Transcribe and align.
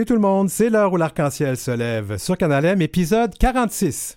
Salut 0.00 0.08
tout 0.08 0.14
le 0.14 0.20
monde, 0.20 0.48
c'est 0.48 0.70
l'heure 0.70 0.94
où 0.94 0.96
l'arc-en-ciel 0.96 1.58
se 1.58 1.70
lève 1.70 2.16
sur 2.16 2.38
Canal 2.38 2.64
M, 2.64 2.80
épisode 2.80 3.36
46. 3.36 4.16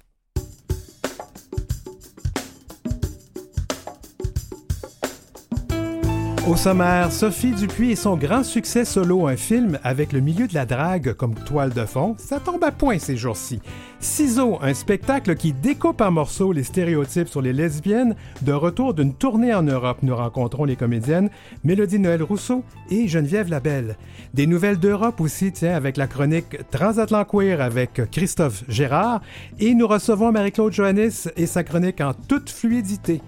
Au 6.47 6.55
sommaire, 6.55 7.11
Sophie 7.11 7.51
Dupuis 7.51 7.91
et 7.91 7.95
son 7.97 8.15
grand 8.15 8.45
succès 8.45 8.85
solo, 8.85 9.27
un 9.27 9.35
film 9.35 9.77
avec 9.83 10.13
le 10.13 10.21
milieu 10.21 10.47
de 10.47 10.53
la 10.53 10.65
drague 10.65 11.11
comme 11.15 11.35
toile 11.35 11.73
de 11.73 11.83
fond, 11.83 12.15
ça 12.17 12.39
tombe 12.39 12.63
à 12.63 12.71
point 12.71 12.97
ces 12.97 13.17
jours-ci. 13.17 13.59
Ciseaux, 14.03 14.59
un 14.61 14.73
spectacle 14.73 15.35
qui 15.35 15.53
découpe 15.53 16.01
en 16.01 16.11
morceaux 16.11 16.51
les 16.51 16.63
stéréotypes 16.63 17.29
sur 17.29 17.41
les 17.41 17.53
lesbiennes. 17.53 18.15
De 18.41 18.51
retour 18.51 18.93
d'une 18.93 19.13
tournée 19.13 19.53
en 19.53 19.63
Europe, 19.63 19.99
nous 20.03 20.15
rencontrons 20.15 20.65
les 20.65 20.75
comédiennes 20.75 21.29
Mélodie 21.63 21.99
Noël 21.99 22.21
Rousseau 22.21 22.63
et 22.91 23.07
Geneviève 23.07 23.49
Labelle. 23.49 23.95
Des 24.33 24.45
nouvelles 24.45 24.77
d'Europe 24.77 25.21
aussi, 25.21 25.53
tiens, 25.53 25.73
avec 25.73 25.95
la 25.95 26.07
chronique 26.07 26.57
Transatlant 26.69 27.23
Queer 27.23 27.61
avec 27.61 28.01
Christophe 28.11 28.65
Gérard. 28.67 29.21
Et 29.59 29.73
nous 29.73 29.87
recevons 29.87 30.33
Marie-Claude 30.33 30.73
Johannis 30.73 31.29
et 31.37 31.45
sa 31.45 31.63
chronique 31.63 32.01
en 32.01 32.13
toute 32.13 32.49
fluidité. 32.49 33.21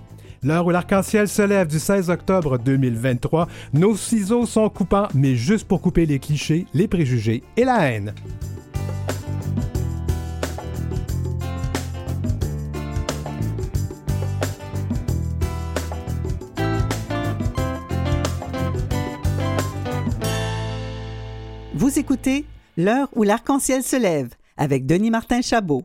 L'heure 0.44 0.66
où 0.66 0.72
l'arc-en-ciel 0.72 1.30
se 1.30 1.42
lève 1.42 1.68
du 1.68 1.80
16 1.80 2.10
octobre 2.10 2.58
2023, 2.58 3.48
nos 3.74 3.96
ciseaux 3.96 4.46
sont 4.46 4.70
coupants, 4.70 5.08
mais 5.16 5.36
juste 5.36 5.68
pour 5.68 5.82
couper 5.82 6.06
les 6.06 6.20
clichés, 6.20 6.68
les 6.74 6.90
préjugés 6.90 7.44
et 7.56 7.64
la 7.64 7.90
haine. 7.90 8.14
Vous 21.78 22.00
écoutez 22.00 22.46
L'heure 22.78 23.10
où 23.18 23.24
l'arc-en-ciel 23.24 23.84
se 23.84 23.98
lève 23.98 24.30
avec 24.56 24.86
Denis 24.86 25.12
Martin 25.12 25.42
Chabot. 25.42 25.84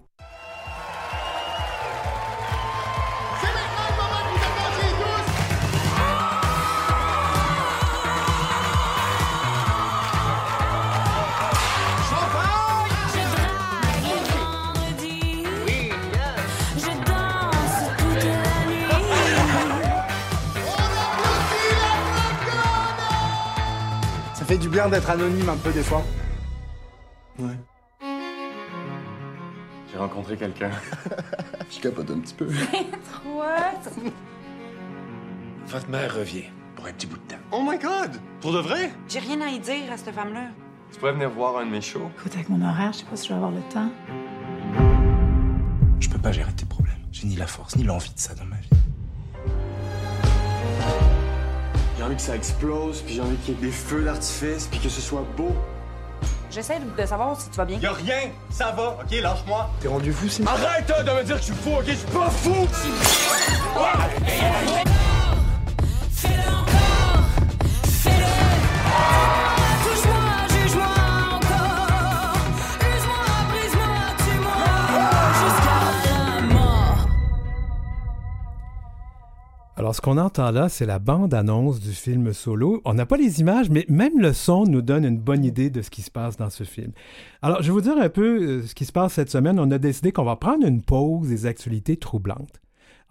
Bien 24.80 24.88
d'être 24.88 25.10
anonyme 25.10 25.48
un 25.48 25.56
peu 25.56 25.73
des 25.73 25.82
fois. 25.82 26.02
Ouais. 27.38 27.59
J'ai 29.92 29.98
rencontré 29.98 30.38
quelqu'un. 30.38 30.70
Je 31.70 31.80
capote 31.80 32.10
un 32.10 32.20
petit 32.20 32.32
peu. 32.32 32.46
Votre 35.66 35.88
mère 35.90 36.14
revient 36.14 36.45
pour 36.74 36.86
un 36.86 36.92
petit 36.92 37.06
bout 37.06 37.18
de 37.18 37.23
temps. 37.23 37.36
Oh 37.52 37.62
my 37.62 37.78
god! 37.78 38.16
Pour 38.40 38.52
de 38.52 38.60
vrai? 38.60 38.90
J'ai 39.06 39.18
rien 39.18 39.42
à 39.42 39.48
y 39.48 39.58
dire 39.58 39.92
à 39.92 39.98
cette 39.98 40.14
femme-là. 40.14 40.48
Tu 40.92 40.98
pourrais 40.98 41.12
venir 41.12 41.28
voir 41.28 41.58
un 41.58 41.66
de 41.66 41.70
mes 41.70 41.82
shows? 41.82 42.10
Écoute, 42.18 42.32
avec 42.34 42.48
mon 42.48 42.66
horaire, 42.66 42.92
je 42.95 42.98
sais 43.01 43.04
pas 43.04 43.16
si 43.16 43.24
je 43.24 43.32
vais 43.32 43.36
avoir 43.36 43.51
le 43.51 43.60
temps. 43.70 43.90
Je 46.01 46.08
peux 46.08 46.18
pas 46.18 46.32
gérer 46.32 46.52
tes 46.54 46.64
problèmes. 46.64 46.96
J'ai 47.12 47.26
ni 47.26 47.36
la 47.36 47.46
force 47.46 47.76
ni 47.76 47.84
l'envie 47.84 48.14
de 48.14 48.18
ça 48.18 48.34
dans 48.34 48.46
ma 48.46 48.56
vie. 48.56 48.79
Envie 52.11 52.16
que 52.16 52.23
ça 52.23 52.35
explose, 52.35 53.03
puis 53.03 53.15
j'ai 53.15 53.21
envie 53.21 53.37
qu'il 53.37 53.55
y 53.55 53.59
ait 53.59 53.61
des 53.66 53.71
feux 53.71 54.03
d'artifice, 54.03 54.66
puis 54.69 54.80
que 54.80 54.89
ce 54.89 55.01
soit 55.01 55.25
beau. 55.37 55.55
J'essaie 56.51 56.80
de 56.80 57.07
savoir 57.07 57.41
si 57.41 57.49
tu 57.49 57.57
vas 57.57 57.65
bien. 57.65 57.79
Y'a 57.79 57.93
rien! 57.93 58.30
Ça 58.51 58.73
va, 58.73 58.99
ok? 59.01 59.21
Lâche-moi! 59.23 59.71
T'es 59.80 59.87
rendu 59.87 60.13
fou, 60.13 60.29
c'est 60.29 60.45
Arrête 60.47 60.91
hein, 60.91 61.05
de 61.05 61.11
me 61.13 61.23
dire 61.23 61.37
que 61.37 61.43
je 61.43 61.47
suis 61.47 61.55
fou, 61.55 61.71
ok? 61.71 61.85
Je 61.87 61.93
suis 61.93 62.07
pas 62.09 62.31
fou! 62.31 62.66
Alors, 79.80 79.94
ce 79.94 80.02
qu'on 80.02 80.18
entend 80.18 80.50
là, 80.50 80.68
c'est 80.68 80.84
la 80.84 80.98
bande-annonce 80.98 81.80
du 81.80 81.92
film 81.92 82.34
solo. 82.34 82.82
On 82.84 82.92
n'a 82.92 83.06
pas 83.06 83.16
les 83.16 83.41
images, 83.41 83.70
mais 83.70 83.86
même 83.88 84.20
le 84.20 84.34
son 84.34 84.64
nous 84.64 84.82
donne 84.82 85.06
une 85.06 85.16
bonne 85.16 85.42
idée 85.42 85.70
de 85.70 85.80
ce 85.80 85.88
qui 85.88 86.02
se 86.02 86.10
passe 86.10 86.36
dans 86.36 86.50
ce 86.50 86.64
film. 86.64 86.92
Alors, 87.41 87.62
je 87.62 87.68
vais 87.68 87.72
vous 87.72 87.80
dire 87.80 87.96
un 87.96 88.10
peu 88.10 88.42
euh, 88.42 88.66
ce 88.66 88.74
qui 88.74 88.84
se 88.84 88.92
passe 88.92 89.14
cette 89.14 89.30
semaine. 89.30 89.58
On 89.58 89.70
a 89.70 89.78
décidé 89.78 90.12
qu'on 90.12 90.24
va 90.24 90.36
prendre 90.36 90.66
une 90.66 90.82
pause 90.82 91.28
des 91.28 91.46
actualités 91.46 91.96
troublantes. 91.96 92.60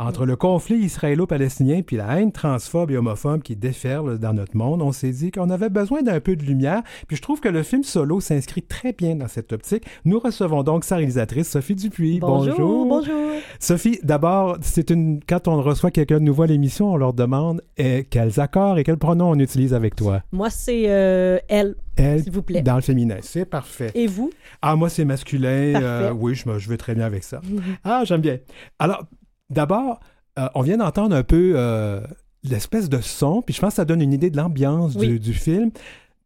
Entre 0.02 0.26
le 0.26 0.38
conflit 0.38 0.78
israélo-palestinien 0.78 1.82
puis 1.86 1.98
la 1.98 2.18
haine 2.22 2.32
transphobe 2.32 2.90
et 2.90 2.96
homophobe 2.96 3.42
qui 3.42 3.58
déferle 3.58 4.18
dans 4.18 4.32
notre 4.32 4.56
monde, 4.56 4.82
on 4.82 4.94
s'est 4.94 5.12
dit 5.12 5.30
qu'on 5.30 5.50
avait 5.50 5.68
besoin 5.68 6.02
d'un 6.04 6.22
peu 6.22 6.38
de 6.38 6.44
lumière. 6.44 6.84
Puis 7.10 7.18
je 7.18 7.22
trouve 7.22 7.42
que 7.42 7.50
le 7.50 7.64
film 7.64 7.84
solo 7.84 8.22
s'inscrit 8.22 8.62
très 8.62 8.94
bien 8.94 9.16
dans 9.16 9.28
cette 9.28 9.52
optique. 9.52 9.84
Nous 10.06 10.18
recevons 10.18 10.64
donc 10.64 10.86
sa 10.86 10.96
réalisatrice 10.96 11.50
Sophie 11.50 11.76
Dupuis. 11.76 12.20
Bonjour, 12.22 12.86
bonjour. 12.86 13.14
Sophie, 13.60 14.00
d'abord, 14.02 14.58
c'est 14.62 14.90
une 14.90 15.20
quand 15.28 15.50
on 15.50 15.62
reçoit 15.62 15.92
quelqu'un 15.92 16.20
de 16.20 16.24
nouveau 16.24 16.44
à 16.44 16.48
l'émission, 16.48 16.94
on 16.94 16.96
leur 16.96 17.14
demande 17.14 17.62
eh, 17.76 18.06
quels 18.10 18.40
accords 18.40 18.78
et 18.78 18.86
quels 18.86 18.96
pronoms 18.98 19.32
on 19.32 19.40
utilise 19.40 19.74
avec 19.74 19.98
toi? 19.98 20.24
Moi, 20.32 20.50
c'est 20.50 20.84
euh, 20.88 21.40
elle, 21.50 21.76
Elle, 21.98 22.24
s'il 22.24 22.32
vous 22.32 22.42
plaît. 22.42 22.62
dans 22.62 22.76
le 22.76 22.82
féminin, 22.82 23.18
c'est 23.20 23.44
parfait. 23.44 23.92
Et 23.96 24.08
vous? 24.08 24.32
Ah, 24.62 24.78
moi, 24.78 24.88
c'est 24.88 25.04
masculin. 25.04 25.50
Euh, 25.76 26.14
oui, 26.14 26.36
je, 26.36 26.58
je 26.58 26.70
vais 26.70 26.78
très 26.78 26.96
bien 26.96 27.06
avec 27.06 27.26
ça. 27.26 27.42
Ah, 27.84 28.04
j'aime 28.06 28.22
bien. 28.22 28.38
Alors, 28.78 29.04
d'abord, 29.50 30.00
euh, 30.38 30.48
on 30.56 30.62
vient 30.62 30.78
d'entendre 30.78 31.16
un 31.16 31.24
peu 31.24 31.54
euh, 31.56 32.02
l'espèce 32.44 32.90
de 32.90 33.02
son, 33.02 33.42
puis 33.42 33.54
je 33.54 33.60
pense 33.62 33.72
que 33.72 33.76
ça 33.78 33.86
donne 33.86 34.02
une 34.02 34.14
idée 34.14 34.30
de 34.30 34.38
l'ambiance 34.38 34.96
du, 34.96 35.08
Oui. 35.14 35.20
du 35.20 35.34
film. 35.34 35.72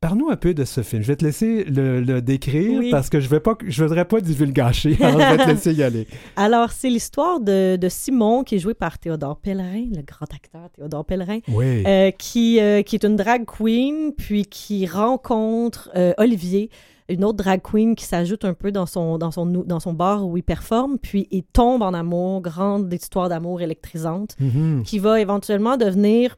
Parle-nous 0.01 0.29
un 0.29 0.35
peu 0.35 0.53
de 0.53 0.65
ce 0.65 0.81
film. 0.83 1.01
Je 1.01 1.07
vais 1.07 1.15
te 1.15 1.23
laisser 1.23 1.63
le, 1.63 2.01
le 2.01 2.21
décrire 2.21 2.79
Oui. 2.79 2.91
parce 2.91 3.09
que 3.09 3.21
je 3.21 3.29
vais 3.29 3.39
pas, 3.39 3.55
je 3.65 3.81
voudrais 3.83 4.03
pas 4.03 4.19
divulgacher. 4.19 4.97
Alors, 5.01 5.21
je 5.21 5.37
vais 5.37 5.43
te 5.45 5.49
laisser 5.49 5.73
y 5.73 5.81
aller. 5.81 6.07
Alors, 6.35 6.71
c'est 6.71 6.89
l'histoire 6.89 7.39
de, 7.39 7.77
de 7.77 7.87
Simon, 7.89 8.43
qui 8.43 8.55
est 8.55 8.59
joué 8.59 8.73
par 8.73 8.99
Théodore 8.99 9.37
Pellerin, 9.37 9.85
le 9.95 10.01
grand 10.01 10.25
acteur 10.33 10.69
Théodore 10.75 11.05
Pellerin, 11.05 11.39
Oui. 11.47 11.85
euh, 11.87 12.11
qui, 12.11 12.59
qui 12.85 12.95
est 12.97 13.03
une 13.05 13.15
drag 13.15 13.45
queen, 13.45 14.11
puis 14.17 14.45
qui 14.45 14.87
rencontre 14.87 15.89
Olivier, 16.17 16.69
une 17.09 17.23
autre 17.23 17.37
drag 17.37 17.61
queen 17.61 17.95
qui 17.95 18.05
s'ajoute 18.05 18.45
un 18.45 18.53
peu 18.53 18.71
dans 18.71 18.85
son, 18.85 19.17
dans, 19.17 19.31
son, 19.31 19.45
dans 19.45 19.79
son 19.79 19.93
bar 19.93 20.25
où 20.25 20.37
il 20.37 20.43
performe, 20.43 20.97
puis 20.97 21.27
il 21.31 21.43
tombe 21.43 21.81
en 21.81 21.93
amour, 21.93 22.41
grande 22.41 22.91
histoire 22.93 23.29
d'amour 23.29 23.61
électrisante. 23.61 24.35
Mhm. 24.39 24.83
qui 24.83 24.99
va 24.99 25.19
éventuellement 25.19 25.77
devenir 25.77 26.37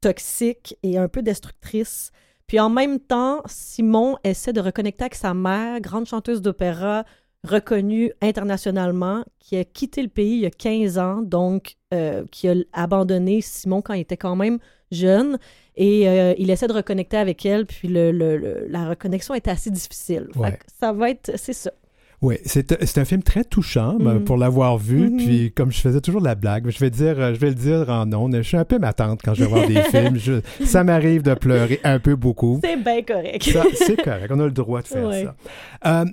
toxique 0.00 0.76
et 0.82 0.98
un 0.98 1.08
peu 1.08 1.22
destructrice. 1.22 2.12
Puis 2.46 2.60
en 2.60 2.70
même 2.70 3.00
temps, 3.00 3.42
Simon 3.46 4.16
essaie 4.22 4.52
de 4.52 4.60
reconnecter 4.60 5.04
avec 5.04 5.14
sa 5.14 5.34
mère, 5.34 5.80
grande 5.80 6.06
chanteuse 6.06 6.42
d'opéra 6.42 7.04
reconnue 7.44 8.12
internationalement, 8.20 9.24
qui 9.38 9.56
a 9.56 9.64
quitté 9.64 10.02
le 10.02 10.08
pays 10.08 10.34
il 10.34 10.40
y 10.40 10.46
a 10.46 10.50
15 10.50 10.98
ans, 10.98 11.22
donc 11.22 11.76
euh, 11.94 12.24
qui 12.30 12.48
a 12.48 12.54
abandonné 12.72 13.40
Simon 13.40 13.82
quand 13.82 13.94
il 13.94 14.00
était 14.00 14.16
quand 14.16 14.36
même 14.36 14.58
jeune. 14.90 15.38
Et 15.76 16.08
euh, 16.08 16.34
il 16.38 16.50
essaie 16.50 16.68
de 16.68 16.72
reconnecter 16.72 17.16
avec 17.18 17.44
elle, 17.44 17.66
puis 17.66 17.88
le, 17.88 18.10
le- 18.10 18.36
le- 18.38 18.66
la 18.68 18.88
reconnexion 18.88 19.34
est 19.34 19.46
assez 19.48 19.70
difficile. 19.70 20.28
Ouais. 20.36 20.58
ça 20.80 20.92
va 20.92 21.10
être, 21.10 21.32
c'est 21.36 21.52
ça. 21.52 21.70
Oui, 22.22 22.36
c'est 22.46 22.96
un 22.96 23.04
film 23.04 23.22
très 23.22 23.44
touchant 23.44 23.98
Mhm. 23.98 24.24
pour 24.24 24.38
l'avoir 24.38 24.78
vu. 24.78 25.10
Mhm. 25.10 25.16
Puis 25.18 25.52
comme 25.52 25.70
je 25.70 25.78
faisais 25.80 26.00
toujours 26.00 26.22
de 26.22 26.26
la 26.26 26.34
blague, 26.34 26.70
je 26.70 26.78
vais 26.78 26.88
dire, 26.88 27.20
euh, 27.20 27.34
je 27.34 27.38
vais 27.38 27.50
le 27.50 27.54
dire 27.54 27.90
en 27.90 28.10
ondes. 28.14 28.34
Je 28.36 28.40
suis 28.40 28.56
un 28.56 28.64
peu 28.64 28.78
ma 28.78 28.94
tante 28.94 29.20
quand 29.22 29.34
je 29.34 29.44
vais 29.44 29.50
voir 29.50 29.66
des 29.68 29.74
films. 29.90 30.16
Je- 30.16 30.40
ça 30.64 30.82
m'arrive 30.82 31.20
de 31.22 31.34
pleurer 31.34 31.78
un 31.84 31.98
peu 31.98 32.16
beaucoup. 32.16 32.58
C'est 32.64 32.82
bien 32.82 33.02
correct. 33.02 33.42
C'est 33.74 34.02
correct, 34.02 34.30
on 34.30 34.40
a 34.40 34.44
le 34.46 34.50
droit 34.50 34.80
de 34.80 34.86
faire 34.86 35.06
Ouais. 35.06 35.24
ça. 35.82 36.00
Euh, 36.00 36.06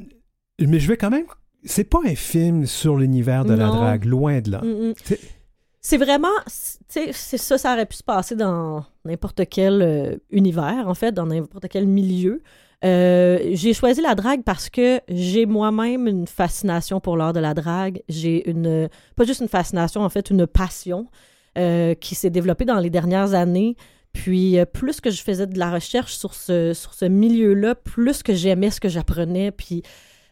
mais 0.60 0.80
je 0.80 0.88
vais 0.90 0.98
quand 0.98 1.10
même. 1.10 1.24
C'est 1.64 1.86
pas 1.86 2.00
un 2.06 2.16
film 2.16 2.66
sur 2.66 2.98
l'univers 2.98 3.46
de 3.46 3.54
la 3.54 3.68
Non. 3.68 3.76
drague, 3.76 4.04
loin 4.04 4.42
de 4.42 4.52
là. 4.52 4.62
Mm. 4.62 4.94
C'est- 5.86 5.98
vraiment, 5.98 6.30
c'est 6.48 7.12
ça, 7.14 7.58
ça 7.58 7.74
aurait 7.74 7.86
pu 7.86 7.98
se 7.98 8.04
passer 8.04 8.36
dans 8.38 8.86
n'importe 9.04 9.42
quel 9.50 9.82
euh, 9.82 10.16
univers, 10.32 10.86
en 10.88 10.94
fait, 10.94 11.12
dans 11.12 11.26
n'importe 11.26 11.68
quel 11.70 11.88
milieu. 11.88 12.42
Euh, 12.86 13.38
j'ai 13.54 13.74
choisi 13.74 14.02
la 14.02 14.16
drague 14.16 14.44
parce 14.44 14.70
que 14.70 15.00
j'ai 15.10 15.46
moi-même 15.46 16.08
une 16.08 16.26
fascination 16.28 17.00
pour 17.02 17.18
l'art 17.18 17.34
de 17.34 17.40
la 17.42 17.54
drague. 17.54 18.02
J'ai 18.10 18.50
une, 18.50 18.88
pas 19.18 19.26
juste 19.26 19.42
une 19.42 19.48
fascination, 19.50 20.02
en 20.02 20.10
fait, 20.10 20.30
une 20.30 20.48
passion 20.48 21.08
euh, 21.58 21.94
qui 21.96 22.16
s'est 22.16 22.30
développée 22.30 22.66
dans 22.66 22.80
les 22.80 22.90
dernières 22.90 23.34
années. 23.34 23.76
Puis 24.14 24.58
plus 24.74 25.02
que 25.02 25.10
je 25.12 25.22
faisais 25.24 25.48
de 25.48 25.58
la 25.58 25.72
recherche 25.72 26.14
sur 26.16 26.34
ce, 26.34 26.74
sur 26.74 26.94
ce 26.94 27.06
milieu-là, 27.06 27.74
plus 27.76 28.22
que 28.24 28.34
j'aimais 28.34 28.70
ce 28.70 28.80
que 28.80 28.88
j'apprenais. 28.90 29.52
Puis 29.52 29.82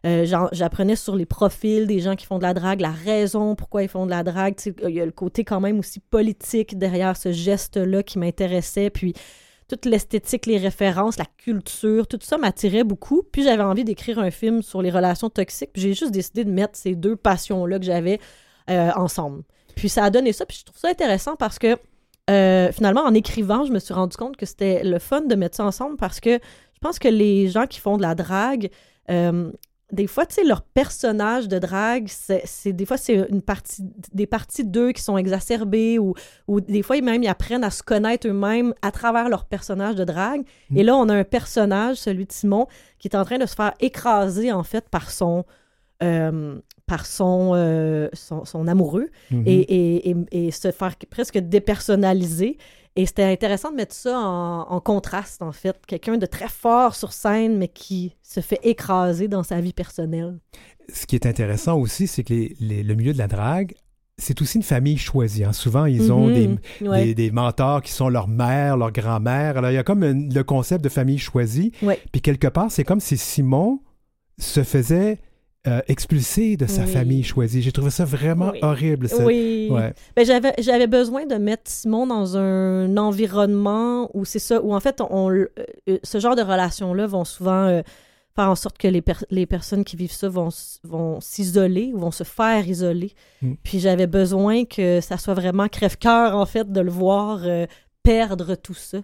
euh, 0.06 0.25
j'apprenais 0.51 0.95
sur 0.95 1.15
les 1.15 1.27
profils 1.27 1.86
des 1.86 2.00
gens 2.00 2.15
qui 2.15 2.25
font 2.25 2.38
de 2.38 2.44
la 2.44 2.56
drague, 2.56 2.81
la 2.81 2.92
raison 2.92 3.56
pourquoi 3.56 3.83
ils 3.83 3.89
font 3.89 4.06
de 4.06 4.09
la 4.09 4.24
drague. 4.24 4.56
Il 4.65 4.95
y 4.95 5.01
a 5.01 5.06
le 5.06 5.12
côté 5.12 5.44
quand 5.44 5.59
même 5.59 5.80
aussi 5.80 6.00
politique 6.00 6.77
derrière 6.77 7.15
ce 7.15 7.31
geste-là 7.31 8.01
qui 8.01 8.18
m'intéressait. 8.18 8.89
Puis 8.89 9.13
toute 9.68 9.86
l'esthétique, 9.86 10.48
les 10.48 10.57
références, 10.57 11.18
la 11.18 11.27
culture, 11.38 12.07
tout 12.07 12.18
ça 12.21 12.39
m'attirait 12.39 12.83
beaucoup. 12.83 13.21
Puis 13.31 13.44
j'avais 13.44 13.63
envie 13.63 13.83
d'écrire 13.83 14.18
un 14.18 14.31
film 14.31 14.63
sur 14.63 14.81
les 14.81 14.89
relations 14.89 15.30
toxiques. 15.30 15.69
Puis 15.71 15.83
j'ai 15.83 15.94
juste 15.94 16.12
décidé 16.12 16.45
de 16.45 16.51
mettre 16.51 16.77
ces 16.77 16.95
deux 16.95 17.15
passions-là 17.15 17.77
que 17.77 17.86
j'avais 17.86 18.19
euh, 18.71 18.89
ensemble. 18.95 19.44
Puis 19.75 19.88
ça 19.88 20.06
a 20.06 20.09
donné 20.09 20.33
ça. 20.33 20.48
Puis 20.48 20.57
je 20.59 20.65
trouve 20.65 20.80
ça 20.80 20.89
intéressant 20.89 21.36
parce 21.36 21.59
que 21.59 21.77
euh, 22.31 22.71
finalement, 22.71 23.01
en 23.01 23.13
écrivant, 23.13 23.65
je 23.65 23.71
me 23.71 23.80
suis 23.80 23.94
rendu 23.94 24.18
compte 24.18 24.36
que 24.36 24.48
c'était 24.48 24.83
le 24.83 24.98
fun 24.98 25.21
de 25.21 25.36
mettre 25.36 25.57
ça 25.57 25.65
ensemble 25.65 25.98
parce 25.98 26.19
que 26.19 26.31
je 26.33 26.80
pense 26.81 26.98
que 26.98 27.07
les 27.07 27.50
gens 27.50 27.68
qui 27.68 27.80
font 27.80 27.98
de 27.98 28.01
la 28.01 28.15
drague, 28.15 28.71
des 29.91 30.07
fois, 30.07 30.25
tu 30.25 30.35
sais, 30.35 30.43
leur 30.43 30.61
personnage 30.61 31.47
de 31.47 31.59
drague, 31.59 32.07
c'est 32.07 32.71
des 32.73 32.85
fois, 32.85 32.97
c'est 32.97 33.27
une 33.29 33.41
partie, 33.41 33.83
des 34.13 34.25
parties 34.25 34.63
d'eux 34.65 34.91
qui 34.91 35.01
sont 35.01 35.17
exacerbées 35.17 35.99
ou, 35.99 36.13
ou 36.47 36.61
des 36.61 36.81
fois, 36.81 36.99
même, 37.01 37.23
ils 37.23 37.27
apprennent 37.27 37.63
à 37.63 37.69
se 37.69 37.83
connaître 37.83 38.27
eux-mêmes 38.27 38.73
à 38.81 38.91
travers 38.91 39.27
leur 39.29 39.45
personnage 39.45 39.95
de 39.95 40.03
drague. 40.03 40.43
Et 40.75 40.83
là, 40.83 40.95
on 40.95 41.09
a 41.09 41.15
un 41.15 41.23
personnage, 41.23 41.97
celui 41.97 42.25
de 42.25 42.31
Simon, 42.31 42.67
qui 42.99 43.07
est 43.07 43.15
en 43.15 43.25
train 43.25 43.38
de 43.38 43.45
se 43.45 43.55
faire 43.55 43.73
écraser, 43.79 44.51
en 44.51 44.63
fait, 44.63 44.88
par 44.89 45.11
son, 45.11 45.43
euh, 46.03 46.57
par 46.88 47.05
son, 47.05 47.51
euh, 47.55 48.09
son, 48.13 48.43
son 48.45 48.67
amoureux 48.67 49.09
Mhm. 49.29 49.43
et, 49.45 49.59
et, 49.61 50.09
et, 50.31 50.47
et 50.47 50.51
se 50.51 50.71
faire 50.71 50.95
presque 51.09 51.38
dépersonnaliser. 51.38 52.57
Et 52.95 53.05
c'était 53.05 53.23
intéressant 53.23 53.71
de 53.71 53.77
mettre 53.77 53.95
ça 53.95 54.19
en, 54.19 54.61
en 54.69 54.79
contraste, 54.81 55.41
en 55.41 55.51
fait. 55.53 55.77
Quelqu'un 55.88 56.17
de 56.17 56.25
très 56.25 56.49
fort 56.49 56.93
sur 56.95 57.13
scène, 57.13 57.57
mais 57.57 57.69
qui 57.69 58.15
se 58.21 58.41
fait 58.41 58.59
écraser 58.63 59.27
dans 59.29 59.43
sa 59.43 59.61
vie 59.61 59.71
personnelle. 59.73 60.39
Ce 60.93 61.05
qui 61.05 61.15
est 61.15 61.25
intéressant 61.25 61.77
aussi, 61.77 62.05
c'est 62.07 62.23
que 62.23 62.33
les- 62.33 62.55
les- 62.59 62.83
le 62.83 62.95
milieu 62.95 63.13
de 63.13 63.17
la 63.17 63.27
drague, 63.27 63.73
c'est 64.17 64.41
aussi 64.41 64.57
une 64.57 64.63
famille 64.63 64.97
choisie. 64.97 65.45
hein. 65.45 65.53
Souvent, 65.53 65.85
ils 65.85 66.11
ont 66.11 66.27
des, 66.27 66.47
Mhm. 66.49 66.57
Ouais. 66.81 67.05
des, 67.05 67.15
des 67.15 67.31
mentors 67.31 67.81
qui 67.81 67.91
sont 67.93 68.09
leur 68.09 68.27
mère, 68.27 68.75
leur 68.75 68.91
grand-mère. 68.91 69.57
Alors, 69.57 69.71
il 69.71 69.75
y 69.75 69.77
a 69.77 69.83
comme 69.83 70.03
un- 70.03 70.27
le 70.29 70.43
concept 70.43 70.83
de 70.83 70.89
famille 70.89 71.17
choisie. 71.17 71.71
Ouais. 71.81 71.99
Puis 72.11 72.21
quelque 72.21 72.47
part, 72.47 72.71
c'est 72.71 72.83
comme 72.83 72.99
si 72.99 73.15
Simon 73.17 73.79
se 74.38 74.63
faisait 74.63 75.19
euh, 75.68 75.80
expulser 75.88 76.58
de 76.58 76.66
sa 76.66 76.84
Oui. 76.84 76.92
famille 76.92 77.24
choisie. 77.24 77.62
J'ai 77.62 77.72
trouvé 77.72 77.92
ça 77.92 78.04
vraiment 78.06 78.52
Oui. 78.52 78.60
horrible. 78.63 79.08
ça. 79.08 79.24
Oui. 79.24 79.68
Ouais. 79.69 79.94
Ben, 80.16 80.25
j'avais, 80.25 80.54
j'avais 80.60 80.88
besoin 80.88 81.25
de 81.28 81.36
mettre 81.36 81.69
Simon 81.69 82.08
dans 82.08 82.36
un 82.38 82.98
environnement 82.98 84.10
où 84.16 84.25
c'est 84.25 84.40
ça, 84.40 84.62
où 84.62 84.74
en 84.74 84.80
fait, 84.80 85.02
on, 85.10 85.30
euh, 85.31 85.52
euh, 85.90 85.98
ce 86.04 86.19
genre 86.19 86.36
de 86.36 86.42
relations-là 86.42 87.06
vont 87.08 87.25
souvent 87.25 87.68
euh, 87.68 87.81
faire 88.36 88.50
en 88.50 88.56
sorte 88.56 88.78
que 88.78 88.88
les, 88.88 89.02
per- 89.02 89.25
les 89.30 89.46
personnes 89.46 89.84
qui 89.84 89.96
vivent 89.96 90.12
ça 90.13 90.30
vont, 90.30 90.50
vont 90.84 91.19
s'isoler 91.22 91.92
ou 91.94 92.00
vont 92.00 92.12
se 92.12 92.24
faire 92.24 92.68
isoler. 92.68 93.13
Mm. 93.42 93.54
Puis 93.63 93.80
j'avais 93.80 94.08
besoin 94.08 94.66
que 94.66 95.00
ça 95.02 95.18
soit 95.18 95.34
vraiment 95.36 95.68
crève-cœur, 95.68 96.36
en 96.36 96.46
fait, 96.46 96.72
de 96.72 96.81
le 96.81 96.90
voir 96.92 97.42
euh, 97.44 97.68
perdre 98.04 98.56
tout 98.56 98.74
ça. 98.74 98.98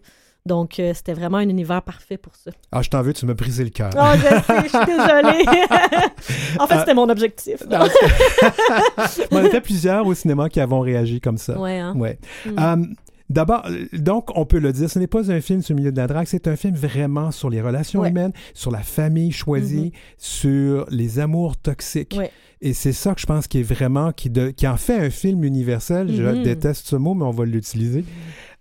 Donc, 0.48 0.80
euh, 0.80 0.94
c'était 0.96 1.14
vraiment 1.14 1.38
un 1.38 1.48
univers 1.50 1.82
parfait 1.84 2.18
pour 2.18 2.36
ça. 2.36 2.50
Ah, 2.72 2.82
je 2.82 2.90
t'en 2.90 3.02
veux, 3.04 3.14
tu 3.14 3.26
m'as 3.26 3.34
brisé 3.36 3.64
le 3.64 3.70
cœur. 3.70 3.92
Oh, 3.96 4.06
je 4.16 4.22
sais, 4.22 4.64
je 4.64 4.70
suis 4.70 4.86
désolée. 4.86 5.46
en 6.60 6.66
fait, 6.68 6.76
Euh, 6.76 6.80
c'était 6.80 6.94
mon 6.96 7.10
objectif. 7.10 7.62
On 9.32 9.46
était 9.46 9.62
plusieurs 9.62 10.06
au 10.08 10.14
cinéma 10.14 10.50
qui 10.50 10.60
avons 10.60 10.80
réagi 10.80 11.20
comme 11.22 11.38
ça. 11.38 11.60
Ouais, 11.60 11.78
hein? 11.78 11.94
Ouais. 11.96 12.18
Mm. 12.46 12.50
Euh, 12.60 12.86
D'abord, 13.30 13.66
euh, 13.68 13.86
donc, 13.92 14.30
on 14.36 14.46
peut 14.46 14.58
le 14.60 14.72
dire, 14.72 14.90
ce 14.90 15.00
n'est 15.00 15.08
pas 15.08 15.30
un 15.30 15.42
film 15.42 15.62
sur 15.62 15.74
le 15.76 15.82
milieu 15.82 15.92
de 15.92 15.98
la 15.98 16.08
drague, 16.08 16.28
c'est 16.28 16.48
un 16.48 16.56
film 16.56 16.74
vraiment 16.76 17.32
sur 17.32 17.50
les 17.50 17.62
relations 17.62 18.00
Ouais. 18.00 18.10
humaines, 18.10 18.32
sur 18.54 18.72
la 18.72 18.80
famille 18.80 19.34
choisie, 19.34 19.92
sur 20.18 20.86
les 20.90 21.20
amours 21.20 21.58
toxiques. 21.58 22.16
Ouais. 22.18 22.32
Et 22.62 22.74
c'est 22.74 22.94
ça 22.94 23.14
que 23.14 23.20
je 23.20 23.26
pense 23.26 23.48
qui 23.50 23.60
est 23.60 23.64
vraiment, 23.64 24.14
qui, 24.14 24.30
de- 24.30 24.52
qui 24.52 24.66
en 24.66 24.78
fait 24.78 24.98
un 24.98 25.10
film 25.10 25.44
universel. 25.44 26.08
Je 26.10 26.24
Mhm. 26.24 26.44
déteste 26.44 26.88
ce 26.88 26.96
mot, 26.96 27.16
mais 27.16 27.26
on 27.26 27.32
va 27.32 27.44
l'utiliser. 27.44 28.06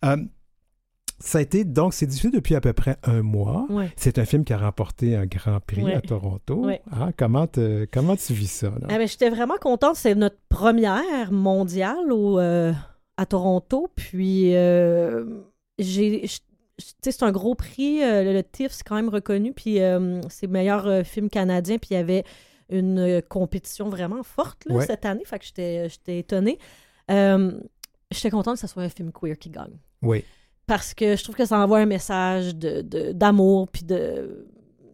Euh, 0.05 0.17
ça 1.19 1.39
a 1.39 1.41
été, 1.41 1.65
donc, 1.65 1.95
c'est 1.95 2.07
diffusé 2.07 2.31
depuis 2.31 2.55
à 2.55 2.61
peu 2.61 2.73
près 2.73 2.97
un 3.03 3.23
mois. 3.23 3.67
Ouais. 3.71 3.91
C'est 3.97 4.19
un 4.19 4.25
film 4.25 4.45
qui 4.45 4.53
a 4.53 4.59
remporté 4.59 5.17
un 5.17 5.27
grand 5.27 5.61
prix 5.61 5.83
Ouais. 5.83 5.95
à 5.95 6.01
Toronto. 6.01 6.67
Ouais. 6.67 6.83
Ah, 6.93 7.11
comment, 7.17 7.47
te- 7.47 7.87
comment 7.93 8.17
tu 8.17 8.33
vis 8.35 8.51
ça? 8.51 8.73
Ah 8.89 8.99
ben, 8.99 9.09
J'étais 9.09 9.31
vraiment 9.31 9.57
contente. 9.61 9.97
C'est 9.97 10.15
notre 10.15 10.37
première 10.49 11.33
mondiale 11.33 12.13
au, 12.13 12.39
euh, 12.39 12.73
à 13.17 13.25
Toronto. 13.27 13.89
Puis, 13.97 14.55
euh, 14.55 15.25
j'ai. 15.79 16.27
c'est 17.03 17.23
un 17.23 17.33
gros 17.33 17.55
prix. 17.55 18.03
euh, 18.03 18.23
le, 18.23 18.33
le 18.35 18.43
TIFF, 18.43 18.73
c'est 18.73 18.85
quand 18.85 18.97
même 18.97 19.09
reconnu. 19.09 19.53
Puis, 19.55 19.79
c'est 20.29 20.47
meilleur 20.49 20.87
euh, 20.87 21.03
film 21.03 21.31
canadien. 21.31 21.79
Puis, 21.79 21.91
il 21.93 21.95
y 21.95 21.97
avait 22.01 22.25
une 22.69 23.23
compétition 23.29 23.89
vraiment 23.89 24.23
forte 24.23 24.65
là, 24.67 24.81
cette 24.83 25.05
année. 25.07 25.25
Fait 25.25 25.39
que 25.39 25.45
j'étais 25.47 25.89
j'étais 25.89 26.19
étonnée. 26.19 26.59
J'étais 27.09 28.31
contente 28.31 28.55
que 28.55 28.61
ce 28.61 28.67
soit 28.67 28.83
un 28.83 28.89
film 28.89 29.11
queer 29.12 29.37
qui 29.39 29.51
gagne. 29.51 29.77
Oui. 30.03 30.25
Parce 30.67 30.95
que 30.95 31.17
je 31.17 31.23
trouve 31.23 31.37
que 31.37 31.45
ça 31.47 31.59
envoie 31.59 31.79
un 31.79 31.87
message 31.87 32.57
de, 32.57 32.81
de- 32.83 33.13
d'amour, 33.13 33.69
puis 33.69 33.85
de, 33.85 34.47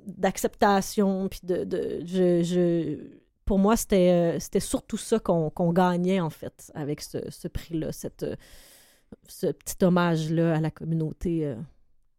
d'acceptation, 0.07 1.29
puis 1.29 1.41
de... 1.45 1.65
de 1.65 2.01
je, 2.05 2.43
je- 2.43 2.99
pour 3.45 3.59
moi, 3.59 3.77
c'était, 3.77 4.11
euh, 4.37 4.39
c'était 4.39 4.61
surtout 4.61 4.97
ça 4.97 5.19
qu'on, 5.19 5.51
gagnait, 5.73 6.21
en 6.21 6.31
fait, 6.31 6.71
avec 6.75 7.01
ce, 7.01 7.19
ce 7.29 7.49
prix-là, 7.49 7.91
cette, 7.91 8.23
euh, 8.23 8.37
ce 9.29 9.49
petit 9.49 9.85
hommage-là 9.85 10.55
à 10.57 10.61
la 10.61 10.71
communauté. 10.71 11.47
euh, 11.47 11.57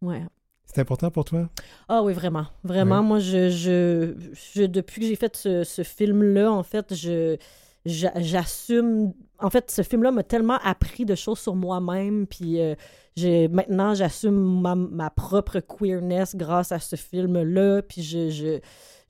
ouais. 0.01 0.21
C'est 0.65 0.81
important 0.81 1.09
pour 1.11 1.23
toi? 1.25 1.49
Ah 1.87 2.03
oui, 2.03 2.13
vraiment. 2.13 2.47
Vraiment, 2.63 2.99
Ouais. 2.99 3.05
moi, 3.05 3.19
je, 3.19 3.49
je, 3.49 4.13
je- 4.53 4.63
depuis 4.65 5.01
que 5.01 5.07
j'ai 5.07 5.15
fait 5.15 5.35
ce, 5.35 5.63
ce 5.63 5.81
film-là, 5.83 6.51
en 6.51 6.63
fait, 6.63 6.93
je, 6.93 7.37
j'assume... 7.85 9.13
En 9.39 9.49
fait, 9.49 9.69
ce 9.71 9.81
film-là 9.81 10.11
m'a 10.11 10.23
tellement 10.23 10.57
appris 10.63 11.05
de 11.05 11.15
choses 11.15 11.39
sur 11.39 11.55
moi-même, 11.55 12.27
puis 12.27 12.61
euh, 12.61 12.75
j'ai, 13.15 13.47
maintenant, 13.49 13.93
j'assume 13.93 14.61
ma, 14.61 14.75
ma 14.75 15.09
propre 15.09 15.59
queerness 15.59 16.35
grâce 16.35 16.71
à 16.71 16.79
ce 16.79 16.95
film-là, 16.95 17.81
puis 17.81 18.01
je... 18.01 18.29
je, 18.29 18.59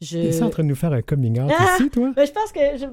je... 0.02 0.44
En 0.44 0.50
train 0.50 0.64
de 0.64 0.70
nous 0.70 0.76
faire 0.76 0.92
un 0.94 1.02
coming 1.04 1.40
out 1.40 1.52
Ah! 1.56 1.76
ici, 1.80 1.90
toi? 1.90 2.12
Ben, 2.16 2.26
je 2.26 2.32
pense 2.32 2.52
que 2.52 2.60
je, 2.78 2.86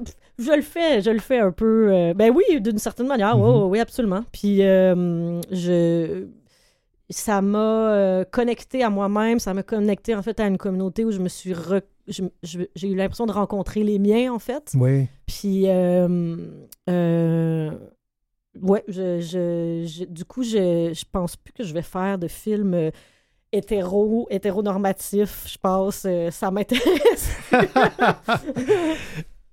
je 0.43 0.51
le 0.55 0.61
fais, 0.61 1.01
je 1.01 1.09
le 1.09 1.19
fais 1.19 1.39
un 1.39 1.51
peu. 1.51 1.89
euh, 1.91 2.13
ben 2.13 2.31
oui, 2.33 2.61
d'une 2.61 2.77
certaine 2.77 3.07
manière, 3.07 3.37
oui, 3.39 3.49
Mhm. 3.49 3.69
oui, 3.69 3.79
absolument. 3.79 4.23
Puis 4.31 4.63
euh, 4.63 5.41
je, 5.51 6.25
ça 7.09 7.41
m'a 7.41 8.23
connecté 8.31 8.83
à 8.83 8.89
moi-même, 8.89 9.39
ça 9.39 9.53
m'a 9.53 9.63
connecté 9.63 10.15
en 10.15 10.21
fait 10.21 10.39
à 10.39 10.45
une 10.47 10.57
communauté 10.57 11.03
où 11.05 11.11
je 11.11 11.19
me 11.19 11.27
suis, 11.27 11.51
re- 11.53 11.81
je- 11.81 11.81
je- 11.81 12.00
j'ai 12.11 12.89
eu 12.89 12.95
l'impression 12.95 13.25
de 13.25 13.31
rencontrer 13.31 13.83
les 13.83 13.99
miens 13.99 14.33
en 14.33 14.39
fait. 14.39 14.71
Oui. 14.75 15.07
Puis 15.25 15.63
euh, 15.67 16.35
euh, 16.89 17.71
ouais, 18.61 18.83
je, 18.87 19.19
je- 19.21 19.85
je- 19.87 20.05
du 20.05 20.25
coup, 20.25 20.43
je, 20.43 20.91
je 20.93 21.03
pense 21.11 21.35
plus 21.35 21.53
que 21.53 21.63
je 21.63 21.73
vais 21.73 21.81
faire 21.81 22.17
de 22.17 22.27
films. 22.27 22.73
euh, 22.73 22.91
hétéro, 23.53 24.27
hétéronormatif, 24.29 25.43
je 25.45 25.57
pense, 25.61 26.07
ça 26.31 26.51
m'intéresse. 26.51 27.31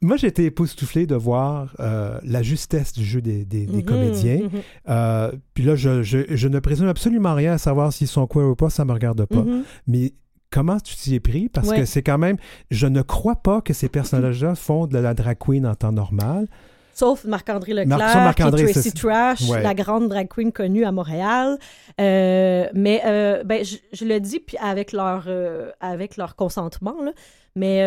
Moi, 0.00 0.16
j'ai 0.16 0.28
été 0.28 0.44
époustouflé 0.44 1.08
de 1.08 1.16
voir 1.16 1.74
euh, 1.80 2.20
la 2.22 2.40
justesse 2.44 2.92
du 2.92 3.04
jeu 3.04 3.20
des, 3.20 3.44
des- 3.44 3.66
des 3.66 3.78
Mhm, 3.78 3.82
comédiens. 3.84 4.38
mhm. 4.44 4.60
Euh, 4.88 5.32
puis 5.54 5.64
là, 5.64 5.74
je, 5.74 6.04
je, 6.04 6.18
je 6.28 6.46
ne 6.46 6.60
présume 6.60 6.86
absolument 6.86 7.34
rien 7.34 7.54
à 7.54 7.58
savoir 7.58 7.92
s'ils 7.92 8.06
sont 8.06 8.24
queer 8.28 8.46
ou 8.48 8.54
pas, 8.54 8.70
ça 8.70 8.84
me 8.84 8.92
regarde 8.92 9.24
pas. 9.26 9.42
Mhm. 9.42 9.64
Mais 9.88 10.12
comment 10.50 10.78
tu 10.80 10.94
t'y 10.96 11.14
es 11.14 11.20
pris? 11.20 11.48
Parce 11.48 11.68
Ouais. 11.68 11.78
que 11.80 11.84
c'est 11.84 12.02
quand 12.02 12.18
même... 12.18 12.36
Je 12.70 12.86
ne 12.86 13.02
crois 13.02 13.36
pas 13.36 13.60
que 13.60 13.72
ces 13.72 13.88
personnages-là 13.88 14.54
font 14.56 14.86
de 14.86 14.98
la 14.98 15.14
drag 15.14 15.36
queen 15.38 15.66
en 15.66 15.74
temps 15.74 15.92
normal. 15.92 16.46
Sauf 16.94 17.24
Marc-André 17.24 17.74
Leclerc, 17.74 17.96
Marc- 17.98 18.36
qui 18.38 18.42
est 18.42 18.72
Tracy 18.72 18.92
Trash, 18.92 19.48
Ouais. 19.48 19.62
la 19.62 19.72
grande 19.74 20.08
drag 20.08 20.26
queen 20.28 20.50
connue 20.50 20.84
à 20.84 20.90
Montréal. 20.90 21.56
Euh, 22.00 22.66
mais 22.74 23.02
euh, 23.06 23.44
ben, 23.44 23.64
je, 23.64 23.76
je 23.92 24.04
le 24.04 24.18
dis 24.18 24.40
puis 24.40 24.56
avec 24.58 24.90
leur, 24.92 25.24
euh, 25.28 25.70
avec 25.80 26.16
leur 26.16 26.34
consentement. 26.34 26.96
Là. 27.04 27.12
Mais 27.54 27.84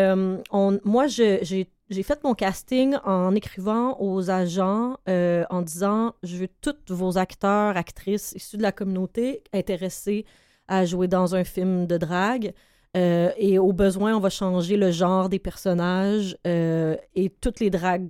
on, 0.50 0.78
moi, 0.84 1.06
j'ai 1.08 1.44
fait 1.90 2.24
mon 2.24 2.34
casting 2.34 2.94
en 3.04 3.34
écrivant 3.34 3.96
aux 4.00 4.30
agents 4.30 4.96
en 5.06 5.62
disant 5.62 6.14
je 6.22 6.36
veux 6.36 6.48
tous 6.60 6.74
vos 6.94 7.16
acteurs, 7.18 7.76
actrices 7.76 8.32
issus 8.34 8.56
de 8.56 8.62
la 8.62 8.72
communauté 8.72 9.42
intéressés 9.54 10.24
à 10.72 10.84
jouer 10.86 11.08
dans 11.08 11.34
un 11.34 11.44
film 11.44 11.86
de 11.86 11.96
drague. 11.98 12.52
Euh, 12.96 13.30
et 13.38 13.58
au 13.58 13.72
besoin, 13.72 14.14
on 14.16 14.20
va 14.20 14.28
changer 14.30 14.76
le 14.76 14.90
genre 14.90 15.28
des 15.28 15.38
personnages 15.38 16.36
euh, 16.46 16.96
et 17.14 17.30
toutes 17.30 17.60
les 17.60 17.70
dragues 17.70 18.08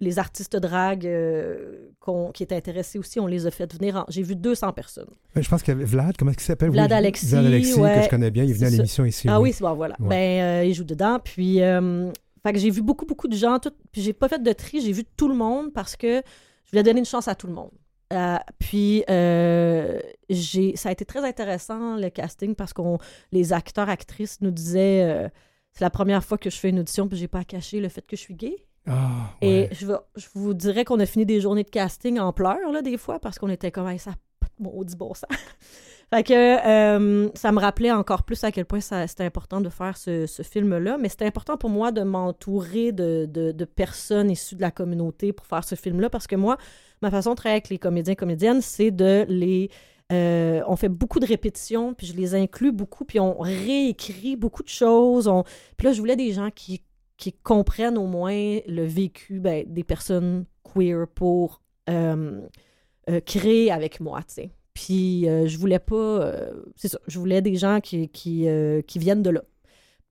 les 0.00 0.18
artistes 0.18 0.54
drag 0.56 1.06
euh, 1.06 1.88
qui 2.34 2.42
étaient 2.42 2.54
intéressés 2.54 2.98
aussi, 2.98 3.18
on 3.18 3.26
les 3.26 3.46
a 3.46 3.50
fait 3.50 3.72
venir. 3.74 3.96
en- 3.96 4.04
J'ai 4.08 4.22
vu 4.22 4.36
200 4.36 4.72
personnes. 4.72 5.08
Ben, 5.34 5.42
Je 5.42 5.48
pense 5.48 5.62
qu'il 5.62 5.72
y 5.72 5.76
avait 5.76 5.84
Vlad, 5.84 6.14
comment 6.16 6.30
est-ce 6.30 6.38
qu'il 6.38 6.46
s'appelle? 6.46 6.70
Vlad 6.70 6.90
Oui, 6.90 6.96
Alexis, 6.96 7.26
Vlad 7.26 7.46
Alexis, 7.46 7.80
ouais. 7.80 7.96
que 7.98 8.04
je 8.04 8.08
connais 8.10 8.30
bien. 8.30 8.44
Il 8.44 8.50
est 8.50 8.52
venu 8.52 8.66
à 8.66 8.70
l'émission 8.70 9.04
ici. 9.04 9.26
ah 9.28 9.40
oui, 9.40 9.52
c'est 9.52 9.64
bon, 9.64 9.74
voilà. 9.74 9.96
Ouais. 9.98 10.08
Ben, 10.08 10.68
il 10.68 10.74
joue 10.74 10.84
dedans. 10.84 11.18
Puis, 11.22 11.58
fait 11.58 12.52
que 12.52 12.58
j'ai 12.58 12.70
vu 12.70 12.82
beaucoup, 12.82 13.06
beaucoup 13.06 13.26
de 13.28 13.34
gens. 13.36 13.58
Tout, 13.58 13.72
puis, 13.92 14.02
j'ai 14.02 14.12
pas 14.12 14.28
fait 14.28 14.42
de 14.42 14.52
tri. 14.52 14.80
J'ai 14.80 14.92
vu 14.92 15.04
tout 15.16 15.28
le 15.28 15.34
monde 15.34 15.72
parce 15.72 15.96
que 15.96 16.22
je 16.64 16.70
voulais 16.70 16.82
donner 16.82 16.98
une 17.00 17.06
chance 17.06 17.26
à 17.26 17.34
tout 17.34 17.46
le 17.46 17.54
monde. 17.54 17.70
Euh, 18.14 18.36
puis, 18.58 19.04
euh, 19.10 19.98
j'ai, 20.30 20.76
ça 20.76 20.88
a 20.88 20.92
été 20.92 21.04
très 21.04 21.24
intéressant, 21.26 21.96
le 21.96 22.08
casting, 22.10 22.54
parce 22.54 22.72
qu'on 22.72 22.98
les 23.32 23.52
acteurs, 23.52 23.88
actrices 23.88 24.40
nous 24.40 24.50
disaient 24.50 25.02
euh, 25.04 25.28
c'est 25.72 25.82
la 25.84 25.90
première 25.90 26.22
fois 26.24 26.38
que 26.38 26.50
je 26.50 26.56
fais 26.56 26.70
une 26.70 26.80
audition, 26.80 27.08
puis 27.08 27.18
j'ai 27.18 27.28
pas 27.28 27.40
à 27.40 27.44
cacher 27.44 27.80
le 27.80 27.88
fait 27.88 28.02
que 28.02 28.16
je 28.16 28.20
suis 28.20 28.34
gay. 28.34 28.56
Ah, 28.86 29.30
Et 29.40 29.68
je, 29.72 29.86
je 30.16 30.26
vous 30.34 30.54
dirais 30.54 30.84
qu'on 30.84 31.00
a 31.00 31.06
fini 31.06 31.24
des 31.26 31.40
journées 31.40 31.64
de 31.64 31.70
casting 31.70 32.18
en 32.20 32.32
pleurs, 32.32 32.70
là, 32.72 32.82
des 32.82 32.96
fois, 32.98 33.18
parce 33.18 33.38
qu'on 33.38 33.48
était 33.48 33.70
comme, 33.70 33.88
Hey, 33.88 33.98
ça 33.98 34.12
maudit 34.58 34.94
bon 34.96 35.14
sens. 35.14 35.28
Fait 36.12 36.22
que 36.22 37.30
ça 37.34 37.50
me 37.50 37.58
rappelait 37.58 37.90
encore 37.90 38.22
plus 38.22 38.44
à 38.44 38.52
quel 38.52 38.66
point 38.66 38.80
ça- 38.80 39.06
c'était 39.08 39.24
important 39.24 39.60
de 39.60 39.68
faire 39.70 39.96
ce, 39.96 40.26
ce 40.26 40.42
film-là. 40.42 40.96
Mais 40.98 41.08
c'était 41.08 41.24
important 41.26 41.56
pour 41.56 41.70
moi 41.70 41.90
de 41.90 42.02
m'entourer 42.02 42.92
de, 42.92 43.26
de- 43.28 43.50
de 43.52 43.64
personnes 43.64 44.30
issues 44.30 44.54
de 44.54 44.60
la 44.60 44.70
communauté 44.70 45.32
pour 45.32 45.46
faire 45.46 45.64
ce 45.64 45.74
film-là 45.74 46.10
parce 46.10 46.26
que 46.28 46.36
moi, 46.36 46.56
ma 47.04 47.10
façon 47.10 47.30
de 47.30 47.36
travailler 47.36 47.56
avec 47.56 47.68
les 47.68 47.78
comédiens 47.78 48.14
comédiennes, 48.14 48.60
c'est 48.60 48.90
de 48.90 49.24
les. 49.28 49.70
euh, 50.12 50.62
on 50.66 50.76
fait 50.76 50.88
beaucoup 50.88 51.20
de 51.20 51.26
répétitions, 51.26 51.94
puis 51.94 52.06
je 52.06 52.14
les 52.14 52.34
inclus 52.34 52.72
beaucoup, 52.72 53.04
puis 53.04 53.20
on 53.20 53.38
réécrit 53.38 54.36
beaucoup 54.36 54.62
de 54.62 54.68
choses. 54.68 55.30
Puis 55.76 55.86
là, 55.86 55.92
je 55.92 56.00
voulais 56.00 56.16
des 56.16 56.32
gens 56.32 56.50
qui, 56.50 56.82
qui 57.16 57.32
comprennent 57.32 57.98
au 57.98 58.06
moins 58.06 58.58
le 58.66 58.84
vécu 58.84 59.40
ben, 59.40 59.64
des 59.66 59.84
personnes 59.84 60.46
queer 60.62 61.06
pour 61.14 61.62
euh, 61.90 62.40
euh, 63.10 63.20
créer 63.20 63.70
avec 63.70 64.00
moi, 64.00 64.20
tu 64.20 64.34
sais. 64.34 64.50
Puis 64.72 65.22
je 65.24 65.56
voulais 65.56 65.78
pas. 65.78 66.32
c'est 66.74 66.88
ça. 66.88 66.98
Je 67.06 67.18
voulais 67.20 67.40
des 67.40 67.54
gens 67.54 67.80
qui, 67.80 68.08
qui, 68.08 68.48
qui 68.88 68.98
viennent 68.98 69.22
de 69.22 69.30
là. 69.30 69.42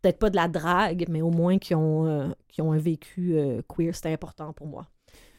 Peut-être 0.01 0.19
pas 0.19 0.29
de 0.29 0.37
la 0.37 0.47
drague, 0.47 1.05
mais 1.09 1.21
au 1.21 1.31
moins 1.31 1.57
qui 1.57 1.75
ont, 1.75 2.33
qui 2.47 2.61
ont 2.61 2.71
un 2.71 2.77
vécu 2.77 3.35
queer. 3.67 3.93
C'était 3.93 4.13
important 4.13 4.53
pour 4.53 4.67
moi. 4.67 4.87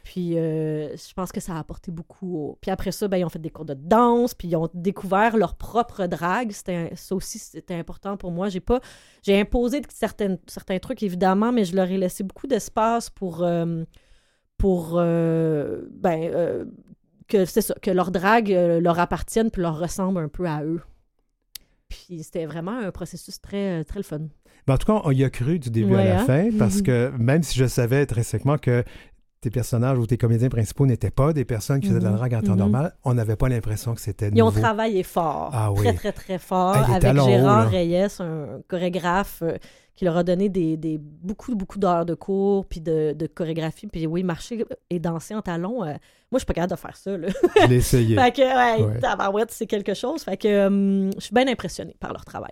Puis 0.04 0.38
euh, 0.38 0.94
je 0.96 1.12
pense 1.14 1.32
que 1.32 1.40
ça 1.40 1.54
a 1.56 1.58
apporté 1.58 1.90
beaucoup. 1.90 2.37
au- 2.37 2.58
Puis 2.61 2.70
après 2.70 2.92
ça, 2.92 3.08
ben, 3.08 3.16
ils 3.16 3.25
ont 3.25 3.28
fait 3.30 3.38
des 3.40 3.50
cours 3.50 3.64
de 3.64 3.75
danse, 3.75 4.34
puis 4.34 4.49
ils 4.49 4.56
ont 4.56 4.68
découvert 4.75 5.37
leur 5.37 5.56
propre 5.56 6.06
drague. 6.06 6.52
C'était, 6.52 6.92
ça 6.94 7.14
aussi, 7.14 7.38
c'était 7.40 7.75
important 7.75 8.16
pour 8.16 8.30
moi. 8.30 8.49
J'ai 8.50 8.61
pas. 8.61 8.80
J'ai 9.23 9.40
imposé 9.40 9.80
certaines, 9.88 10.38
certains 10.46 10.78
trucs, 10.78 11.02
évidemment, 11.02 11.50
mais 11.52 11.64
je 11.64 11.75
leur 11.75 11.90
ai 11.90 11.96
laissé 11.99 12.23
beaucoup 12.23 12.46
d'espace 12.46 13.11
pour. 13.11 13.42
euh, 13.42 13.84
pour 14.56 14.94
euh, 14.99 15.82
ben, 15.90 16.30
euh, 16.32 16.64
que 17.26 17.44
c'est 17.44 17.61
ça, 17.62 17.75
que 17.82 17.90
leur 17.90 18.11
drague 18.12 18.50
leur 18.50 18.99
appartienne 19.00 19.50
puis 19.50 19.62
leur 19.62 19.78
ressemble 19.78 20.20
un 20.20 20.28
peu 20.28 20.46
à 20.46 20.62
eux. 20.62 20.80
Puis 21.88 22.23
c'était 22.23 22.46
vraiment 22.46 22.78
un 22.78 22.90
processus 22.90 23.40
très, 23.40 23.84
très 23.84 23.99
le 23.99 24.04
fun. 24.04 24.20
Ben, 24.66 24.75
en 24.75 24.78
tout 24.78 24.87
cas, 24.87 25.00
on 25.04 25.11
y 25.11 25.25
a 25.25 25.30
cru 25.30 25.58
du 25.58 25.70
début 25.70 25.94
à 25.96 26.04
la 26.04 26.20
hein? 26.20 26.25
fin, 26.25 26.50
parce 26.58 26.82
que 26.88 27.11
même 27.18 27.42
si 27.42 27.58
je 27.58 27.66
savais 27.66 28.00
intrinsèquement 28.02 28.58
que 28.58 28.84
tes 29.44 29.50
personnages 29.50 29.98
ou 29.98 30.06
tes 30.06 30.16
comédiens 30.18 30.48
principaux 30.48 30.86
n'étaient 30.86 31.10
pas 31.10 31.32
des 31.32 31.44
personnes 31.44 31.80
qui 31.80 31.88
faisaient 31.88 31.98
de 32.00 32.04
la 32.04 32.10
Mhm. 32.10 32.16
drague 32.16 32.34
en 32.34 32.40
temps 32.42 32.52
Mhm. 32.52 32.58
normal, 32.58 32.94
on 33.04 33.14
n'avait 33.14 33.36
pas 33.36 33.48
l'impression 33.48 33.94
que 33.94 34.00
c'était 34.00 34.30
Ils 34.34 34.42
ont 34.42 34.50
travaillé 34.50 35.02
fort, 35.02 35.50
Ah 35.52 35.70
oui. 35.72 35.78
très, 35.84 35.92
très, 35.92 36.12
très 36.12 36.38
fort, 36.38 36.74
Ah, 36.76 36.94
avec 36.96 37.02
Gérard. 37.22 37.70
Reyes, 37.70 38.06
un 38.20 38.60
chorégraphe 38.68 39.42
euh, 39.42 39.56
qui 39.94 40.04
leur 40.04 40.16
a 40.16 40.24
donné 40.24 40.48
des, 40.48 40.76
des- 40.76 40.98
beaucoup, 40.98 41.54
beaucoup 41.54 41.78
d'heures 41.78 42.04
de 42.04 42.14
cours, 42.14 42.64
puis 42.66 42.80
de, 42.80 43.12
de 43.12 43.26
chorégraphie. 43.28 43.86
Puis 43.86 44.06
oui, 44.08 44.22
marcher 44.24 44.64
et 44.90 44.98
danser 44.98 45.34
en 45.36 45.42
talons, 45.42 45.84
euh, 45.84 45.88
moi, 45.88 45.98
je 46.32 46.38
suis 46.38 46.46
pas 46.46 46.54
capable 46.54 46.72
de 46.72 46.78
faire 46.78 46.96
ça. 46.96 47.16
Là. 47.16 47.28
Je 47.62 47.66
l'ai 47.68 47.76
essayé. 47.76 48.16
fait 48.16 48.32
que, 48.34 48.42
ouais, 49.36 49.44
c'est 49.50 49.66
quelque 49.66 49.94
chose. 49.94 50.22
Fait 50.24 50.36
que 50.36 50.48
euh, 50.48 51.10
je 51.16 51.20
suis 51.20 51.34
bien 51.34 51.46
impressionnée 51.46 51.94
par 52.00 52.12
leur 52.12 52.24
travail. 52.24 52.50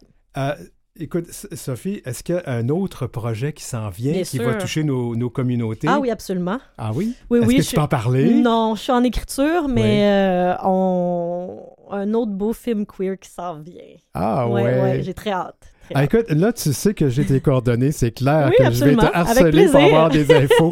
Écoute, 1.00 1.26
Sophie, 1.30 2.02
est-ce 2.04 2.22
qu'il 2.22 2.34
y 2.34 2.38
a 2.38 2.42
un 2.52 2.68
autre 2.68 3.06
projet 3.06 3.54
qui 3.54 3.64
s'en 3.64 3.88
vient, 3.88 4.12
Bien 4.12 4.22
qui 4.24 4.36
sûr. 4.36 4.44
va 4.44 4.56
toucher 4.56 4.84
nos, 4.84 5.16
nos 5.16 5.30
communautés? 5.30 5.88
Ah 5.88 5.98
oui, 5.98 6.10
absolument. 6.10 6.58
Ah 6.76 6.90
oui? 6.94 7.14
Oui, 7.30 7.38
Est-ce 7.38 7.46
oui, 7.48 7.56
que 7.56 7.62
je 7.62 7.68
tu 7.70 7.74
peux 7.76 7.80
en 7.80 7.88
parler? 7.88 8.34
Non, 8.34 8.74
je 8.74 8.82
suis 8.82 8.92
en 8.92 9.02
écriture, 9.02 9.68
mais 9.68 10.04
euh, 10.04 10.54
on... 10.64 11.62
un 11.90 12.12
autre 12.12 12.32
beau 12.32 12.52
film 12.52 12.84
queer 12.84 13.18
qui 13.18 13.30
s'en 13.30 13.60
vient. 13.60 13.80
Ah 14.12 14.46
ouais. 14.46 14.62
ouais. 14.64 14.82
ouais, 14.82 15.02
j'ai 15.02 15.14
très 15.14 15.30
hâte. 15.30 15.71
Ah, 15.94 16.00
hâte. 16.00 16.14
écoute, 16.14 16.30
là, 16.30 16.52
tu 16.52 16.72
sais 16.72 16.94
que 16.94 17.08
j'ai 17.08 17.24
tes 17.24 17.40
coordonnées, 17.40 17.92
c'est 17.92 18.10
clair 18.12 18.50
Oui, 18.50 18.56
que 18.58 18.72
je 18.72 18.84
vais 18.84 18.96
te 18.96 19.00
absolument. 19.04 19.12
Harceler 19.14 19.66
pour 19.68 19.80
avoir 19.80 20.10
des 20.10 20.32
infos. 20.34 20.70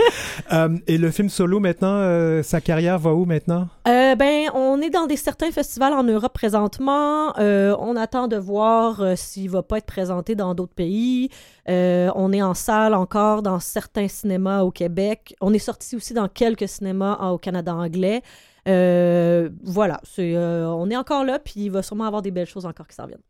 Euh, 0.53 0.77
et 0.87 0.99
le 0.99 1.11
film 1.11 1.29
solo, 1.29 1.61
maintenant, 1.61 1.95
euh, 1.95 2.43
sa 2.43 2.61
carrière 2.61 2.99
va 2.99 3.13
où 3.15 3.25
maintenant? 3.25 3.69
Euh, 3.89 4.15
ben, 4.15 4.49
on 4.55 4.81
est 4.81 4.91
dans 4.91 5.07
des 5.07 5.17
certains 5.17 5.51
festivals 5.51 5.93
en 5.93 6.03
Europe 6.05 6.33
présentement. 6.33 7.39
Euh, 7.39 7.77
on 7.79 7.97
attend 7.97 8.29
de 8.29 8.37
voir 8.37 9.03
s'il 9.17 9.51
va 9.51 9.63
pas 9.63 9.79
être 9.79 9.87
présenté 9.87 10.35
dans 10.35 10.55
d'autres 10.55 10.75
pays. 10.75 11.29
On 11.69 12.33
est 12.33 12.43
en 12.43 12.55
salle 12.55 12.95
encore 12.95 13.43
dans 13.43 13.61
certains 13.61 14.09
cinémas 14.09 14.63
au 14.63 14.71
Québec. 14.71 15.37
On 15.41 15.53
est 15.55 15.59
sorti 15.61 15.97
aussi 15.97 16.15
dans 16.15 16.29
quelques 16.29 16.69
cinémas 16.69 17.19
euh, 17.23 17.29
au 17.29 17.39
Canada 17.39 17.75
anglais. 17.75 18.23
Euh, 18.69 19.49
voilà, 19.63 20.01
euh, 20.19 20.65
on 20.67 20.91
est 20.91 20.97
encore 20.97 21.25
là, 21.25 21.39
puis 21.39 21.55
il 21.57 21.71
va 21.71 21.83
sûrement 21.83 22.05
avoir 22.05 22.23
des 22.23 22.31
belles 22.31 22.47
choses 22.47 22.67
encore 22.67 22.87
qui 22.87 22.95
s'en 22.95 23.07
viennent. 23.07 23.21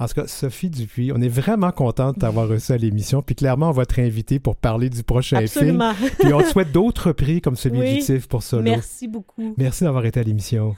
En 0.00 0.06
tout 0.06 0.14
cas, 0.14 0.26
Sophie 0.26 0.70
Dupuis, 0.70 1.12
on 1.14 1.20
est 1.20 1.28
vraiment 1.28 1.70
contente 1.72 2.14
de 2.16 2.20
t'avoir 2.20 2.48
reçu 2.48 2.72
à 2.72 2.78
l'émission. 2.78 3.20
Puis 3.20 3.34
clairement, 3.34 3.68
on 3.68 3.72
va 3.72 3.84
te 3.84 3.94
réinviter 3.94 4.38
pour 4.38 4.56
parler 4.56 4.88
du 4.88 5.02
prochain 5.02 5.36
Absolument. 5.36 5.92
film. 5.94 6.10
Puis 6.18 6.32
on 6.32 6.40
te 6.40 6.46
souhaite 6.46 6.72
d'autres 6.72 7.12
prix 7.12 7.42
comme 7.42 7.54
celui 7.54 7.80
Oui. 7.80 7.94
du 7.98 8.00
TIFF 8.00 8.26
pour 8.26 8.42
solo. 8.42 8.62
Merci 8.62 9.08
beaucoup. 9.08 9.54
Merci 9.58 9.84
d'avoir 9.84 10.06
été 10.06 10.18
à 10.18 10.22
l'émission. 10.22 10.74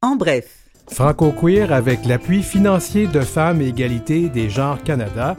En 0.00 0.14
bref, 0.16 0.63
Franco-Queer, 0.90 1.72
avec 1.72 2.04
l'appui 2.04 2.42
financier 2.42 3.06
de 3.06 3.20
Femmes 3.20 3.60
et 3.60 3.68
Égalité 3.68 4.28
des 4.28 4.48
Genres 4.48 4.82
Canada, 4.82 5.36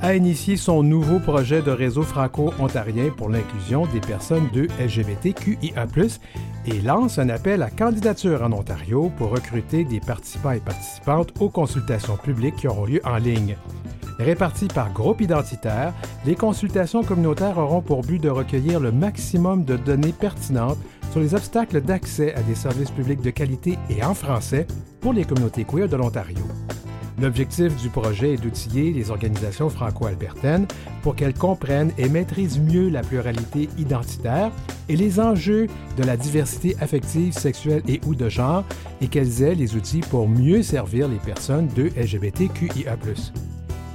a 0.00 0.14
initié 0.14 0.56
son 0.56 0.82
nouveau 0.82 1.18
projet 1.18 1.62
de 1.62 1.70
réseau 1.70 2.02
franco-ontarien 2.02 3.10
pour 3.16 3.28
l'inclusion 3.28 3.86
des 3.86 4.00
personnes 4.00 4.48
de 4.52 4.68
LGBTQIA+, 4.80 5.86
et 6.66 6.80
lance 6.82 7.18
un 7.18 7.28
appel 7.30 7.62
à 7.62 7.70
candidature 7.70 8.42
en 8.42 8.52
Ontario 8.52 9.10
pour 9.16 9.30
recruter 9.30 9.84
des 9.84 10.00
participants 10.00 10.52
et 10.52 10.60
participantes 10.60 11.32
aux 11.40 11.48
consultations 11.48 12.16
publiques 12.16 12.56
qui 12.56 12.68
auront 12.68 12.84
lieu 12.84 13.00
en 13.04 13.16
ligne. 13.16 13.56
Réparties 14.18 14.68
par 14.68 14.92
groupe 14.92 15.20
identitaire, 15.20 15.94
les 16.26 16.34
consultations 16.34 17.04
communautaires 17.04 17.56
auront 17.56 17.82
pour 17.82 18.02
but 18.02 18.18
de 18.18 18.28
recueillir 18.28 18.80
le 18.80 18.90
maximum 18.90 19.64
de 19.64 19.76
données 19.76 20.12
pertinentes 20.12 20.78
sur 21.10 21.20
les 21.20 21.34
obstacles 21.34 21.80
d'accès 21.80 22.34
à 22.34 22.42
des 22.42 22.54
services 22.54 22.90
publics 22.90 23.20
de 23.20 23.30
qualité 23.30 23.78
et 23.90 24.02
en 24.02 24.14
français 24.14 24.66
pour 25.00 25.12
les 25.12 25.24
communautés 25.24 25.64
queer 25.64 25.88
de 25.88 25.96
l'Ontario. 25.96 26.44
L'objectif 27.20 27.74
du 27.76 27.88
projet 27.88 28.34
est 28.34 28.36
d'outiller 28.36 28.92
les 28.92 29.10
organisations 29.10 29.68
franco-albertaines 29.68 30.66
pour 31.02 31.16
qu'elles 31.16 31.34
comprennent 31.34 31.90
et 31.98 32.08
maîtrisent 32.08 32.60
mieux 32.60 32.88
la 32.88 33.02
pluralité 33.02 33.68
identitaire 33.76 34.52
et 34.88 34.94
les 34.94 35.18
enjeux 35.18 35.66
de 35.96 36.04
la 36.04 36.16
diversité 36.16 36.76
affective, 36.80 37.32
sexuelle 37.32 37.82
et 37.88 38.00
ou 38.06 38.14
de 38.14 38.28
genre 38.28 38.64
et 39.00 39.08
qu'elles 39.08 39.42
aient 39.42 39.56
les 39.56 39.74
outils 39.74 40.00
pour 40.00 40.28
mieux 40.28 40.62
servir 40.62 41.08
les 41.08 41.16
personnes 41.16 41.68
de 41.74 41.90
LGBTQIA+. 41.96 42.96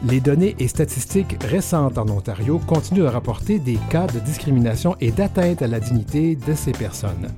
Les 0.05 0.19
données 0.19 0.55
et 0.59 0.67
statistiques 0.67 1.37
récentes 1.45 1.97
en 1.97 2.09
Ontario 2.09 2.59
continuent 2.67 3.03
de 3.03 3.07
rapporter 3.07 3.57
des 3.57 3.77
cas 3.89 4.05
de 4.07 4.19
discrimination 4.19 4.97
et 4.99 5.11
d'atteinte 5.11 5.61
à 5.61 5.67
la 5.67 5.79
dignité 5.79 6.35
de 6.35 6.53
ces 6.53 6.73
personnes. 6.73 7.29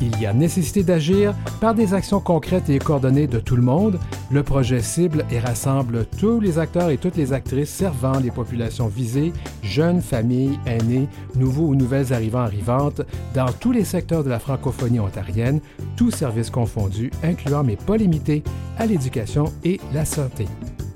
Il 0.00 0.18
y 0.18 0.26
a 0.26 0.32
nécessité 0.32 0.82
d'agir 0.84 1.34
par 1.60 1.74
des 1.74 1.92
actions 1.92 2.20
concrètes 2.20 2.70
et 2.70 2.78
coordonnées 2.78 3.26
de 3.26 3.40
tout 3.40 3.56
le 3.56 3.62
monde. 3.62 3.98
Le 4.30 4.42
projet 4.42 4.80
cible 4.80 5.26
et 5.30 5.38
rassemble 5.38 6.06
tous 6.18 6.40
les 6.40 6.58
acteurs 6.58 6.88
et 6.88 6.96
toutes 6.98 7.16
les 7.16 7.32
actrices 7.34 7.68
servant 7.68 8.18
les 8.20 8.30
populations 8.30 8.86
visées, 8.86 9.32
jeunes, 9.62 10.00
familles, 10.00 10.58
aînés, 10.66 11.08
nouveaux 11.34 11.66
ou 11.66 11.74
nouvelles 11.74 12.14
arrivants 12.14 12.38
arrivantes, 12.38 13.02
dans 13.34 13.52
tous 13.52 13.72
les 13.72 13.84
secteurs 13.84 14.24
de 14.24 14.30
la 14.30 14.38
francophonie 14.38 15.00
ontarienne, 15.00 15.60
tous 15.96 16.12
services 16.12 16.50
confondus, 16.50 17.10
incluant 17.22 17.64
mais 17.64 17.76
pas 17.76 17.96
limités 17.96 18.44
à 18.78 18.86
l'éducation 18.86 19.44
et 19.64 19.78
la 19.92 20.04
santé. 20.04 20.46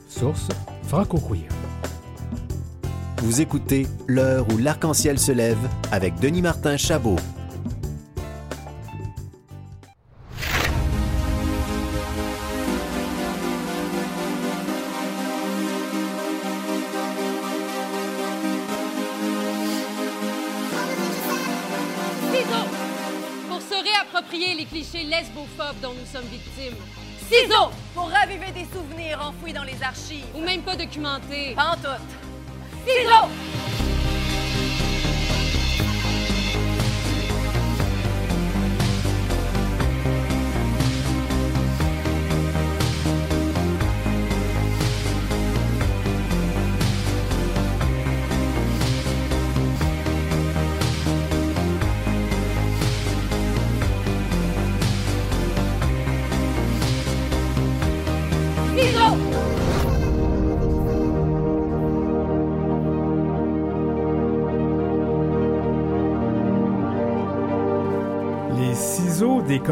Source 0.08 0.48
Vous 3.22 3.40
écoutez 3.40 3.86
L'heure 4.06 4.46
où 4.52 4.58
l'arc-en-ciel 4.58 5.18
se 5.18 5.32
lève 5.32 5.56
avec 5.90 6.16
Denis 6.20 6.42
Martin 6.42 6.76
Chabot. 6.76 7.16
Ciseaux 22.30 22.68
Pour 23.48 23.62
se 23.62 23.82
réapproprier 23.82 24.54
les 24.56 24.66
clichés 24.66 25.04
lesbophobes 25.04 25.80
dont 25.80 25.94
nous 25.94 26.06
sommes 26.06 26.28
victimes. 26.30 26.76
Ciseaux 27.30 27.70
Pour 27.94 28.08
raviver 28.08 28.50
des 28.52 28.66
souvenirs 28.72 29.20
enfouis 29.22 29.52
dans 29.52 29.64
les 29.64 29.82
archives. 29.82 30.24
Ou 30.34 30.40
même 30.40 30.62
pas 30.62 30.76
documentés. 30.76 31.54
Pas 31.54 31.72
en 31.72 31.76
tout. 31.76 32.02
Ciseaux 32.86 33.28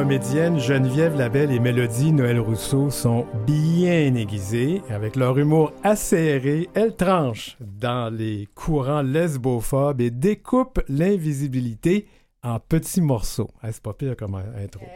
comédiennes 0.01 0.59
Geneviève 0.59 1.15
Labelle 1.15 1.53
et 1.53 1.59
Mélodie 1.59 2.11
Noël 2.11 2.41
Rousseau 2.41 2.89
sont 2.89 3.27
bien 3.47 4.15
aiguisés. 4.15 4.81
Avec 4.89 5.15
leur 5.15 5.37
humour 5.37 5.75
acéré, 5.85 6.71
elles 6.73 6.97
tranchent 6.97 7.59
dans 7.61 8.11
les 8.11 8.49
courants 8.55 9.03
lesbophobes 9.03 10.01
et 10.01 10.11
découpent 10.11 10.81
l'invisibilité 10.89 12.07
en 12.43 12.59
petits 12.59 13.03
morceaux. 13.03 13.51
Ah, 13.63 13.73
c'est 13.73 13.83
pas 13.83 13.93
pire 13.93 14.17
comme 14.17 14.37
intro. 14.37 14.87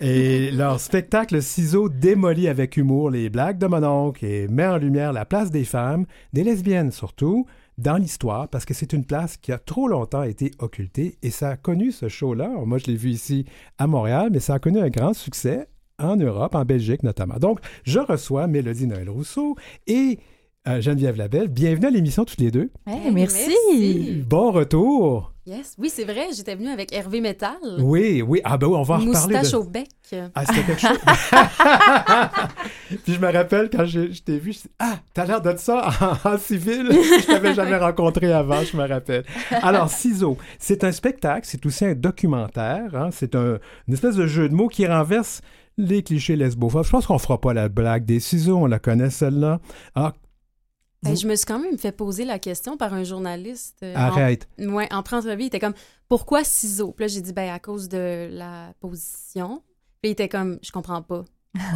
Et 0.00 0.50
leur 0.50 0.80
spectacle 0.80 1.42
Ciseaux 1.42 1.90
démolit 1.90 2.48
avec 2.48 2.78
humour 2.78 3.10
les 3.10 3.28
blagues 3.28 3.58
de 3.58 3.66
mon 3.66 3.84
oncle 3.84 4.24
et 4.24 4.48
met 4.48 4.66
en 4.66 4.78
lumière 4.78 5.12
la 5.12 5.26
place 5.26 5.50
des 5.50 5.64
femmes, 5.64 6.06
des 6.32 6.42
lesbiennes 6.42 6.90
surtout, 6.90 7.44
dans 7.78 7.96
l'histoire, 7.96 8.48
parce 8.48 8.64
que 8.64 8.74
c'est 8.74 8.92
une 8.92 9.04
place 9.04 9.36
qui 9.36 9.52
a 9.52 9.58
trop 9.58 9.88
longtemps 9.88 10.22
été 10.22 10.50
occultée 10.58 11.18
et 11.22 11.30
ça 11.30 11.50
a 11.50 11.56
connu 11.56 11.92
ce 11.92 12.08
show-là. 12.08 12.48
Moi, 12.64 12.78
je 12.78 12.86
l'ai 12.86 12.96
vu 12.96 13.10
ici 13.10 13.44
à 13.78 13.86
Montréal, 13.86 14.30
mais 14.32 14.40
ça 14.40 14.54
a 14.54 14.58
connu 14.58 14.78
un 14.78 14.88
grand 14.88 15.12
succès 15.12 15.68
en 15.98 16.16
Europe, 16.16 16.54
en 16.54 16.64
Belgique 16.64 17.02
notamment. 17.02 17.38
Donc, 17.38 17.60
je 17.84 17.98
reçois 17.98 18.46
Mélodie 18.46 18.86
Noël 18.86 19.10
Rousseau 19.10 19.56
et 19.86 20.18
euh, 20.68 20.80
Geneviève 20.80 21.16
Labelle. 21.16 21.48
Bienvenue 21.48 21.86
à 21.86 21.90
l'émission 21.90 22.24
toutes 22.24 22.40
les 22.40 22.50
deux. 22.50 22.70
Hey, 22.86 23.12
merci. 23.12 24.24
Bon 24.26 24.50
retour. 24.50 25.35
Yes. 25.46 25.76
Oui, 25.78 25.90
c'est 25.94 26.04
vrai, 26.04 26.26
j'étais 26.36 26.56
venue 26.56 26.70
avec 26.70 26.92
Hervé 26.92 27.20
Metal. 27.20 27.52
Oui, 27.78 28.20
oui. 28.20 28.40
Ah 28.42 28.58
ben 28.58 28.66
oui, 28.66 28.74
on 28.76 28.82
va 28.82 28.96
en 28.96 28.98
reparler. 28.98 29.34
Moustache 29.36 29.52
de... 29.52 29.56
au 29.56 29.62
bec. 29.64 29.88
Ah, 30.34 30.44
c'était 30.44 30.62
quelque 30.62 30.80
chose. 30.80 30.98
Puis 33.04 33.14
je 33.14 33.20
me 33.20 33.32
rappelle 33.32 33.70
quand 33.70 33.84
je, 33.84 34.10
je 34.12 34.22
t'ai 34.22 34.38
vu, 34.38 34.52
je 34.52 34.58
dis 34.62 34.70
Ah, 34.80 34.96
t'as 35.14 35.24
l'air 35.24 35.40
de 35.40 35.56
ça 35.56 35.88
en, 36.24 36.30
en 36.32 36.38
civil. 36.38 36.88
je 36.90 37.26
t'avais 37.26 37.54
jamais 37.54 37.76
rencontré 37.76 38.32
avant, 38.32 38.62
je 38.62 38.76
me 38.76 38.86
rappelle. 38.88 39.24
Alors, 39.50 39.88
Ciseaux, 39.88 40.36
c'est 40.58 40.82
un 40.82 40.92
spectacle, 40.92 41.46
c'est 41.48 41.64
aussi 41.64 41.84
un 41.84 41.94
documentaire. 41.94 42.94
Hein, 42.94 43.10
c'est 43.12 43.36
un, 43.36 43.58
une 43.86 43.94
espèce 43.94 44.16
de 44.16 44.26
jeu 44.26 44.48
de 44.48 44.54
mots 44.54 44.68
qui 44.68 44.86
renverse 44.86 45.42
les 45.78 46.02
clichés 46.02 46.36
lesbophobes. 46.36 46.84
Je 46.84 46.90
pense 46.90 47.06
qu'on 47.06 47.18
fera 47.18 47.40
pas 47.40 47.52
la 47.54 47.68
blague 47.68 48.04
des 48.04 48.18
ciseaux, 48.18 48.56
on 48.56 48.66
la 48.66 48.78
connaît 48.78 49.10
celle-là. 49.10 49.60
Ah, 49.94 50.14
Ben, 51.02 51.16
je 51.16 51.26
me 51.28 51.36
suis 51.36 51.46
quand 51.46 51.58
même 51.58 51.78
fait 51.78 51.92
poser 51.92 52.24
la 52.24 52.38
question 52.38 52.76
par 52.76 52.92
un 52.94 53.04
journaliste. 53.04 53.76
euh, 53.82 53.94
Arrête. 53.94 54.48
En, 54.58 54.70
ouais, 54.70 54.88
en 54.92 55.02
pré-entrevue, 55.02 55.42
il 55.42 55.46
était 55.46 55.60
comme 55.60 55.74
Pourquoi 56.08 56.42
ciseaux? 56.42 56.92
Puis 56.92 57.04
là, 57.04 57.08
j'ai 57.08 57.20
dit 57.20 57.32
Ben, 57.32 57.50
à 57.52 57.58
cause 57.58 57.88
de 57.88 58.28
la 58.30 58.72
position. 58.80 59.62
Puis 60.02 60.10
il 60.10 60.12
était 60.12 60.28
comme 60.28 60.58
Je 60.62 60.72
comprends 60.72 61.02
pas. 61.02 61.24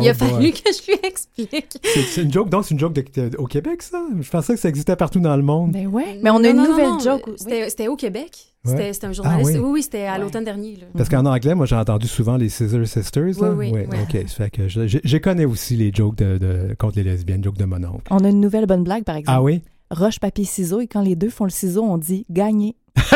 Il 0.00 0.06
Oh 0.06 0.10
a 0.10 0.14
fallu 0.14 0.32
boy. 0.32 0.52
que 0.52 0.70
je 0.72 0.92
lui 0.92 0.98
explique. 1.02 1.78
c'est 2.14 2.22
une 2.22 2.32
joke, 2.32 2.48
donc 2.48 2.64
c'est 2.64 2.74
une 2.74 2.80
joke 2.80 2.92
de- 2.94 3.28
de- 3.28 3.36
au 3.38 3.46
Québec, 3.46 3.82
ça? 3.82 4.02
Je 4.20 4.30
pensais 4.30 4.54
que 4.54 4.60
ça 4.60 4.68
existait 4.68 4.96
partout 4.96 5.20
dans 5.20 5.36
le 5.36 5.42
monde. 5.42 5.72
Ben 5.72 5.86
ouais. 5.86 6.18
Mais 6.22 6.30
on 6.30 6.36
a 6.36 6.40
Non, 6.40 6.50
une 6.50 6.56
non, 6.56 6.68
nouvelle 6.70 6.88
non, 6.88 6.98
joke. 7.00 7.30
C'était 7.36 7.88
au 7.88 7.96
Québec. 7.96 8.46
Ouais. 8.64 8.72
C'était 8.72 8.92
c'était 8.92 9.06
un 9.06 9.12
journaliste. 9.12 9.52
Ah 9.54 9.58
oui. 9.58 9.64
oui. 9.64 9.70
oui, 9.72 9.82
c'était 9.82 10.04
à 10.04 10.18
l'automne 10.18 10.44
dernier. 10.44 10.76
Là. 10.76 10.86
Parce 10.94 11.08
qu'en 11.08 11.24
anglais, 11.24 11.54
moi, 11.54 11.64
j'ai 11.66 11.76
entendu 11.76 12.06
souvent 12.06 12.36
les 12.36 12.50
Scissor 12.50 12.86
Sisters. 12.86 13.40
là. 13.40 13.52
Oui, 13.52 13.52
oui, 13.52 13.70
Ouais, 13.72 13.88
oui. 13.90 13.98
OK. 14.02 14.28
Ça 14.28 14.34
fait 14.44 14.50
que 14.50 14.68
je, 14.68 14.86
je- 14.86 14.98
je 15.02 15.16
connais 15.16 15.46
aussi 15.46 15.76
les 15.76 15.90
jokes 15.94 16.16
de, 16.16 16.36
de- 16.36 16.74
contre 16.78 16.96
les 16.96 17.04
lesbiennes, 17.04 17.42
jokes 17.42 17.56
de 17.56 17.64
mon 17.64 17.82
oncle. 17.84 18.04
On 18.10 18.22
a 18.24 18.28
une 18.28 18.40
nouvelle 18.40 18.66
bonne 18.66 18.84
blague, 18.84 19.04
par 19.04 19.16
exemple. 19.16 19.38
Ah 19.38 19.42
oui? 19.42 19.62
Roche, 19.90 20.20
papier, 20.20 20.44
ciseaux, 20.44 20.80
et 20.80 20.86
quand 20.86 21.00
les 21.00 21.16
deux 21.16 21.30
font 21.30 21.44
le 21.44 21.50
ciseau, 21.50 21.82
on 21.84 21.96
dit 21.96 22.26
gagner. 22.30 22.76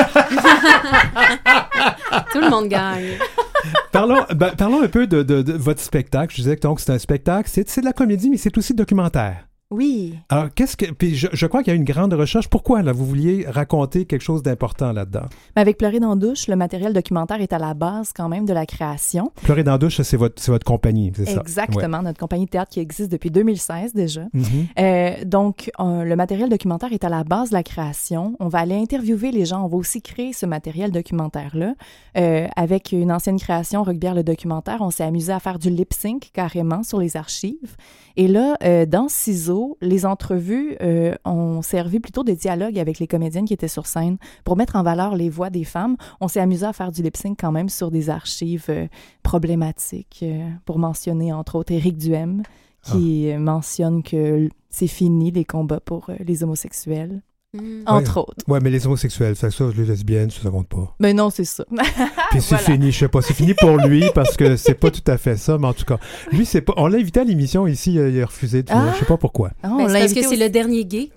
Tout 2.33 2.41
le 2.41 2.51
monde 2.51 2.69
gagne. 2.69 3.19
Parlons, 3.93 4.25
ben, 4.35 4.51
parlons 4.57 4.83
un 4.83 4.89
peu 4.89 5.07
de, 5.07 5.23
de- 5.23 5.53
votre 5.53 5.81
spectacle. 5.81 6.33
Je 6.35 6.43
disais 6.43 6.57
que 6.57 6.63
donc 6.63 6.81
c'est 6.81 6.91
un 6.93 6.99
spectacle, 6.99 7.49
c'est 7.53 7.81
de 7.81 7.85
la 7.85 7.93
comédie, 7.93 8.29
mais 8.31 8.37
c'est 8.37 8.57
aussi 8.59 8.75
documentaire. 8.75 9.47
Oui. 9.71 10.15
Alors, 10.29 10.53
qu'est-ce 10.55 10.77
que. 10.77 10.87
Puis 10.93 11.15
je, 11.17 11.29
je 11.33 11.47
crois 11.47 11.63
qu'il 11.63 11.73
y 11.73 11.77
a 11.77 11.77
une 11.77 11.85
grande 11.85 12.13
recherche. 12.13 12.49
Pourquoi, 12.49 12.83
là, 12.83 12.93
vous 12.93 13.07
vouliez 13.07 13.47
raconter 13.49 14.05
quelque 14.05 14.23
chose 14.23 14.43
d'important 14.43 14.93
là-dedans? 14.93 15.27
Mais 15.57 15.63
avec 15.63 15.79
Pleurer 15.79 16.01
dans 16.01 16.11
la 16.11 16.17
douche, 16.17 16.49
le 16.49 16.57
matériel 16.57 16.93
documentaire 16.93 17.41
est 17.41 17.53
à 17.53 17.59
la 17.59 17.75
base 17.75 18.13
quand 18.15 18.29
même 18.29 18.45
de 18.45 18.53
la 18.53 18.67
création. 18.67 19.33
Pleurer 19.43 19.65
dans 19.65 19.73
la 19.73 19.79
douche, 19.79 20.01
c'est 20.03 20.17
votre, 20.17 20.41
c'est 20.41 20.51
votre 20.51 20.65
compagnie, 20.67 21.13
c'est 21.15 21.27
ça? 21.27 21.41
Exactement, 21.41 22.03
notre 22.03 22.19
compagnie 22.19 22.45
de 22.45 22.51
théâtre 22.51 22.71
qui 22.71 22.81
existe 22.81 23.11
depuis 23.11 23.31
2016 23.31 23.95
déjà. 23.95 24.23
Mhm. 24.33 24.45
Euh, 24.79 25.25
donc, 25.25 25.71
euh, 25.81 26.05
le 26.05 26.17
matériel 26.17 26.49
documentaire 26.49 26.93
est 26.93 27.05
à 27.05 27.09
la 27.09 27.25
base 27.25 27.51
de 27.51 27.55
la 27.55 27.63
création. 27.63 28.37
On 28.41 28.49
va 28.49 28.61
aller 28.61 28.77
interviewer 28.77 29.33
les 29.33 29.45
gens. 29.45 29.65
On 29.65 29.69
va 29.69 29.77
aussi 29.77 30.03
créer 30.03 30.33
ce 30.33 30.47
matériel 30.47 30.93
documentaire-là. 30.93 31.75
Euh, 32.17 32.47
avec 32.57 32.93
une 32.93 33.11
ancienne 33.11 33.39
création, 33.39 33.83
Rugbière 33.83 34.15
le 34.15 34.23
documentaire, 34.23 34.79
on 34.81 34.91
s'est 34.91 35.05
amusé 35.05 35.33
à 35.33 35.41
faire 35.41 35.59
du 35.59 35.71
lip-sync 35.71 36.31
carrément 36.33 36.83
sur 36.83 36.99
les 36.99 37.17
archives. 37.17 37.77
Et 38.17 38.29
là, 38.29 38.57
euh, 38.63 38.87
dans 38.87 39.09
Ciseaux, 39.09 39.77
les 39.81 40.07
entrevues 40.07 40.77
euh, 40.81 41.15
ont 41.25 41.63
servi 41.63 41.99
plutôt 41.99 42.23
de 42.23 42.33
dialogue 42.33 42.79
avec 42.79 42.99
les 43.01 43.09
comédiennes 43.09 43.45
qui 43.45 43.55
étaient 43.55 43.67
sur 43.67 43.87
scène 43.87 44.19
pour 44.45 44.57
mettre 44.57 44.77
en 44.77 44.83
valeur 44.85 45.17
les 45.17 45.31
voix 45.31 45.51
des 45.51 45.65
femmes. 45.65 45.97
On 46.21 46.29
s'est 46.29 46.41
amusé 46.41 46.65
à 46.65 46.73
faire 46.73 46.93
du 46.93 47.03
lip-sync 47.03 47.37
quand 47.41 47.51
même 47.51 47.69
sur 47.69 47.91
des 47.91 48.11
archives 48.11 48.67
euh, 48.69 48.87
problématiques, 49.23 50.25
pour 50.65 50.79
mentionner 50.79 51.33
entre 51.33 51.57
autres 51.57 51.73
Éric 51.73 51.97
Duhem, 51.97 52.43
qui 52.83 53.31
euh, 53.31 53.39
mentionne 53.39 54.03
que 54.03 54.49
c'est 54.71 54.87
fini 54.87 55.31
les 55.31 55.45
combats 55.45 55.81
pour 55.81 56.11
les 56.21 56.45
homosexuels, 56.45 57.23
entre 57.87 58.17
Ouais. 58.17 58.23
autres. 58.23 58.45
Ouais, 58.49 58.59
mais 58.63 58.71
les 58.71 58.87
homosexuels, 58.87 59.37
ça, 59.37 59.51
ça, 59.51 59.65
les 59.77 59.85
lesbiennes, 59.85 60.31
ça, 60.31 60.41
ça 60.43 60.51
compte 60.51 60.69
pas. 60.69 60.95
Mais 61.01 61.13
non, 61.15 61.31
c'est 61.31 61.45
ça. 61.45 61.65
Puis 61.71 61.79
c'est 62.41 62.57
Voilà. 62.57 62.59
fini, 62.65 62.93
je 62.93 62.99
sais 63.01 63.09
pas, 63.09 63.23
c'est 63.23 63.35
fini 63.35 63.55
pour 63.55 63.77
lui 63.79 64.05
parce 64.15 64.37
que 64.37 64.57
c'est 64.57 64.75
pas 64.75 64.91
tout 64.91 65.09
à 65.11 65.17
fait 65.19 65.37
ça, 65.37 65.59
mais 65.59 65.67
en 65.67 65.73
tout 65.73 65.85
cas, 65.85 65.99
lui, 66.33 66.45
c'est 66.47 66.61
pas. 66.61 66.75
On 66.77 66.87
l'a 66.87 66.99
invité 66.99 67.21
à 67.21 67.25
l'émission 67.25 67.67
ici, 67.67 67.95
il 67.95 68.01
a- 68.01 68.09
il 68.09 68.23
a 68.23 68.27
refusé 68.27 68.63
de 68.63 68.71
venir, 68.71 68.85
Ah. 68.89 68.93
je 68.95 69.01
sais 69.01 69.05
pas 69.07 69.17
pourquoi. 69.17 69.51
Ah, 69.63 69.69
Ben, 69.69 69.75
on 69.75 69.93
parce 69.93 70.13
que 70.13 70.23
c'est 70.23 70.37
le 70.37 70.49
dernier 70.49 70.85
gay. 70.85 71.11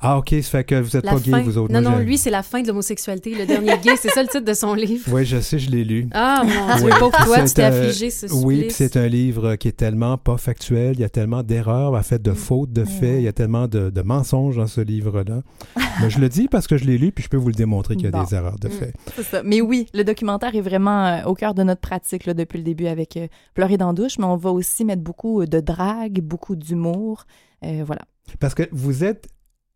Ah, 0.00 0.18
ok, 0.18 0.28
ça 0.42 0.42
fait 0.42 0.64
que 0.64 0.74
vous 0.80 0.96
êtes 0.96 1.04
La 1.04 1.12
pas 1.12 1.18
gay, 1.20 1.42
vous 1.42 1.58
autres. 1.58 1.72
Non, 1.72 1.80
non, 1.80 1.98
lui, 1.98 2.18
c'est 2.18 2.30
la 2.30 2.42
fin 2.42 2.62
de 2.62 2.68
l'homosexualité. 2.68 3.34
Le 3.34 3.46
dernier 3.46 3.76
gay, 3.82 3.96
c'est 4.00 4.10
ça 4.10 4.22
le 4.22 4.28
titre 4.28 4.44
de 4.44 4.54
son 4.54 4.74
livre? 4.74 5.04
Oui, 5.12 5.24
je 5.24 5.40
sais, 5.40 5.58
je 5.58 5.70
l'ai 5.70 5.84
lu. 5.84 6.08
Ah, 6.12 6.42
mon 6.44 6.76
Dieu, 6.76 6.86
Oui. 6.86 6.92
pauvre 6.98 7.24
toi, 7.24 7.40
tu 7.40 7.48
C'est 7.48 7.54
t'es 7.54 7.62
un- 7.64 7.68
affligé, 7.72 8.10
ce 8.10 8.26
Oui, 8.32 8.66
c'est 8.70 8.96
un 8.96 9.06
livre 9.06 9.56
qui 9.56 9.68
est 9.68 9.72
tellement 9.76 10.16
pas 10.18 10.36
factuel, 10.36 10.92
il 10.94 11.00
y 11.00 11.04
a 11.04 11.08
tellement 11.08 11.42
d'erreurs, 11.42 11.92
en 11.94 11.98
Mm. 11.98 12.02
fait, 12.02 12.22
de 12.22 12.32
fautes, 12.32 12.72
de 12.72 12.84
faits, 12.84 13.16
il 13.18 13.22
y 13.22 13.28
a 13.28 13.32
tellement 13.32 13.66
de, 13.68 13.90
de 13.90 14.02
mensonges 14.02 14.56
dans 14.56 14.66
ce 14.66 14.80
livre-là. 14.80 15.42
Je 16.08 16.18
le 16.18 16.28
dis 16.28 16.48
parce 16.48 16.66
que 16.66 16.76
je 16.76 16.84
l'ai 16.84 16.98
lu, 16.98 17.12
puis 17.12 17.24
je 17.24 17.28
peux 17.28 17.36
vous 17.36 17.48
le 17.48 17.54
démontrer 17.54 17.96
qu'il 17.96 18.04
y 18.04 18.08
a 18.08 18.10
Bon. 18.10 18.22
des 18.22 18.34
erreurs 18.34 18.58
de 18.58 18.68
Mm. 18.68 18.70
faits. 18.72 18.94
C'est 19.16 19.22
ça. 19.22 19.42
Mais 19.42 19.60
oui, 19.60 19.86
le 19.94 20.04
documentaire 20.04 20.54
est 20.54 20.60
vraiment 20.60 21.06
euh, 21.06 21.24
au 21.24 21.34
cœur 21.34 21.54
de 21.54 21.62
notre 21.62 21.80
pratique 21.80 22.26
là, 22.26 22.34
depuis 22.34 22.58
le 22.58 22.64
début 22.64 22.86
avec 22.86 23.16
euh, 23.16 23.26
Pleurer 23.54 23.76
dans 23.76 23.88
la 23.88 23.92
douche, 23.92 24.18
mais 24.18 24.24
on 24.26 24.36
va 24.36 24.50
aussi 24.50 24.84
mettre 24.84 25.02
beaucoup 25.02 25.42
euh, 25.42 25.46
de 25.46 25.60
drague, 25.60 26.20
beaucoup 26.20 26.56
d'humour. 26.56 27.24
Euh, 27.64 27.82
voilà. 27.84 28.02
Parce 28.40 28.54
que 28.54 28.64
vous 28.72 29.04
êtes 29.04 29.28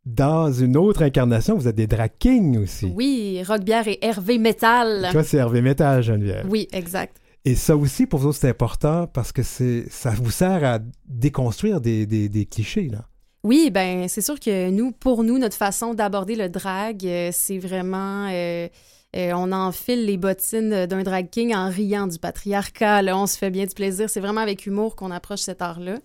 dans 0.04 0.50
une 0.52 0.76
autre 0.76 1.02
incarnation, 1.02 1.56
vous 1.56 1.68
êtes 1.68 1.76
des 1.76 1.86
drag 1.86 2.10
kings 2.18 2.58
aussi. 2.58 2.92
Oui, 2.94 3.40
Rockbière 3.46 3.86
et 3.86 3.98
Hervé 4.02 4.38
Metal. 4.38 5.08
Toi, 5.12 5.22
c'est 5.22 5.36
Hervé 5.36 5.62
Métal, 5.62 6.02
Geneviève. 6.02 6.44
Oui, 6.48 6.66
exact. 6.72 7.18
Et 7.44 7.54
ça 7.56 7.76
aussi, 7.76 8.06
pour 8.06 8.20
vous, 8.20 8.32
c'est 8.32 8.48
important 8.48 9.06
parce 9.06 9.32
que 9.32 9.42
c'est 9.42 9.84
ça 9.90 10.10
vous 10.10 10.30
sert 10.30 10.62
à 10.64 10.78
déconstruire 11.08 11.80
des, 11.80 12.06
des, 12.06 12.28
des 12.28 12.46
clichés, 12.46 12.88
là. 12.88 13.04
Oui, 13.44 13.70
ben 13.70 14.06
c'est 14.08 14.20
sûr 14.20 14.38
que 14.38 14.70
nous, 14.70 14.92
pour 14.92 15.24
nous, 15.24 15.36
notre 15.38 15.56
façon 15.56 15.94
d'aborder 15.94 16.36
le 16.36 16.48
drag, 16.48 17.04
euh, 17.04 17.30
c'est 17.32 17.58
vraiment... 17.58 18.28
euh, 18.30 18.68
euh, 19.14 19.32
on 19.34 19.52
enfile 19.52 20.06
les 20.06 20.16
bottines 20.16 20.86
d'un 20.86 21.02
drag 21.02 21.28
king 21.28 21.54
en 21.54 21.68
riant 21.68 22.06
du 22.06 22.18
patriarcat. 22.18 23.02
On 23.14 23.26
se 23.26 23.36
fait 23.36 23.50
bien 23.50 23.66
du 23.66 23.74
plaisir. 23.74 24.08
C'est 24.08 24.20
vraiment 24.20 24.40
avec 24.40 24.64
humour 24.64 24.96
qu'on 24.96 25.10
approche 25.10 25.40
cet 25.40 25.60
art-là. 25.60 25.98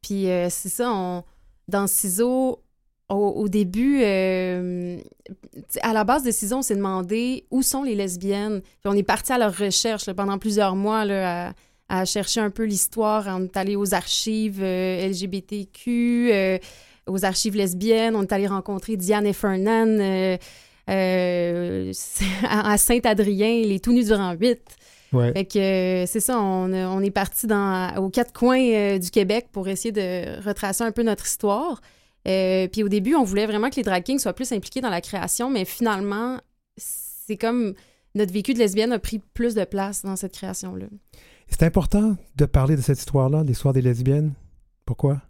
Puis 0.00 0.28
c'est 0.48 0.70
ça, 0.70 1.22
dans 1.68 1.86
Ciseaux, 1.86 2.62
au, 3.10 3.48
début, 3.50 4.02
à 4.02 5.92
la 5.92 6.04
base 6.04 6.22
de 6.22 6.30
Ciseaux, 6.30 6.56
on 6.56 6.62
s'est 6.62 6.76
demandé 6.76 7.44
où 7.50 7.60
sont 7.60 7.82
les 7.82 7.94
lesbiennes. 7.94 8.62
Puis 8.62 8.86
on 8.86 8.94
est 8.94 9.02
parti 9.02 9.30
à 9.32 9.36
leur 9.36 9.54
recherche 9.54 10.10
pendant 10.12 10.38
plusieurs 10.38 10.74
mois 10.74 11.04
là, 11.04 11.48
à, 11.48 11.52
à 11.88 12.04
chercher 12.04 12.40
un 12.40 12.50
peu 12.50 12.64
l'histoire. 12.64 13.26
On 13.28 13.44
est 13.44 13.56
allé 13.56 13.76
aux 13.76 13.94
archives 13.94 14.60
euh, 14.62 15.08
LGBTQ, 15.08 16.30
euh, 16.32 16.58
aux 17.06 17.24
archives 17.24 17.56
lesbiennes. 17.56 18.16
On 18.16 18.22
est 18.22 18.32
allé 18.32 18.46
rencontrer 18.46 18.96
Diane 18.96 19.26
et 19.26 19.32
Fernan 19.32 19.98
euh, 20.00 20.36
euh, 20.90 21.92
à 22.48 22.78
Saint-Adrien, 22.78 23.62
les 23.64 23.80
tout 23.80 23.92
nus 23.92 24.04
du 24.04 24.12
rang 24.12 24.32
8. 24.32 24.60
Ouais. 25.12 25.32
Fait 25.32 25.44
que 25.44 26.04
c'est 26.10 26.20
ça, 26.20 26.40
on, 26.40 27.00
est 27.00 27.10
parti 27.12 27.46
dans, 27.46 27.94
aux 27.98 28.08
quatre 28.08 28.32
coins 28.32 28.98
du 28.98 29.10
Québec 29.12 29.46
pour 29.52 29.68
essayer 29.68 29.92
de 29.92 30.42
retracer 30.44 30.82
un 30.82 30.90
peu 30.90 31.04
notre 31.04 31.24
histoire. 31.24 31.80
Puis 32.24 32.82
au 32.82 32.88
début, 32.88 33.14
on 33.14 33.22
voulait 33.22 33.46
vraiment 33.46 33.70
que 33.70 33.76
les 33.76 33.84
drag 33.84 34.02
kings 34.02 34.18
soient 34.18 34.32
plus 34.32 34.50
impliqués 34.50 34.80
dans 34.80 34.90
la 34.90 35.00
création, 35.00 35.50
mais 35.50 35.64
finalement, 35.64 36.40
c'est 36.76 37.36
comme 37.36 37.74
notre 38.16 38.32
vécu 38.32 38.54
de 38.54 38.58
lesbienne 38.58 38.92
a 38.92 38.98
pris 38.98 39.20
plus 39.34 39.54
de 39.54 39.64
place 39.64 40.02
dans 40.02 40.16
cette 40.16 40.32
création-là. 40.32 40.86
C'est 41.48 41.62
important 41.62 42.16
de 42.36 42.44
parler 42.46 42.76
de 42.76 42.80
cette 42.80 42.98
histoire-là, 42.98 43.44
l'histoire 43.44 43.72
des 43.74 43.82
lesbiennes. 43.82 44.32
Pourquoi? 44.86 45.20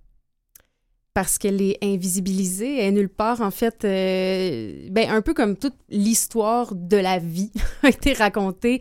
parce 1.13 1.39
qu'elle 1.39 1.63
est 1.63 1.79
invisibilisée, 1.81 2.79
elle 2.81 2.87
est 2.87 2.91
nulle 2.91 3.09
part. 3.09 3.41
En 3.41 3.53
fait, 3.53 3.85
euh, 3.85 4.89
ben, 4.91 5.09
un 5.09 5.23
peu 5.23 5.33
comme 5.33 5.57
toute 5.57 5.77
l'histoire 5.89 6.75
de 6.75 6.97
la 6.97 7.21
vie 7.21 7.53
a 7.85 7.89
été 7.91 8.15
racontée 8.15 8.81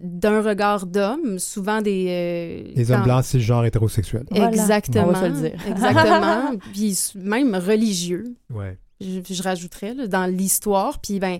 d'un 0.00 0.40
regard 0.40 0.86
d'homme, 0.86 1.38
souvent 1.38 1.82
des... 1.82 2.06
euh, 2.08 2.72
Les 2.74 2.90
hommes 2.90 3.02
blancs 3.02 3.22
cisgenres 3.26 3.66
hétérosexuels. 3.66 4.24
Exactement. 4.34 5.08
On 5.08 5.12
va 5.12 5.20
se 5.20 5.26
le 5.26 5.50
dire. 5.50 5.66
Exactement. 5.68 6.56
Puis 6.72 6.98
même 7.16 7.54
religieux, 7.54 8.34
Ouais. 8.50 8.78
je, 9.02 9.20
je 9.28 9.42
rajouterais, 9.42 9.92
là, 9.92 10.06
dans 10.06 10.24
l'histoire. 10.24 11.02
Puis 11.02 11.18
ben, 11.20 11.36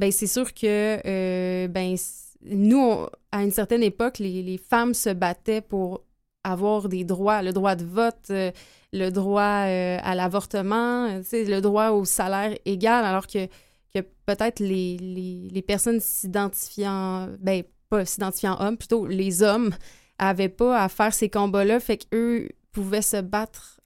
ben 0.00 0.10
c'est 0.10 0.26
sûr 0.26 0.52
que 0.54 0.98
euh, 1.06 1.68
ben, 1.68 1.94
nous, 2.50 2.78
on- 2.80 3.08
à 3.34 3.42
une 3.42 3.50
certaine 3.50 3.82
époque, 3.82 4.20
les, 4.20 4.58
femmes 4.58 4.94
se 4.94 5.10
battaient 5.10 5.60
pour 5.60 6.04
avoir 6.44 6.88
des 6.88 7.02
droits, 7.02 7.42
le 7.42 7.52
droit 7.52 7.74
de 7.74 7.84
vote, 7.84 8.30
euh, 8.30 8.52
le 8.92 9.10
droit 9.10 9.66
euh, 9.66 9.98
à 10.04 10.14
l'avortement, 10.14 11.08
euh, 11.08 11.22
le 11.32 11.58
droit 11.58 11.88
au 11.88 12.04
salaire 12.04 12.56
égal, 12.64 13.04
alors 13.04 13.26
que, 13.26 13.48
peut-être 14.26 14.60
les 14.60 15.64
personnes 15.66 15.98
s'identifiant, 15.98 17.28
ben, 17.40 17.64
pas 17.90 18.04
s'identifiant 18.04 18.56
hommes, 18.60 18.76
plutôt 18.76 19.04
les 19.04 19.42
hommes, 19.42 19.74
avaient 20.18 20.48
pas 20.48 20.80
à 20.80 20.88
faire 20.88 21.12
ces 21.12 21.28
combats-là, 21.28 21.80
fait 21.80 21.98
qu'eux 21.98 22.48
pouvaient 22.70 23.02
se 23.02 23.20
battre 23.20 23.80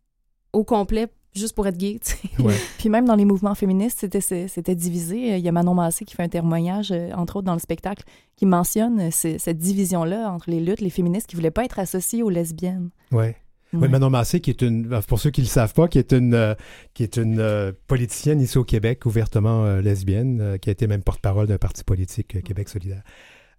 au 0.52 0.62
complet 0.62 1.08
juste 1.35 1.55
pour 1.55 1.67
être 1.67 1.79
sais. 1.81 2.17
Puis 2.79 2.88
même 2.88 3.05
dans 3.07 3.14
les 3.14 3.25
mouvements 3.25 3.55
féministes, 3.55 3.99
c'était, 4.01 4.21
c'était 4.21 4.75
divisé. 4.75 5.37
Il 5.37 5.45
y 5.45 5.49
a 5.49 5.53
Manon 5.53 5.75
Massé 5.75 6.05
qui 6.05 6.14
fait 6.14 6.23
un 6.25 6.29
témoignage, 6.29 6.91
euh, 6.93 7.11
entre 7.14 7.37
autres 7.37 7.47
dans 7.47 7.53
le 7.55 7.59
spectacle, 7.61 8.05
qui 8.37 8.47
mentionne 8.47 9.01
euh, 9.01 9.11
ce- 9.11 9.38
cette 9.38 9.59
division-là 9.59 10.31
entre 10.33 10.51
les 10.51 10.61
luttes, 10.61 10.81
les 10.81 10.91
féministes 10.91 11.27
qui 11.29 11.37
voulaient 11.37 11.51
pas 11.51 11.64
être 11.64 11.79
associées 11.79 12.23
aux 12.23 12.31
lesbiennes. 12.31 12.91
Ouais. 13.12 13.37
Oui, 13.75 13.81
Ouais. 13.81 13.88
Manon 13.88 14.09
Massé, 14.09 14.41
qui 14.41 14.49
est 14.49 14.62
une, 14.62 14.88
pour 15.07 15.21
ceux 15.21 15.31
qui 15.31 15.43
ne 15.43 15.47
le 15.47 15.51
savent 15.51 15.75
pas, 15.75 15.88
qui 15.88 15.99
est 15.99 16.12
une, 16.12 16.33
euh, 16.33 16.55
qui 16.95 17.03
est 17.03 17.19
une 17.19 17.38
euh, 17.38 17.71
politicienne 17.87 18.41
ici 18.41 18.57
au 18.57 18.64
Québec, 18.64 19.05
ouvertement 19.05 19.64
euh, 19.67 19.83
lesbienne, 19.83 20.41
euh, 20.41 20.57
qui 20.57 20.71
a 20.71 20.73
été 20.73 20.87
même 20.87 21.03
porte-parole 21.03 21.47
d'un 21.47 21.59
parti 21.59 21.85
politique, 21.85 22.35
euh, 22.37 22.41
Québec 22.41 22.71
solidaire. 22.71 23.03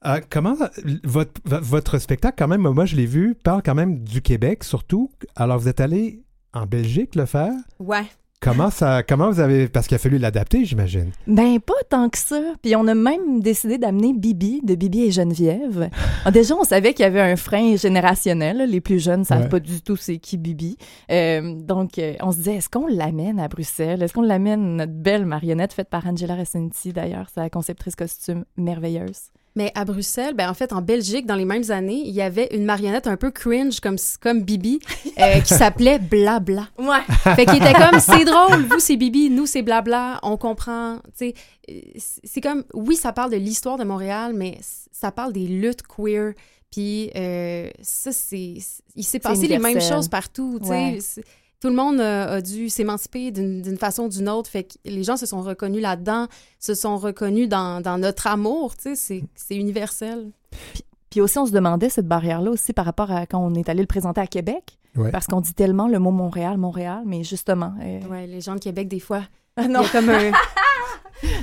Euh, 0.07 0.19
comment 0.29 0.55
votre, 1.03 1.39
vo- 1.45 1.59
votre 1.61 1.99
spectacle, 1.99 2.35
quand 2.39 2.47
même, 2.47 2.61
moi 2.61 2.85
je 2.85 2.95
l'ai 2.95 3.05
vu, 3.05 3.35
parle 3.35 3.61
quand 3.61 3.75
même 3.75 3.99
du 4.03 4.21
Québec 4.23 4.63
surtout. 4.63 5.11
Alors 5.35 5.59
vous 5.59 5.67
êtes 5.67 5.79
allé 5.81 6.23
en 6.53 6.65
Belgique 6.65 7.15
le 7.15 7.25
faire? 7.25 7.53
Ouais. 7.79 8.03
Comment 8.41 8.69
ça, 8.69 9.03
comment 9.03 9.29
vous 9.29 9.41
avez, 9.41 9.67
parce 9.67 9.85
qu'il 9.85 9.95
a 9.95 9.97
fallu 9.97 10.17
l'adapter, 10.17 10.63
j'imagine. 10.63 11.11
Ben, 11.27 11.59
pas 11.59 11.73
tant 11.89 12.07
que 12.07 12.17
ça. 12.17 12.39
Puis 12.63 12.73
on 12.77 12.87
a 12.87 12.95
même 12.95 13.41
décidé 13.41 13.77
d'amener 13.77 14.13
Bibi, 14.13 14.61
de 14.63 14.75
Bibi 14.75 15.01
et 15.03 15.11
Geneviève. 15.11 15.89
Ah, 16.25 16.31
Déjà, 16.31 16.55
on 16.55 16.63
savait 16.65 16.93
qu'il 16.93 17.03
y 17.03 17.05
avait 17.05 17.19
un 17.21 17.35
frein 17.37 17.75
générationnel. 17.77 18.69
Les 18.69 18.79
plus 18.81 18.99
jeunes 19.01 19.21
ne 19.21 19.25
savent 19.25 19.43
Ouais. 19.43 19.49
pas 19.49 19.59
du 19.59 19.81
tout 19.81 19.95
c'est 19.97 20.17
qui 20.17 20.37
Bibi. 20.37 20.77
Euh, 21.11 21.53
donc, 21.55 21.97
euh, 21.97 22.13
on 22.21 22.31
se 22.31 22.37
disait, 22.37 22.55
est-ce 22.55 22.69
qu'on 22.69 22.87
l'amène 22.87 23.39
à 23.39 23.47
Bruxelles? 23.49 24.01
Est-ce 24.03 24.13
qu'on 24.13 24.21
l'amène, 24.21 24.77
notre 24.77 24.91
belle 24.93 25.25
marionnette 25.25 25.73
faite 25.73 25.89
par 25.89 26.05
Angela 26.07 26.35
Recenti, 26.35 26.91
d'ailleurs, 26.93 27.29
sa 27.33 27.49
conceptrice 27.49 27.95
costume 27.95 28.43
merveilleuse? 28.57 29.31
Mais 29.55 29.71
à 29.75 29.83
Bruxelles, 29.83 30.35
ben 30.35 30.49
en 30.49 30.53
fait, 30.53 30.71
en 30.73 30.81
Belgique, 30.81 31.25
dans 31.25 31.35
les 31.35 31.45
mêmes 31.45 31.69
années, 31.71 32.03
il 32.05 32.13
y 32.13 32.21
avait 32.21 32.49
une 32.55 32.65
marionnette 32.65 33.07
un 33.07 33.17
peu 33.17 33.31
cringe 33.31 33.79
comme, 33.79 33.97
comme 34.21 34.43
Bibi 34.43 34.79
euh, 35.19 35.41
qui 35.45 35.53
s'appelait 35.53 35.99
Blabla. 35.99 36.67
Ouais. 36.77 37.33
Fait 37.35 37.45
qu'il 37.45 37.57
était 37.57 37.73
comme, 37.73 37.99
c'est 37.99 38.25
drôle, 38.25 38.63
vous 38.69 38.79
c'est 38.79 38.95
Bibi, 38.95 39.29
nous 39.29 39.45
c'est 39.45 39.61
Blabla, 39.61 40.19
on 40.23 40.37
comprend. 40.37 40.97
Tu 41.17 41.29
sais, 41.29 41.33
euh, 41.69 41.79
c'est 42.23 42.41
comme, 42.41 42.63
oui, 42.73 42.95
ça 42.95 43.11
parle 43.11 43.31
de 43.31 43.37
l'histoire 43.37 43.77
de 43.77 43.83
Montréal, 43.83 44.33
mais 44.35 44.59
ça 44.91 45.11
parle 45.11 45.33
des 45.33 45.47
luttes 45.47 45.81
queer. 45.83 46.33
Puis 46.71 47.09
euh, 47.15 47.69
ça, 47.81 48.11
c'est. 48.11 48.57
Il 48.95 49.03
s'est 49.03 49.19
passé 49.19 49.47
les 49.47 49.59
mêmes 49.59 49.81
choses 49.81 50.07
partout. 50.07 50.59
tu 50.61 50.67
sais. 50.67 50.71
Ouais. 50.71 50.99
Tout 51.61 51.67
le 51.67 51.75
monde 51.75 51.99
euh, 51.99 52.37
a 52.37 52.41
dû 52.41 52.69
s'émanciper 52.69 53.31
d'une 53.31 53.77
façon 53.77 54.03
ou 54.03 54.09
d'une 54.09 54.29
autre. 54.29 54.49
Fait 54.49 54.63
que 54.63 54.75
les 54.85 55.03
gens 55.03 55.17
se 55.17 55.25
sont 55.25 55.41
reconnus 55.41 55.81
là-dedans, 55.81 56.27
se 56.59 56.73
sont 56.73 56.97
reconnus 56.97 57.49
dans, 57.49 57.81
dans 57.81 57.97
notre 57.97 58.27
amour. 58.27 58.75
Tu 58.77 58.83
sais, 58.83 58.95
c'est- 58.95 59.23
c'est 59.35 59.55
universel. 59.55 60.31
Puis 61.09 61.21
aussi, 61.21 61.37
on 61.37 61.45
se 61.45 61.51
demandait 61.51 61.89
cette 61.89 62.07
barrière-là 62.07 62.51
aussi 62.51 62.71
par 62.71 62.85
rapport 62.85 63.11
à 63.11 63.25
quand 63.25 63.39
on 63.39 63.53
est 63.55 63.67
allé 63.67 63.81
le 63.81 63.87
présenter 63.87 64.21
à 64.21 64.27
Québec. 64.27 64.77
Ouais. 64.95 65.11
Parce 65.11 65.27
qu'on 65.27 65.41
dit 65.41 65.53
tellement 65.53 65.87
le 65.87 65.99
mot 65.99 66.11
Montréal, 66.11 66.57
Montréal, 66.57 67.03
mais 67.05 67.23
justement. 67.23 67.73
euh, 67.81 67.99
Ouais, 68.09 68.25
les 68.27 68.41
gens 68.41 68.55
de 68.55 68.59
Québec, 68.59 68.87
des 68.87 68.99
fois. 68.99 69.23
Ah 69.57 69.67
non. 69.67 69.81
comme 69.91 70.09
un. 70.09 70.31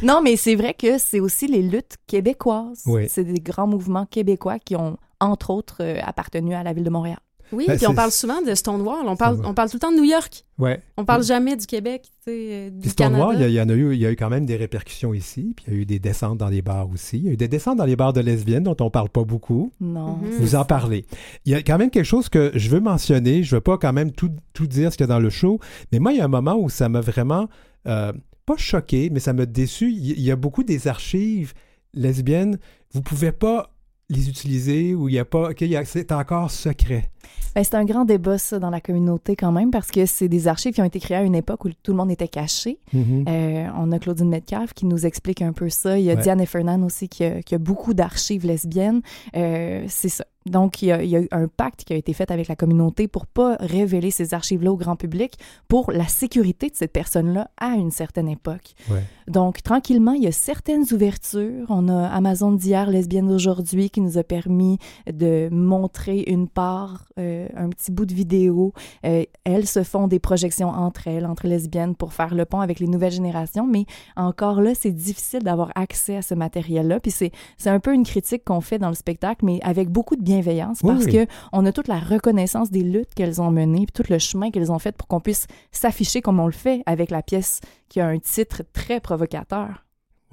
Non, 0.02 0.22
mais 0.22 0.37
c'est 0.37 0.55
vrai 0.55 0.72
que 0.72 0.96
c'est 0.96 1.20
aussi 1.20 1.46
les 1.46 1.61
luttes 1.62 1.96
québécoises. 2.07 2.83
Oui. 2.87 3.09
C'est 3.11 3.24
des 3.24 3.40
grands 3.40 3.66
mouvements 3.66 4.07
québécois 4.07 4.59
qui 4.59 4.74
ont, 4.74 4.96
entre 5.20 5.50
autres, 5.50 5.76
euh, 5.83 6.00
appartenu 6.02 6.55
à 6.55 6.62
la 6.62 6.72
ville 6.72 6.85
de 6.85 6.88
Montréal. 6.90 7.18
Oui, 7.52 7.64
Ben, 7.68 7.76
puis 7.76 7.87
on 7.87 7.94
parle 7.94 8.11
souvent 8.11 8.42
de 8.42 8.54
Stonewall. 8.54 9.06
On 9.06 9.16
parle, 9.16 9.35
Stonewall. 9.35 9.50
on 9.50 9.54
parle 9.54 9.70
tout 9.70 9.76
le 9.76 9.80
temps 9.80 9.92
de 9.92 9.96
New 9.96 10.04
York. 10.04 10.44
Ouais. 10.59 10.80
On 10.96 11.04
parle 11.04 11.22
jamais 11.22 11.56
du 11.56 11.66
Québec, 11.66 12.11
du 12.26 12.32
Puis 12.80 12.90
Stonewall, 12.90 13.37
il 13.37 13.40
y, 13.40 13.42
Canada. 13.42 13.44
a- 13.44 13.48
il 13.48 13.54
y 13.54 13.61
en 13.61 13.68
a 13.68 13.72
eu, 13.74 13.94
il 13.94 14.00
y 14.00 14.06
a 14.06 14.11
eu 14.11 14.16
quand 14.16 14.30
même 14.30 14.46
des 14.46 14.56
répercussions 14.56 15.12
ici, 15.14 15.52
puis 15.54 15.64
il 15.68 15.72
y 15.74 15.76
a 15.76 15.80
eu 15.80 15.87
des 15.87 15.98
descentes 15.98 16.38
dans 16.38 16.48
les 16.48 16.62
bars 16.62 16.88
aussi. 16.90 17.18
Il 17.18 17.24
y 17.24 17.28
a 17.28 17.32
eu 17.32 17.37
des 17.37 17.48
descentes 17.48 17.78
dans 17.78 17.85
les 17.85 17.96
bars 17.96 18.12
de 18.12 18.20
lesbiennes 18.20 18.64
dont 18.64 18.76
on 18.80 18.90
parle 18.90 19.09
pas 19.11 19.24
beaucoup. 19.24 19.70
Non. 19.80 20.16
Mhm. 20.16 20.30
Vous 20.40 20.54
en 20.54 20.64
parlez. 20.64 21.04
Il 21.44 21.52
y 21.52 21.54
a 21.54 21.62
quand 21.62 21.78
même 21.78 21.90
quelque 21.90 22.04
chose 22.04 22.28
que 22.28 22.50
je 22.54 22.70
veux 22.70 22.80
mentionner. 22.80 23.42
Je 23.42 23.54
veux 23.56 23.61
pas 23.61 23.78
quand 23.78 23.92
même 23.92 24.12
tout, 24.12 24.30
tout 24.52 24.66
dire 24.66 24.90
ce 24.92 24.96
qu'il 24.96 25.04
y 25.06 25.11
a 25.11 25.12
dans 25.14 25.20
le 25.20 25.30
show, 25.30 25.61
mais 25.92 25.98
moi, 25.98 26.12
il 26.12 26.18
y 26.18 26.20
a 26.20 26.24
un 26.24 26.28
moment 26.28 26.56
où 26.56 26.68
ça 26.70 26.88
m'a 26.88 27.00
vraiment, 27.00 27.48
euh, 27.87 28.12
pas 28.46 28.56
choqué, 28.56 29.11
mais 29.11 29.20
ça 29.20 29.32
m'a 29.32 29.44
déçu. 29.46 29.90
Il 29.92 30.20
y- 30.20 30.30
a 30.30 30.37
beaucoup 30.37 30.62
des 30.62 30.87
archives 30.88 31.52
lesbiennes. 31.94 32.59
Vous 32.92 33.02
pouvez 33.02 33.32
pas 33.32 33.72
les 34.09 34.28
utiliser 34.28 34.94
ou 34.94 35.09
il 35.09 35.16
y 35.16 35.18
a 35.18 35.24
pas, 35.24 35.50
c'est 35.85 36.12
encore 36.12 36.50
secret. 36.52 37.11
Ben, 37.55 37.65
c'est 37.65 37.75
un 37.75 37.85
grand 37.85 38.05
débat, 38.05 38.39
ça, 38.39 38.59
dans 38.59 38.71
la 38.71 38.81
communauté 38.81 39.35
quand 39.35 39.53
même, 39.53 39.71
parce 39.71 39.91
que 39.91 40.05
c'est 40.05 40.29
des 40.29 40.47
archives 40.47 40.75
qui 40.75 40.83
ont 40.83 40.85
été 40.85 41.01
créées 41.01 41.17
à 41.17 41.23
une 41.23 41.35
époque 41.35 41.65
où 41.65 41.71
tout 41.83 41.93
le 41.93 41.97
monde 41.97 42.11
était 42.11 42.29
caché. 42.29 42.79
Mhm. 42.93 43.25
Euh, 43.29 43.67
on 43.79 43.93
a 43.93 43.99
Claudine 43.99 44.29
Metcalfe 44.29 44.75
qui 44.75 44.87
nous 44.87 45.07
explique 45.07 45.41
un 45.43 45.53
peu 45.53 45.69
ça. 45.71 45.99
Il 45.99 46.05
y 46.05 46.11
a 46.11 46.15
Ouais. 46.15 46.23
Diane 46.23 46.41
Effernan 46.41 46.83
aussi 46.83 47.09
qui 47.09 47.25
a, 47.25 47.43
qui 47.43 47.55
a 47.55 47.59
beaucoup 47.59 47.95
d'archives 47.95 48.47
lesbiennes. 48.47 49.01
Euh, 49.37 49.85
c'est 49.89 50.09
ça. 50.09 50.25
Donc, 50.47 50.81
il 50.81 50.87
y, 50.87 50.93
a, 50.93 51.03
il 51.03 51.11
y 51.11 51.17
a 51.17 51.21
eu 51.23 51.29
un 51.33 51.49
pacte 51.49 51.83
qui 51.83 51.93
a 51.93 51.97
été 51.97 52.12
fait 52.12 52.31
avec 52.31 52.47
la 52.47 52.55
communauté 52.55 53.09
pour 53.09 53.27
pas 53.27 53.57
révéler 53.59 54.12
ces 54.12 54.33
archives-là 54.33 54.71
au 54.71 54.77
grand 54.77 54.95
public 54.95 55.37
pour 55.67 55.91
la 55.91 56.07
sécurité 56.07 56.71
de 56.71 56.77
cette 56.77 56.93
personne-là 56.93 57.51
à 57.57 57.75
une 57.75 57.91
certaine 57.91 58.29
époque. 58.29 58.75
Ouais. 58.89 59.03
Donc, 59.27 59.65
tranquillement, 59.65 60.12
il 60.12 60.23
y 60.23 60.29
a 60.29 60.33
certaines 60.33 60.85
ouvertures. 60.93 61.67
On 61.69 61.89
a 61.89 62.07
Amazon 62.07 62.53
d'hier, 62.53 62.89
lesbienne 62.91 63.27
d'aujourd'hui, 63.27 63.91
qui 63.91 64.01
nous 64.01 64.19
a 64.19 64.23
permis 64.23 64.79
de 65.12 65.49
montrer 65.51 66.23
une 66.29 66.47
part, 66.47 67.07
euh, 67.18 67.48
un 67.57 67.68
petit 67.70 67.90
bout 67.92 68.07
de 68.07 68.14
vidéo. 68.14 68.72
Euh, 69.05 69.24
elles 69.44 69.66
se 69.66 69.83
font 69.83 70.07
des 70.07 70.18
projections 70.18 70.68
entre 70.68 71.09
elles, 71.09 71.26
entre 71.26 71.46
lesbiennes, 71.46 71.96
pour 71.96 72.12
faire 72.12 72.35
le 72.35 72.44
pont 72.44 72.61
avec 72.61 72.79
les 72.81 72.88
nouvelles 72.88 73.12
générations. 73.12 73.66
Mais 73.66 73.87
encore 74.16 74.61
là, 74.61 74.74
c'est 74.74 74.92
difficile 74.92 75.42
d'avoir 75.42 75.70
accès 75.74 76.16
à 76.16 76.22
ce 76.22 76.35
matériel-là. 76.35 77.00
Puis 77.00 77.11
c'est, 77.11 77.33
c'est 77.57 77.70
un 77.70 77.81
peu 77.81 77.94
une 77.94 78.05
critique 78.05 78.44
qu'on 78.44 78.61
fait 78.61 78.79
dans 78.79 78.88
le 78.88 78.94
spectacle, 78.94 79.44
mais 79.44 79.61
avec 79.62 79.88
beaucoup 79.88 80.16
de 80.16 80.22
bienveillance, 80.22 80.81
Oui, 80.83 80.92
parce 80.94 81.07
oui. 81.07 81.12
que 81.12 81.26
on 81.52 81.64
a 81.66 81.72
toute 81.72 81.88
la 81.88 81.98
reconnaissance 81.98 82.70
des 82.70 82.83
luttes 82.83 83.14
qu'elles 83.14 83.40
ont 83.40 83.50
menées, 83.50 83.87
puis 83.87 84.02
tout 84.05 84.11
le 84.12 84.18
chemin 84.18 84.50
qu'elles 84.50 84.70
ont 84.72 84.79
fait 84.79 84.92
pour 84.96 85.09
qu'on 85.09 85.20
puisse 85.20 85.46
s'afficher 85.72 86.20
comme 86.20 86.40
on 86.40 86.46
le 86.46 86.52
fait 86.52 86.83
avec 86.87 87.11
la 87.11 87.22
pièce 87.22 87.61
qui 87.88 88.00
a 88.00 88.07
un 88.07 88.18
titre 88.18 88.62
très 88.72 89.00
provocateur. 89.00 89.85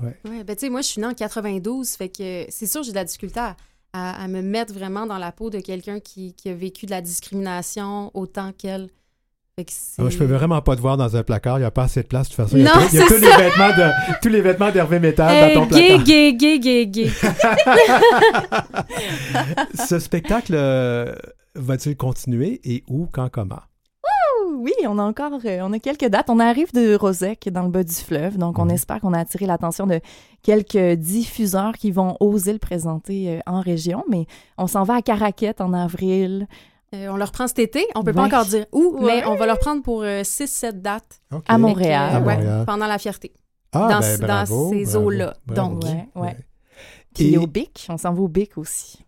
Ouais. 0.02 0.18
Ouais, 0.26 0.44
ben 0.44 0.56
tu 0.56 0.62
sais, 0.66 0.70
moi, 0.70 0.82
je 0.82 0.88
suis 0.88 1.02
née 1.02 1.08
en 1.08 1.14
92, 1.14 1.92
fait 1.92 2.10
que 2.10 2.46
c'est 2.50 2.66
sûr, 2.66 2.84
j'ai 2.84 2.92
de 2.92 2.96
la 2.96 3.06
difficulté 3.06 3.40
à, 3.40 3.56
à- 3.94 4.24
à 4.24 4.28
me 4.28 4.42
mettre 4.42 4.74
vraiment 4.74 5.06
dans 5.06 5.18
la 5.18 5.32
peau 5.32 5.50
de 5.50 5.60
quelqu'un 5.60 6.00
qui, 6.00 6.34
qui 6.34 6.50
a 6.50 6.54
vécu 6.54 6.86
de 6.86 6.92
la 6.92 7.02
discrimination 7.02 8.12
autant 8.14 8.52
qu'elle. 8.58 8.90
C'est... 9.70 10.00
Ah, 10.00 10.02
moi, 10.02 10.10
je 10.10 10.18
peux 10.18 10.26
vraiment 10.26 10.60
pas 10.64 10.76
te 10.76 10.82
voir 10.82 10.98
dans 10.98 11.16
un 11.16 11.22
placard. 11.22 11.58
Il 11.60 11.62
n'y 11.62 11.66
a 11.68 11.70
pas 11.72 11.84
assez 11.84 12.02
de 12.02 12.08
place 12.08 12.28
de 12.28 12.34
toute 12.36 12.44
façon. 12.44 12.58
Il 12.58 12.64
y 12.64 12.68
a, 12.68 12.74
Non, 12.76 12.82
tout- 12.82 12.88
il 12.92 12.98
y 12.98 13.02
a 13.04 13.08
c'est 13.08 13.14
tous, 13.16 13.22
les 13.22 13.28
vêtements 13.38 13.70
de, 13.70 14.18
tous 14.24 14.30
les 14.30 14.42
vêtements 14.42 14.72
d'Hervé 14.72 15.00
Métal 15.00 15.32
Hey, 15.32 15.54
dans 15.56 15.68
ton 15.68 15.76
gay, 15.76 15.88
placard. 15.90 16.04
gay, 16.06 16.34
gay, 16.34 16.60
gay, 16.60 16.88
gay. 16.88 17.12
Ce 19.88 20.00
spectacle 20.00 20.54
euh, 20.56 21.14
va-t-il 21.56 21.96
continuer 21.96 22.62
et 22.64 22.84
où, 22.88 23.08
quand, 23.12 23.30
comment? 23.30 23.62
Oui, 24.64 24.72
on 24.88 24.98
a 24.98 25.04
encore, 25.04 25.34
euh, 25.44 25.60
on 25.62 25.74
a 25.74 25.80
quelques 25.80 26.06
dates. 26.08 26.30
On 26.30 26.40
arrive 26.40 26.72
de 26.74 26.96
Rosec, 26.96 27.50
dans 27.52 27.64
le 27.64 27.70
bas 27.70 27.84
du 27.84 27.94
fleuve, 27.94 28.38
donc 28.38 28.58
on 28.60 28.70
espère 28.70 29.02
qu'on 29.02 29.12
a 29.12 29.20
attiré 29.20 29.46
l'attention 29.46 29.86
de 29.88 30.00
quelques 30.42 30.94
diffuseurs 30.98 31.74
qui 31.74 31.92
vont 31.92 32.16
oser 32.22 32.54
le 32.54 32.60
présenter 32.60 33.30
euh, 33.30 33.40
en 33.46 33.60
région. 33.60 34.06
Mais 34.10 34.26
on 34.58 34.68
s'en 34.68 34.84
va 34.84 34.96
à 34.96 35.02
Caraquette 35.02 35.60
en 35.60 35.74
avril. 35.74 36.48
Euh, 36.96 37.10
on 37.10 37.18
leur 37.18 37.34
prend 37.34 37.48
cet 37.48 37.60
été, 37.60 37.86
on 37.96 38.04
peut 38.04 38.14
pas 38.14 38.24
encore 38.24 38.46
dire 38.46 38.66
où, 38.72 38.96
mais 39.02 39.26
on 39.26 39.36
va 39.36 39.48
leur 39.48 39.60
prendre 39.60 39.82
pour 39.84 40.04
6-7 40.04 40.82
dates. 40.82 41.20
À 41.48 41.58
Montréal. 41.58 42.24
Ouais, 42.24 42.38
pendant 42.66 42.88
la 42.88 42.98
fierté. 43.00 43.34
Ah, 43.74 43.88
dans, 43.90 44.00
ben, 44.00 44.28
dans 44.28 44.70
ces 44.72 44.96
eaux-là. 44.96 45.34
Donc, 45.48 45.84
Ouais, 45.84 45.90
ouais. 46.16 46.22
Ouais. 46.22 46.38
Puis 47.14 47.34
Et- 47.34 47.38
au 47.38 47.48
Bic, 47.48 47.86
on 47.90 47.98
s'en 47.98 48.14
va 48.14 48.22
au 48.22 48.28
Bic 48.30 48.58
aussi. 48.58 49.04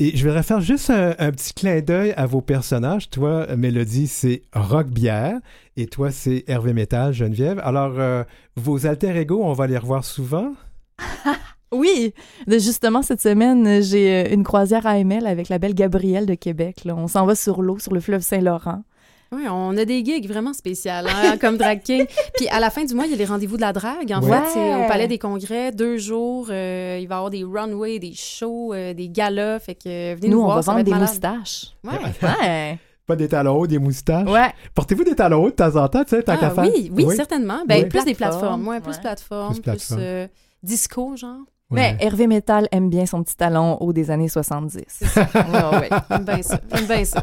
Et 0.00 0.16
je 0.16 0.28
vais 0.28 0.42
faire 0.44 0.60
juste 0.60 0.90
un, 0.90 1.32
petit 1.32 1.52
clin 1.54 1.80
d'œil 1.80 2.12
à 2.16 2.24
vos 2.24 2.40
personnages. 2.40 3.10
Toi, 3.10 3.48
Mélodie, 3.56 4.06
c'est 4.06 4.44
Rock 4.52 4.86
Bière 4.86 5.40
et 5.76 5.86
toi, 5.86 6.12
c'est 6.12 6.44
Hervé 6.46 6.72
Métal, 6.72 7.12
Geneviève. 7.12 7.60
Alors, 7.64 7.98
euh, 7.98 8.22
vos 8.54 8.86
alter 8.86 9.16
ego, 9.16 9.40
on 9.42 9.52
va 9.54 9.66
les 9.66 9.78
revoir 9.78 10.04
souvent? 10.04 10.52
Oui, 11.70 12.14
justement, 12.46 13.02
cette 13.02 13.20
semaine, 13.20 13.82
j'ai 13.82 14.24
euh, 14.24 14.32
une 14.32 14.42
croisière 14.42 14.86
AML 14.86 15.26
avec 15.26 15.50
la 15.50 15.58
belle 15.58 15.74
Gabrielle 15.74 16.24
de 16.24 16.32
Québec. 16.32 16.86
là. 16.86 16.96
On 16.96 17.08
s'en 17.08 17.26
va 17.26 17.34
sur 17.34 17.60
l'eau, 17.60 17.78
sur 17.78 17.92
le 17.92 18.00
fleuve 18.00 18.22
Saint-Laurent. 18.22 18.84
Oui, 19.30 19.42
on 19.50 19.76
a 19.76 19.84
des 19.84 20.02
gigs 20.04 20.26
vraiment 20.26 20.52
spéciales, 20.54 21.06
hein, 21.08 21.36
comme 21.40 21.56
drag 21.58 21.82
king. 21.82 22.06
Puis 22.36 22.48
à 22.48 22.60
la 22.60 22.70
fin 22.70 22.84
du 22.84 22.94
mois, 22.94 23.04
il 23.04 23.10
y 23.10 23.14
a 23.14 23.16
les 23.16 23.26
rendez-vous 23.26 23.56
de 23.56 23.60
la 23.60 23.72
drague. 23.74 24.10
En 24.12 24.22
Ouais. 24.22 24.30
fait, 24.40 24.44
c'est 24.54 24.74
au 24.74 24.88
Palais 24.88 25.06
des 25.06 25.18
Congrès, 25.18 25.70
deux 25.72 25.98
jours. 25.98 26.46
euh, 26.50 26.98
il 27.00 27.06
va 27.08 27.14
y 27.14 27.18
avoir 27.18 27.30
des 27.30 27.44
runways, 27.44 27.98
des 27.98 28.14
shows, 28.14 28.72
euh, 28.72 28.94
des 28.94 29.08
galas. 29.10 29.58
Fait 29.58 29.74
que 29.74 29.88
euh, 29.88 30.14
venez 30.16 30.28
nous, 30.28 30.36
Nous, 30.38 30.42
on 30.42 30.44
voir, 30.46 30.56
va 30.56 30.62
ça 30.62 30.72
vendre 30.72 30.84
des 30.84 30.90
malade. 30.90 31.08
moustaches. 31.08 31.66
Ouais. 31.84 31.98
Ouais. 32.42 32.78
Pas 33.06 33.16
des 33.16 33.28
talons 33.28 33.56
hauts, 33.56 33.66
des 33.66 33.78
moustaches. 33.78 34.28
Ouais. 34.28 34.50
Portez-vous 34.74 35.02
des 35.04 35.14
talons 35.14 35.42
hauts 35.44 35.50
de 35.50 35.54
temps 35.54 35.76
en 35.76 35.88
temps, 35.88 36.04
tu 36.04 36.10
sais, 36.10 36.22
tant 36.22 36.32
Ah, 36.34 36.36
qu'à 36.36 36.50
faire? 36.50 36.64
oui, 36.64 36.90
oui, 36.94 37.16
certainement. 37.16 37.60
Ben, 37.66 37.82
Oui. 37.84 37.88
plus 37.88 38.04
des 38.04 38.14
Plateforme, 38.14 38.40
plateformes. 38.62 38.68
Ouais, 38.68 38.80
plus 38.80 38.92
ouais. 38.92 39.00
plateformes, 39.00 39.52
Plus 39.54 39.60
plus, 39.62 39.70
plateforme. 39.70 40.00
euh, 40.02 40.26
disco, 40.62 41.16
genre. 41.16 41.38
Mais 41.70 41.96
Hervé 42.00 42.26
Metal 42.26 42.66
aime 42.70 42.88
bien 42.90 43.04
son 43.06 43.22
petit 43.22 43.36
talon 43.36 43.76
haut 43.80 43.92
des 43.94 44.10
années 44.10 44.28
70. 44.28 45.02
Ah 45.34 45.70
ouais. 45.80 45.88
J'aime 46.10 46.24
bien 46.24 46.42
ça. 46.42 46.60
J'aime 46.74 46.86
bien 46.86 47.04
ça. 47.04 47.22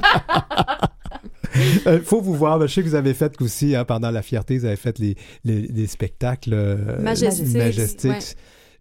Il 1.56 1.82
Euh, 1.88 2.02
faut 2.02 2.22
vous 2.22 2.34
voir. 2.34 2.60
Je 2.62 2.68
sais 2.68 2.82
que 2.84 2.88
vous 2.88 2.96
avez 2.96 3.14
fait 3.14 3.40
aussi, 3.42 3.76
hein, 3.76 3.86
pendant 3.86 4.12
la 4.12 4.22
fierté, 4.22 4.58
vous 4.58 4.66
avez 4.66 4.76
fait 4.76 4.98
les, 5.00 5.16
les, 5.44 5.62
les 5.62 5.88
spectacles 5.88 6.54
euh, 6.54 7.02
ouais. 7.04 8.20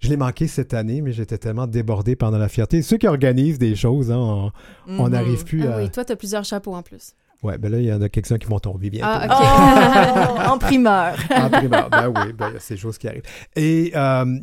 Je 0.01 0.09
l'ai 0.11 0.17
manqué 0.17 0.49
cette 0.49 0.75
année, 0.75 1.01
mais 1.01 1.13
j'étais 1.13 1.39
tellement 1.39 1.67
débordé 1.67 2.15
pendant 2.17 2.37
la 2.39 2.49
fierté. 2.49 2.83
Ceux 2.83 2.99
qui 2.99 3.07
organisent 3.07 3.59
des 3.59 3.75
choses, 3.75 4.11
hein, 4.11 4.51
on 4.87 5.05
Mhm. 5.07 5.13
n'arrive 5.13 5.45
plus 5.45 5.63
Ah 5.67 5.77
à... 5.77 5.79
oui, 5.79 5.91
toi, 5.91 6.05
t'as 6.05 6.17
plusieurs 6.17 6.45
chapeaux 6.45 6.75
en 6.75 6.83
plus. 6.83 7.13
Ouais, 7.43 7.59
ben 7.59 7.71
là, 7.71 7.79
il 7.79 7.85
y 7.87 7.93
en 7.93 8.01
a 8.03 8.09
quelques-uns 8.09 8.39
qui 8.39 8.47
vont 8.47 8.59
tomber 8.59 8.91
bientôt. 8.91 9.07
Ah, 9.11 10.35
Oh, 10.49 10.51
en 10.53 10.59
primeur. 10.59 11.15
en 11.31 11.49
primeur. 11.51 11.91
Ben 11.91 12.09
oui, 12.09 12.33
ben, 12.33 12.49
il 12.51 12.55
y 12.55 12.57
a 12.57 12.61
ces 12.61 12.77
choses 12.77 12.99
qui 12.99 13.07
arrivent. 13.09 13.23
Et, 13.57 13.93
euh, 13.95 14.39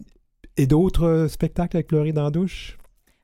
et 0.57 0.67
d'autres 0.67 1.27
spectacles 1.29 1.77
avec 1.77 1.87
Pleurer 1.87 2.11
dans 2.13 2.23
la 2.23 2.31
douche? 2.31 2.77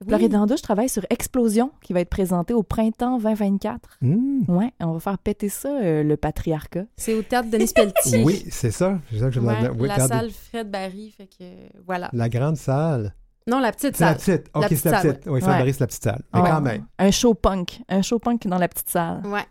Pleurer 0.05 0.29
dans 0.29 0.41
la 0.41 0.45
douche, 0.45 0.59
je 0.59 0.63
travaille 0.63 0.89
sur 0.89 1.03
Explosion, 1.09 1.71
qui 1.81 1.91
va 1.93 2.01
être 2.01 2.09
présenté 2.09 2.53
au 2.53 2.61
printemps 2.61 3.17
2024. 3.17 3.97
Hmm. 4.01 4.41
Ouais, 4.47 4.71
on 4.79 4.91
va 4.93 4.99
faire 4.99 5.17
péter 5.17 5.49
ça, 5.49 5.69
euh, 5.69 6.03
le 6.03 6.17
patriarcat. 6.17 6.83
C'est 6.97 7.15
au 7.15 7.23
théâtre 7.23 7.49
Denis 7.49 7.71
Pelletier. 7.73 8.23
Oui, 8.23 8.45
c'est 8.49 8.71
ça. 8.71 8.99
C'est 9.11 9.19
ça 9.19 9.25
que 9.25 9.31
je 9.31 9.39
Ouais. 9.39 9.55
Oui, 9.77 9.87
la 9.87 9.93
regardez. 9.95 10.07
salle 10.13 10.29
Fred 10.31 10.69
Barry, 10.69 11.11
fait 11.17 11.25
que 11.27 11.43
voilà. 11.85 12.09
La 12.13 12.29
grande 12.29 12.57
salle. 12.57 13.13
Non, 13.47 13.59
la 13.59 13.71
petite 13.71 13.95
C'est 13.95 14.03
la 14.03 14.17
salle. 14.19 14.41
petite. 14.43 14.51
OK, 14.53 14.65
c'est 14.69 14.85
la 14.91 15.01
salle, 15.01 15.13
petite. 15.15 15.27
Oui, 15.31 15.39
Fred. 15.41 15.57
Barry, 15.57 15.73
c'est 15.73 15.79
la 15.79 15.87
petite 15.87 16.03
salle. 16.03 16.21
Mais 16.33 16.41
Ouais. 16.41 16.49
quand 16.49 16.61
même. 16.61 16.85
Un 16.99 17.11
show 17.11 17.33
punk. 17.33 17.79
Un 17.89 18.01
show 18.01 18.19
punk 18.19 18.45
dans 18.45 18.57
la 18.57 18.67
petite 18.67 18.89
salle. 18.89 19.25
Ouais. 19.25 19.45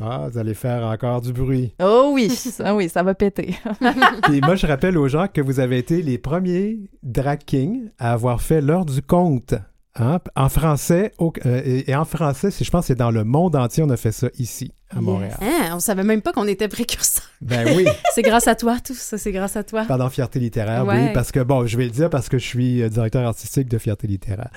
Ah, 0.00 0.28
vous 0.30 0.38
allez 0.38 0.54
faire 0.54 0.84
encore 0.84 1.20
du 1.20 1.32
bruit. 1.32 1.74
Oh 1.82 2.10
oui, 2.14 2.30
ça, 2.30 2.74
oui, 2.74 2.88
ça 2.88 3.02
va 3.02 3.14
péter. 3.14 3.56
Puis 4.24 4.40
moi, 4.40 4.54
je 4.54 4.66
rappelle 4.66 4.96
aux 4.96 5.08
gens 5.08 5.26
que 5.32 5.40
vous 5.40 5.60
avez 5.60 5.78
été 5.78 6.02
les 6.02 6.18
premiers 6.18 6.78
drag 7.02 7.40
kings 7.44 7.90
à 7.98 8.12
avoir 8.12 8.40
fait 8.40 8.60
l'heure 8.60 8.84
du 8.84 9.02
conte. 9.02 9.54
hein, 9.96 10.20
En 10.36 10.48
français, 10.48 11.12
au- 11.18 11.32
euh, 11.46 11.60
et, 11.64 11.90
et 11.90 11.96
en 11.96 12.04
français, 12.04 12.50
je 12.50 12.70
pense 12.70 12.82
que 12.82 12.86
c'est 12.88 12.94
dans 12.94 13.10
le 13.10 13.24
monde 13.24 13.56
entier, 13.56 13.82
on 13.82 13.90
a 13.90 13.96
fait 13.96 14.12
ça 14.12 14.28
ici, 14.38 14.72
à 14.90 15.00
Montréal. 15.00 15.36
Hein, 15.40 15.70
on 15.74 15.80
savait 15.80 16.04
même 16.04 16.22
pas 16.22 16.32
qu'on 16.32 16.46
était 16.46 16.68
précurseurs. 16.68 17.24
Ben 17.40 17.66
oui. 17.76 17.84
c'est 18.14 18.22
grâce 18.22 18.46
à 18.46 18.54
toi, 18.54 18.76
tout 18.84 18.94
ça, 18.94 19.18
c'est 19.18 19.32
grâce 19.32 19.56
à 19.56 19.64
toi. 19.64 19.84
Pendant 19.88 20.08
Fierté 20.10 20.38
littéraire, 20.38 20.86
oui, 20.86 21.12
parce 21.12 21.32
que, 21.32 21.40
bon, 21.40 21.66
je 21.66 21.76
vais 21.76 21.84
le 21.84 21.90
dire 21.90 22.08
parce 22.10 22.28
que 22.28 22.38
je 22.38 22.44
suis 22.46 22.82
euh, 22.82 22.88
directeur 22.88 23.26
artistique 23.26 23.68
de 23.68 23.78
Fierté 23.78 24.06
littéraire. 24.06 24.50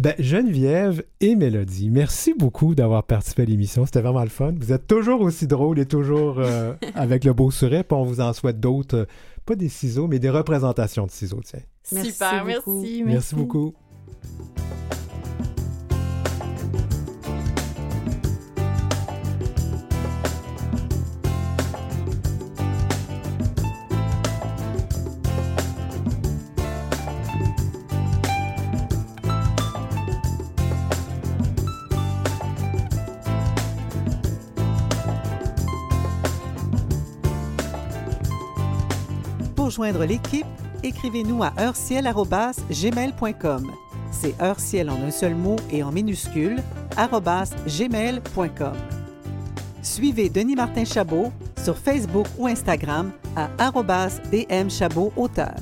Ben, 0.00 0.14
Geneviève 0.18 1.04
et 1.20 1.36
Mélodie, 1.36 1.88
merci 1.88 2.34
beaucoup 2.34 2.74
d'avoir 2.74 3.04
participé 3.04 3.42
à 3.42 3.44
l'émission. 3.44 3.86
C'était 3.86 4.00
vraiment 4.00 4.24
le 4.24 4.28
fun. 4.28 4.52
Vous 4.58 4.72
êtes 4.72 4.88
toujours 4.88 5.20
aussi 5.20 5.46
drôles 5.46 5.78
et 5.78 5.86
toujours 5.86 6.40
euh, 6.40 6.74
avec 6.96 7.24
le 7.24 7.32
beau 7.32 7.52
sourire. 7.52 7.84
Puis 7.84 7.96
on 7.96 8.02
vous 8.02 8.20
en 8.20 8.32
souhaite 8.32 8.58
d'autres, 8.58 8.96
euh, 8.96 9.04
pas 9.46 9.54
des 9.54 9.68
ciseaux, 9.68 10.08
mais 10.08 10.18
des 10.18 10.30
représentations 10.30 11.06
de 11.06 11.12
ciseaux, 11.12 11.40
tiens. 11.44 11.60
Merci 11.92 12.10
Super, 12.10 12.44
beaucoup. 12.44 12.80
merci, 12.80 13.04
Merci 13.04 13.34
beaucoup. 13.36 13.74
Pour 39.74 39.86
joindre 39.86 40.04
l'équipe, 40.04 40.46
écrivez-nous 40.84 41.42
à 41.42 41.52
heurciel.gmail.com. 41.58 43.72
C'est 44.12 44.40
heurciel 44.40 44.88
en 44.88 45.02
un 45.02 45.10
seul 45.10 45.34
mot 45.34 45.56
et 45.72 45.82
en 45.82 45.90
minuscule, 45.90 46.62
gmail.com. 46.96 48.76
Suivez 49.82 50.28
Denis 50.28 50.54
Martin 50.54 50.84
Chabot 50.84 51.32
sur 51.60 51.76
Facebook 51.76 52.28
ou 52.38 52.46
Instagram 52.46 53.10
à 53.34 53.48
DM 54.30 54.68
auteur. 55.16 55.56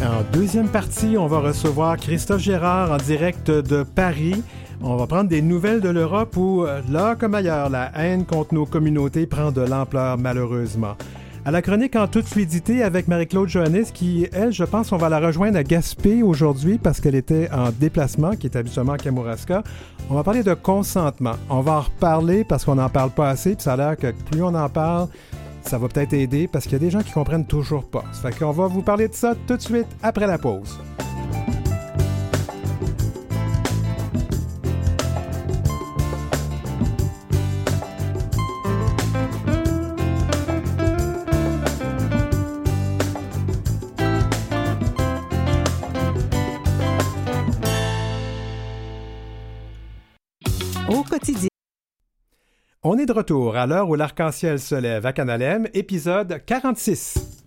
En 0.00 0.22
deuxième 0.32 0.68
partie, 0.68 1.18
on 1.18 1.26
va 1.26 1.40
recevoir 1.40 1.96
Christophe 1.96 2.42
Gérard 2.42 2.92
en 2.92 2.98
direct 2.98 3.50
de 3.50 3.82
Paris. 3.82 4.44
On 4.84 4.96
va 4.96 5.06
prendre 5.06 5.28
des 5.28 5.42
nouvelles 5.42 5.80
de 5.80 5.88
l'Europe 5.88 6.36
où, 6.36 6.64
euh, 6.64 6.80
là 6.90 7.14
comme 7.14 7.36
ailleurs, 7.36 7.70
la 7.70 7.92
haine 7.94 8.26
contre 8.26 8.52
nos 8.52 8.66
communautés 8.66 9.26
prend 9.26 9.52
de 9.52 9.60
l'ampleur 9.60 10.18
malheureusement. 10.18 10.96
À 11.44 11.52
la 11.52 11.62
chronique 11.62 11.94
en 11.94 12.08
toute 12.08 12.26
fluidité 12.26 12.82
avec 12.82 13.06
Marie-Claude 13.06 13.48
Johannes 13.48 13.84
qui, 13.94 14.28
elle, 14.32 14.52
je 14.52 14.64
pense, 14.64 14.90
on 14.90 14.96
va 14.96 15.08
la 15.08 15.20
rejoindre 15.20 15.56
à 15.56 15.62
Gaspé 15.62 16.22
aujourd'hui 16.22 16.78
parce 16.78 17.00
qu'elle 17.00 17.14
était 17.14 17.48
en 17.52 17.70
déplacement, 17.70 18.32
qui 18.32 18.46
est 18.48 18.56
habituellement 18.56 18.92
à 18.92 18.98
Kamouraska. 18.98 19.62
On 20.10 20.14
va 20.14 20.24
parler 20.24 20.42
de 20.42 20.54
consentement. 20.54 21.34
On 21.48 21.60
va 21.60 21.72
en 21.72 21.80
reparler 21.80 22.44
parce 22.44 22.64
qu'on 22.64 22.76
n'en 22.76 22.88
parle 22.88 23.10
pas 23.10 23.28
assez, 23.28 23.54
puis 23.54 23.62
ça 23.62 23.74
a 23.74 23.76
l'air 23.76 23.96
que 23.96 24.12
plus 24.30 24.42
on 24.42 24.54
en 24.54 24.68
parle, 24.68 25.08
ça 25.62 25.78
va 25.78 25.86
peut-être 25.88 26.12
aider 26.12 26.48
parce 26.48 26.64
qu'il 26.64 26.74
y 26.74 26.76
a 26.76 26.80
des 26.80 26.90
gens 26.90 27.02
qui 27.02 27.12
comprennent 27.12 27.46
toujours 27.46 27.88
pas. 27.88 28.04
Ça 28.12 28.30
fait 28.30 28.38
qu'on 28.38 28.50
va 28.50 28.66
vous 28.66 28.82
parler 28.82 29.08
de 29.08 29.14
ça 29.14 29.34
tout 29.46 29.56
de 29.56 29.62
suite 29.62 29.86
après 30.02 30.26
la 30.26 30.38
pause. 30.38 30.78
On 52.84 52.98
est 52.98 53.06
de 53.06 53.12
retour 53.12 53.56
à 53.56 53.64
l'heure 53.68 53.88
où 53.88 53.94
l'arc-en-ciel 53.94 54.58
se 54.58 54.74
lève 54.74 55.06
à 55.06 55.12
Canalem, 55.12 55.68
épisode 55.72 56.42
46. 56.44 57.41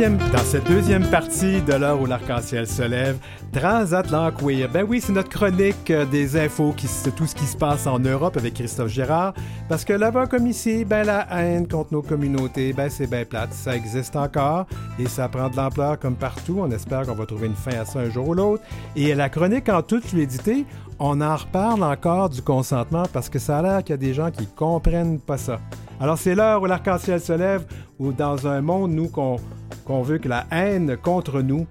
Dans 0.00 0.38
cette 0.38 0.66
deuxième 0.66 1.06
partie 1.10 1.60
de 1.60 1.74
l'heure 1.74 2.00
où 2.00 2.06
l'arc-en-ciel 2.06 2.66
se 2.66 2.80
lève, 2.80 3.18
Transatlant 3.52 4.30
Queer. 4.32 4.66
Ben 4.72 4.86
oui, 4.88 4.98
c'est 4.98 5.12
notre 5.12 5.28
chronique 5.28 5.90
euh, 5.90 6.06
des 6.06 6.38
infos, 6.38 6.72
qui, 6.72 6.86
tout 7.14 7.26
ce 7.26 7.34
qui 7.34 7.44
se 7.44 7.54
passe 7.54 7.86
en 7.86 7.98
Europe 7.98 8.38
avec 8.38 8.54
Christophe 8.54 8.88
Gérard. 8.88 9.34
Parce 9.68 9.84
que 9.84 9.92
là-bas 9.92 10.26
comme 10.26 10.46
ici, 10.46 10.86
ben 10.86 11.04
la 11.04 11.26
haine 11.30 11.68
contre 11.68 11.92
nos 11.92 12.00
communautés, 12.00 12.72
ben 12.72 12.88
c'est 12.88 13.08
bien 13.08 13.26
plate. 13.26 13.52
Ça 13.52 13.76
existe 13.76 14.16
encore 14.16 14.64
et 14.98 15.06
ça 15.06 15.28
prend 15.28 15.50
de 15.50 15.56
l'ampleur 15.56 15.98
comme 15.98 16.16
partout. 16.16 16.60
On 16.60 16.70
espère 16.70 17.02
qu'on 17.02 17.14
va 17.14 17.26
trouver 17.26 17.48
une 17.48 17.54
fin 17.54 17.78
à 17.78 17.84
ça 17.84 17.98
un 17.98 18.08
jour 18.08 18.26
ou 18.28 18.32
l'autre. 18.32 18.62
Et 18.96 19.14
la 19.14 19.28
chronique 19.28 19.68
en 19.68 19.82
toute 19.82 20.06
fluidité, 20.06 20.64
on 21.00 21.22
en 21.22 21.34
reparle 21.34 21.82
encore 21.82 22.28
du 22.28 22.42
consentement 22.42 23.04
parce 23.10 23.30
que 23.30 23.38
ça 23.38 23.58
a 23.58 23.62
l'air 23.62 23.82
qu'il 23.82 23.94
y 23.94 23.94
a 23.94 23.96
des 23.96 24.12
gens 24.12 24.30
qui 24.30 24.46
comprennent 24.46 25.18
pas 25.18 25.38
ça. 25.38 25.58
Alors 25.98 26.18
c'est 26.18 26.34
l'heure 26.34 26.62
où 26.62 26.66
l'arc-en-ciel 26.66 27.20
se 27.20 27.32
lève, 27.32 27.64
où 27.98 28.12
dans 28.12 28.46
un 28.46 28.60
monde, 28.60 28.92
nous, 28.92 29.08
qu'on 29.08 30.02
veut 30.02 30.18
que 30.18 30.28
la 30.28 30.44
haine 30.50 30.96
contre 30.98 31.40
nous, 31.40 31.66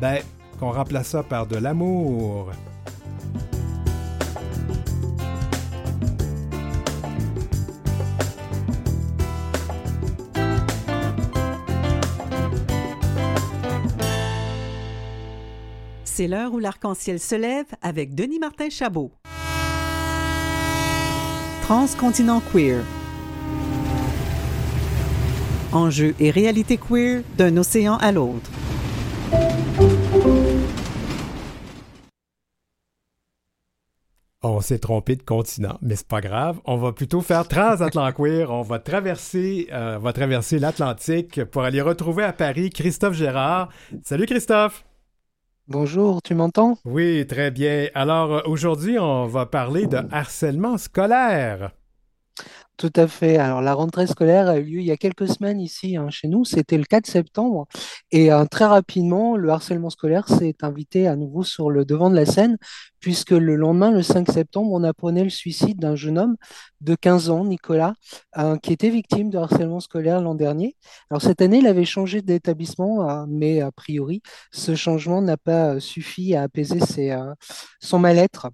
ben, 0.00 0.18
qu'on 0.58 0.72
remplace 0.72 1.08
ça 1.08 1.22
par 1.22 1.46
de 1.46 1.56
l'amour. 1.56 2.50
C'est 16.22 16.28
l'heure 16.28 16.54
où 16.54 16.60
l'arc-en-ciel 16.60 17.18
se 17.18 17.34
lève 17.34 17.66
avec 17.82 18.14
Denis 18.14 18.38
Martin 18.38 18.70
Chabot. 18.70 19.10
Transcontinent 21.62 22.40
queer. 22.52 22.84
Enjeux 25.72 26.14
et 26.20 26.30
réalité 26.30 26.76
queer 26.76 27.24
d'un 27.36 27.56
océan 27.56 27.96
à 27.96 28.12
l'autre. 28.12 28.48
On 34.44 34.60
s'est 34.60 34.78
trompé 34.78 35.16
de 35.16 35.24
continent, 35.24 35.76
mais 35.82 35.96
c'est 35.96 36.06
pas 36.06 36.20
grave. 36.20 36.60
On 36.66 36.76
va 36.76 36.92
plutôt 36.92 37.20
faire 37.20 37.48
transatlant 37.48 38.12
queer. 38.12 38.48
On 38.48 38.60
euh, 38.60 39.96
on 39.96 39.98
va 39.98 40.12
traverser 40.12 40.58
l'Atlantique 40.60 41.44
pour 41.46 41.62
aller 41.62 41.80
retrouver 41.80 42.22
à 42.22 42.32
Paris 42.32 42.70
Christophe 42.70 43.14
Gérard. 43.14 43.70
Salut 44.04 44.26
Christophe. 44.26 44.84
Bonjour, 45.72 46.20
tu 46.20 46.34
m'entends? 46.34 46.76
Oui, 46.84 47.26
très 47.26 47.50
bien. 47.50 47.88
Alors 47.94 48.30
euh, 48.30 48.40
aujourd'hui, 48.44 48.98
on 48.98 49.26
va 49.26 49.46
parler 49.46 49.86
de 49.86 50.00
harcèlement 50.10 50.76
scolaire. 50.76 51.70
Tout 52.76 52.92
à 52.94 53.06
fait. 53.06 53.38
Alors, 53.38 53.62
la 53.62 53.72
rentrée 53.72 54.06
scolaire 54.06 54.48
a 54.48 54.58
eu 54.58 54.64
lieu 54.64 54.80
il 54.80 54.84
y 54.84 54.90
a 54.90 54.98
quelques 54.98 55.28
semaines 55.28 55.60
ici, 55.60 55.96
hein, 55.96 56.10
chez 56.10 56.28
nous. 56.28 56.44
C'était 56.44 56.76
le 56.76 56.84
4 56.84 57.06
septembre. 57.06 57.68
Et 58.10 58.30
euh, 58.30 58.44
très 58.44 58.66
rapidement, 58.66 59.34
le 59.36 59.48
harcèlement 59.48 59.88
scolaire 59.88 60.28
s'est 60.28 60.56
invité 60.60 61.06
à 61.06 61.16
nouveau 61.16 61.42
sur 61.42 61.70
le 61.70 61.86
devant 61.86 62.10
de 62.10 62.16
la 62.16 62.26
scène, 62.26 62.58
puisque 63.02 63.32
le 63.32 63.56
lendemain, 63.56 63.90
le 63.90 64.02
5 64.02 64.30
septembre, 64.30 64.70
on 64.72 64.84
apprenait 64.84 65.24
le 65.24 65.30
suicide 65.30 65.78
d'un 65.78 65.96
jeune 65.96 66.18
homme 66.18 66.36
de 66.80 66.94
15 66.94 67.30
ans, 67.30 67.44
Nicolas, 67.44 67.94
euh, 68.38 68.56
qui 68.56 68.72
était 68.72 68.90
victime 68.90 69.28
de 69.28 69.38
harcèlement 69.38 69.80
scolaire 69.80 70.20
l'an 70.20 70.34
dernier. 70.34 70.76
Alors, 71.10 71.20
cette 71.20 71.42
année, 71.42 71.58
il 71.58 71.66
avait 71.66 71.84
changé 71.84 72.22
d'établissement, 72.22 73.08
euh, 73.10 73.24
mais 73.28 73.60
a 73.60 73.72
priori, 73.72 74.22
ce 74.52 74.74
changement 74.74 75.20
n'a 75.20 75.36
pas 75.36 75.74
euh, 75.74 75.80
suffi 75.80 76.34
à 76.34 76.42
apaiser 76.42 76.80
ses, 76.80 77.10
euh, 77.10 77.34
son 77.80 77.98
mal-être. 77.98 78.48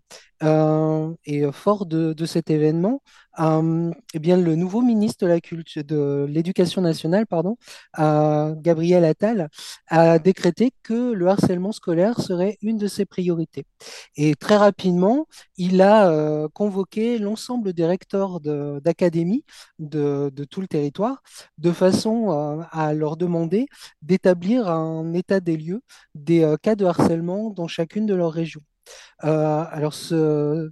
Et 1.26 1.42
fort 1.52 1.84
de, 1.86 2.12
de 2.12 2.24
cet 2.24 2.48
événement, 2.48 3.02
eh 3.40 4.18
bien, 4.20 4.36
le 4.36 4.54
nouveau 4.54 4.82
ministre 4.82 5.26
de 5.26 5.82
de 5.82 6.26
l'Éducation 6.28 6.80
nationale, 6.80 7.26
pardon, 7.26 7.56
Gabriel 7.96 9.04
Attal, 9.04 9.48
a 9.88 10.20
décrété 10.20 10.72
que 10.84 11.12
le 11.12 11.26
harcèlement 11.26 11.72
scolaire 11.72 12.20
serait 12.20 12.56
une 12.62 12.78
de 12.78 12.86
ses 12.86 13.04
priorités. 13.04 13.66
Et 14.16 14.36
très 14.38 14.56
rapidement, 14.56 15.26
il 15.56 15.80
a 15.82 16.10
euh, 16.10 16.48
convoqué 16.48 17.18
l'ensemble 17.18 17.72
des 17.72 17.86
recteurs 17.86 18.40
d'académies 18.40 19.44
de, 19.78 20.30
de 20.34 20.44
tout 20.44 20.60
le 20.60 20.68
territoire 20.68 21.22
de 21.58 21.72
façon 21.72 22.30
euh, 22.60 22.62
à 22.70 22.94
leur 22.94 23.16
demander 23.16 23.66
d'établir 24.02 24.68
un 24.68 25.12
état 25.14 25.40
des 25.40 25.56
lieux 25.56 25.82
des 26.14 26.42
euh, 26.44 26.56
cas 26.56 26.74
de 26.76 26.84
harcèlement 26.84 27.50
dans 27.50 27.68
chacune 27.68 28.06
de 28.06 28.14
leurs 28.14 28.32
régions. 28.32 28.62
Euh, 29.24 29.64
alors, 29.70 29.94
ce, 29.94 30.70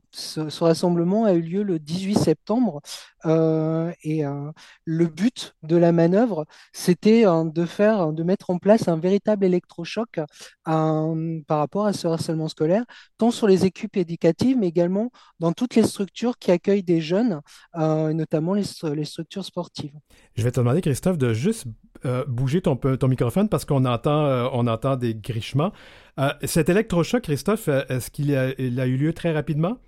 rassemblement 0.60 1.24
a 1.24 1.32
eu 1.32 1.40
lieu 1.40 1.62
le 1.62 1.78
18 1.78 2.16
septembre 2.16 2.80
euh, 3.24 3.92
et 4.02 4.24
euh, 4.24 4.50
le 4.84 5.06
but 5.06 5.56
de 5.62 5.76
la 5.76 5.90
manœuvre, 5.92 6.46
c'était 6.72 7.24
de 7.24 7.66
faire, 7.66 8.12
de 8.12 8.22
mettre 8.22 8.50
en 8.50 8.58
place 8.58 8.88
un 8.88 8.98
véritable 8.98 9.44
électrochoc 9.44 10.20
par 10.64 11.58
rapport 11.58 11.86
à 11.86 11.92
ce 11.92 12.06
harcèlement 12.06 12.48
scolaire, 12.48 12.84
tant 13.18 13.30
sur 13.30 13.46
les 13.46 13.64
équipes 13.64 13.96
éducatives, 13.96 14.56
mais 14.56 14.68
également 14.68 15.10
dans 15.40 15.52
toutes 15.52 15.74
les 15.74 15.82
structures 15.82 16.38
qui 16.38 16.50
accueillent 16.50 16.82
des 16.82 17.00
jeunes, 17.00 17.40
notamment 17.74 18.54
les, 18.54 18.64
les 18.94 19.04
structures 19.04 19.44
sportives. 19.44 19.94
Je 20.36 20.42
vais 20.42 20.52
te 20.52 20.60
demander, 20.60 20.80
Christophe, 20.80 21.18
de 21.18 21.32
juste 21.32 21.66
euh, 22.06 22.24
bouger 22.26 22.62
ton, 22.62 22.76
peu- 22.76 22.96
ton 22.96 23.08
microphone 23.08 23.48
parce 23.48 23.64
qu'on 23.64 23.84
entend, 23.84 24.24
euh, 24.26 24.44
entend 24.46 24.96
des 24.96 25.14
grichements. 25.14 25.72
Euh, 26.18 26.32
cet 26.44 26.68
électrochoc, 26.68 27.22
Christophe, 27.24 27.68
euh, 27.68 27.84
est-ce 27.88 28.10
qu'il 28.10 28.34
a, 28.34 28.48
a 28.58 28.86
eu 28.86 28.96
lieu 28.96 29.12
très 29.12 29.32
rapidement? 29.32 29.78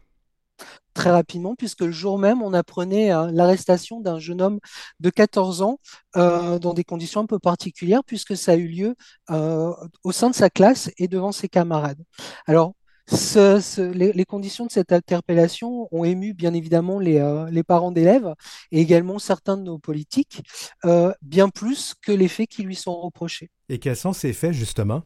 très 0.94 1.10
rapidement, 1.10 1.54
puisque 1.54 1.82
le 1.82 1.92
jour 1.92 2.18
même, 2.18 2.42
on 2.42 2.52
apprenait 2.54 3.12
euh, 3.12 3.30
l'arrestation 3.32 4.00
d'un 4.00 4.18
jeune 4.18 4.42
homme 4.42 4.58
de 5.00 5.10
14 5.10 5.62
ans 5.62 5.78
euh, 6.16 6.58
dans 6.58 6.74
des 6.74 6.84
conditions 6.84 7.20
un 7.20 7.26
peu 7.26 7.38
particulières, 7.38 8.02
puisque 8.04 8.36
ça 8.36 8.52
a 8.52 8.56
eu 8.56 8.66
lieu 8.68 8.94
euh, 9.30 9.72
au 10.02 10.12
sein 10.12 10.30
de 10.30 10.34
sa 10.34 10.50
classe 10.50 10.90
et 10.98 11.06
devant 11.08 11.32
ses 11.32 11.48
camarades. 11.48 12.02
Alors, 12.46 12.74
les, 13.94 14.24
conditions 14.24 14.66
de 14.66 14.70
cette 14.70 14.92
interpellation 14.92 15.88
ont 15.92 16.04
ému 16.04 16.34
bien 16.34 16.54
évidemment 16.54 16.98
les, 16.98 17.18
euh, 17.18 17.62
parents 17.66 17.92
d'élèves 17.92 18.34
et 18.72 18.80
également 18.80 19.18
certains 19.18 19.56
de 19.56 19.62
nos 19.62 19.78
politiques, 19.78 20.42
euh, 20.84 21.12
bien 21.22 21.48
plus 21.48 21.94
que 22.00 22.12
les 22.12 22.28
faits 22.28 22.48
qui 22.48 22.62
lui 22.62 22.76
sont 22.76 22.98
reprochés. 23.00 23.50
Et 23.68 23.78
quels 23.78 23.96
sont 23.96 24.12
ces 24.12 24.32
faits, 24.32 24.52
justement? 24.52 25.02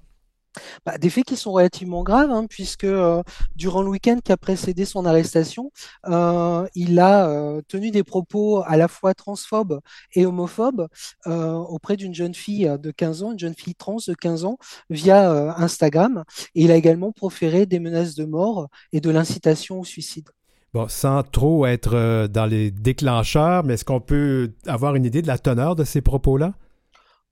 Bah, 0.85 0.99
des 0.99 1.11
faits 1.11 1.25
qui 1.25 1.37
sont 1.37 1.53
relativement 1.53 2.03
graves, 2.03 2.31
hein, 2.31 2.47
puisque 2.49 2.85
euh, 2.85 3.23
durant 3.57 3.83
le 3.83 3.89
week-end 3.89 4.19
qui 4.23 4.33
a 4.33 4.37
précédé 4.37 4.85
son 4.85 5.07
arrestation, 5.07 5.71
euh, 6.09 6.67
il 6.75 6.99
a 7.01 7.29
euh, 7.29 7.63
tenu 7.69 7.91
des 7.91 8.03
propos 8.03 8.63
à 8.67 8.77
la 8.77 8.89
fois 8.89 9.15
transphobes 9.15 9.81
et 10.15 10.27
homophobes 10.27 10.89
auprès 11.27 11.97
d'une 11.97 12.15
jeune 12.15 12.35
fille 12.35 12.71
de 12.81 12.91
15 12.91 13.23
ans, 13.23 13.33
une 13.33 13.39
jeune 13.39 13.55
fille 13.55 13.75
trans 13.75 13.97
de 14.07 14.15
15 14.15 14.45
ans, 14.45 14.59
via 14.91 15.55
Instagram. 15.57 16.25
Il 16.55 16.71
a 16.71 16.77
également 16.77 17.13
proféré 17.13 17.67
des 17.67 17.79
menaces 17.79 18.15
de 18.15 18.25
mort 18.25 18.69
et 18.93 19.01
de 19.01 19.11
l'incitation 19.11 19.81
au 19.81 19.85
suicide. 19.85 20.29
Sans 20.89 21.23
trop 21.23 21.67
être 21.67 22.27
dans 22.29 22.47
les 22.47 22.71
déclencheurs, 22.71 23.65
mais 23.65 23.75
est-ce 23.75 23.85
qu'on 23.85 24.01
peut 24.01 24.53
avoir 24.67 24.95
une 24.95 25.05
idée 25.05 25.23
de 25.23 25.27
la 25.27 25.39
teneur 25.39 25.77
de 25.77 25.85
ces 25.85 26.01
propos-là? 26.01 26.55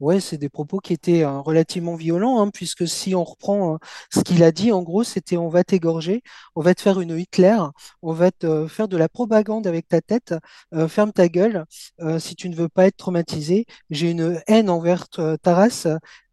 Ouais, 0.01 0.19
c'est 0.21 0.39
des 0.39 0.49
propos 0.49 0.79
qui 0.81 0.95
étaient 0.95 1.25
euh, 1.25 1.41
relativement 1.41 1.95
violents, 1.95 2.41
hein, 2.43 2.49
puisque 2.53 2.89
si 2.89 3.15
on 3.15 3.23
reprend 3.23 3.75
euh, 3.75 3.79
ce 4.13 4.21
qu'il 4.21 4.43
a 4.43 4.51
dit, 4.51 4.73
en 4.73 4.83
gros, 4.83 5.05
c'était 5.05 5.37
on 5.37 5.49
va 5.51 5.63
t'égorger, 5.63 6.23
on 6.55 6.63
va 6.63 6.75
te 6.75 6.81
faire 6.81 7.01
une 7.01 7.19
Hitler, 7.19 7.59
on 8.03 8.13
va 8.15 8.31
te 8.33 8.47
euh, 8.47 8.67
faire 8.69 8.89
de 8.89 8.97
la 8.97 9.11
propagande 9.11 9.67
avec 9.67 9.89
ta 9.89 10.01
tête, 10.01 10.35
euh, 10.75 10.89
ferme 10.89 11.13
ta 11.13 11.29
gueule, 11.29 11.67
euh, 12.01 12.19
si 12.19 12.35
tu 12.35 12.49
ne 12.49 12.57
veux 12.57 12.69
pas 12.71 12.87
être 12.87 12.97
traumatisé, 12.97 13.67
j'ai 13.91 14.11
une 14.11 14.41
haine 14.47 14.71
envers 14.71 15.07
t- 15.09 15.37
ta 15.43 15.55
race, 15.55 15.87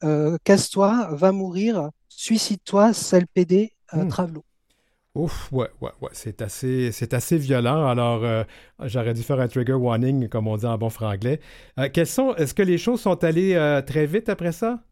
euh, 0.04 0.38
casse-toi, 0.46 1.10
va 1.12 1.34
mourir, 1.34 1.90
suicide-toi, 2.10 2.94
sale 2.94 3.28
pédé, 3.28 3.74
euh, 3.94 4.04
Hmm. 4.04 4.10
travelot. 4.10 4.46
Ouf, 5.18 5.52
ouais, 5.52 5.68
ouais, 5.82 5.90
ouais, 6.02 6.10
c'est 6.14 6.42
assez, 6.44 6.92
c'est 6.92 7.12
assez 7.14 7.38
violent. 7.38 7.88
Alors, 7.88 8.24
euh, 8.24 8.44
j'aurais 8.84 9.16
dû 9.16 9.24
faire 9.24 9.40
un 9.40 9.48
trigger 9.48 9.74
warning, 9.74 10.30
comme 10.30 10.48
on 10.48 10.58
dit 10.58 10.66
en 10.68 10.78
bon 10.78 10.92
franglais. 10.92 11.40
Euh, 11.80 11.90
quels 11.92 12.06
sont, 12.08 12.36
est-ce 12.36 12.54
que 12.54 12.62
les 12.62 12.78
choses 12.78 13.02
sont 13.02 13.24
allées 13.24 13.56
euh, 13.56 13.82
très 13.82 14.06
vite 14.06 14.30
après 14.30 14.52
ça? 14.52 14.84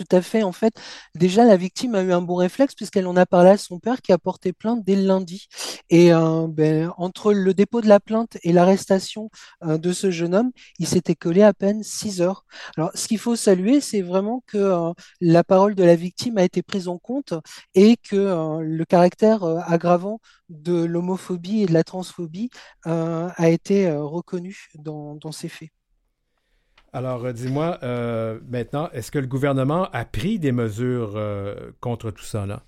Tout 0.00 0.16
à 0.16 0.22
fait. 0.22 0.42
En 0.42 0.52
fait, 0.52 0.72
déjà, 1.14 1.44
la 1.44 1.58
victime 1.58 1.94
a 1.94 2.02
eu 2.02 2.10
un 2.12 2.22
bon 2.22 2.36
réflexe 2.36 2.74
puisqu'elle 2.74 3.06
en 3.06 3.16
a 3.16 3.26
parlé 3.26 3.50
à 3.50 3.58
son 3.58 3.78
père 3.78 4.00
qui 4.00 4.12
a 4.12 4.18
porté 4.18 4.54
plainte 4.54 4.82
dès 4.82 4.96
le 4.96 5.02
lundi. 5.02 5.46
Et 5.90 6.10
euh, 6.14 6.46
ben, 6.48 6.90
entre 6.96 7.34
le 7.34 7.52
dépôt 7.52 7.82
de 7.82 7.86
la 7.88 8.00
plainte 8.00 8.38
et 8.42 8.54
l'arrestation 8.54 9.28
euh, 9.62 9.76
de 9.76 9.92
ce 9.92 10.10
jeune 10.10 10.34
homme, 10.34 10.52
il 10.78 10.86
s'était 10.86 11.14
collé 11.14 11.42
à 11.42 11.52
peine 11.52 11.82
six 11.82 12.22
heures. 12.22 12.46
Alors, 12.78 12.90
ce 12.94 13.08
qu'il 13.08 13.18
faut 13.18 13.36
saluer, 13.36 13.82
c'est 13.82 14.00
vraiment 14.00 14.42
que 14.46 14.56
euh, 14.56 14.92
la 15.20 15.44
parole 15.44 15.74
de 15.74 15.84
la 15.84 15.96
victime 15.96 16.38
a 16.38 16.44
été 16.44 16.62
prise 16.62 16.88
en 16.88 16.96
compte 16.96 17.34
et 17.74 17.96
que 17.98 18.60
le 18.62 18.84
caractère 18.86 19.44
aggravant 19.44 20.20
de 20.48 20.82
l'homophobie 20.84 21.62
et 21.62 21.66
de 21.66 21.74
la 21.74 21.84
transphobie 21.84 22.48
a 22.84 23.48
été 23.50 23.90
reconnu 23.92 24.68
dans 24.76 25.32
ces 25.32 25.48
faits. 25.48 25.70
Alors, 26.92 27.24
euh, 27.24 27.32
dis-moi, 27.32 27.78
euh, 27.82 28.40
maintenant, 28.48 28.90
est-ce 28.92 29.10
que 29.10 29.18
le 29.18 29.26
gouvernement 29.26 29.88
a 29.92 30.04
pris 30.04 30.38
des 30.38 30.52
mesures 30.52 31.12
euh, 31.16 31.70
contre 31.80 32.10
tout 32.10 32.24
ça, 32.24 32.46
là? 32.46 32.64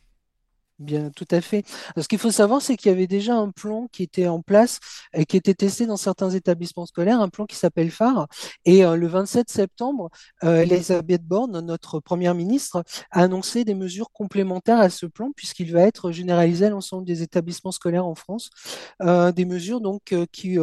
Bien, 0.82 1.10
tout 1.10 1.28
à 1.30 1.40
fait. 1.40 1.64
Ce 1.96 2.08
qu'il 2.08 2.18
faut 2.18 2.32
savoir, 2.32 2.60
c'est 2.60 2.76
qu'il 2.76 2.90
y 2.90 2.92
avait 2.94 3.06
déjà 3.06 3.36
un 3.36 3.50
plan 3.50 3.86
qui 3.92 4.02
était 4.02 4.26
en 4.26 4.42
place 4.42 4.80
et 5.14 5.24
qui 5.26 5.36
était 5.36 5.54
testé 5.54 5.86
dans 5.86 5.96
certains 5.96 6.30
établissements 6.30 6.86
scolaires, 6.86 7.20
un 7.20 7.28
plan 7.28 7.46
qui 7.46 7.54
s'appelle 7.54 7.92
phare. 7.92 8.26
Et 8.64 8.84
euh, 8.84 8.96
le 8.96 9.06
27 9.06 9.48
septembre, 9.48 10.10
euh, 10.42 10.62
Elisabeth 10.62 11.22
Borne, 11.22 11.60
notre 11.60 12.00
première 12.00 12.34
ministre, 12.34 12.82
a 13.12 13.22
annoncé 13.22 13.64
des 13.64 13.74
mesures 13.76 14.10
complémentaires 14.10 14.80
à 14.80 14.90
ce 14.90 15.06
plan, 15.06 15.30
puisqu'il 15.36 15.70
va 15.72 15.82
être 15.82 16.10
généralisé 16.10 16.66
à 16.66 16.70
l'ensemble 16.70 17.04
des 17.06 17.22
établissements 17.22 17.70
scolaires 17.70 18.06
en 18.06 18.16
France. 18.16 18.50
Euh, 19.02 19.30
des 19.30 19.44
mesures 19.44 19.80
donc 19.80 20.12
euh, 20.12 20.26
qui 20.32 20.58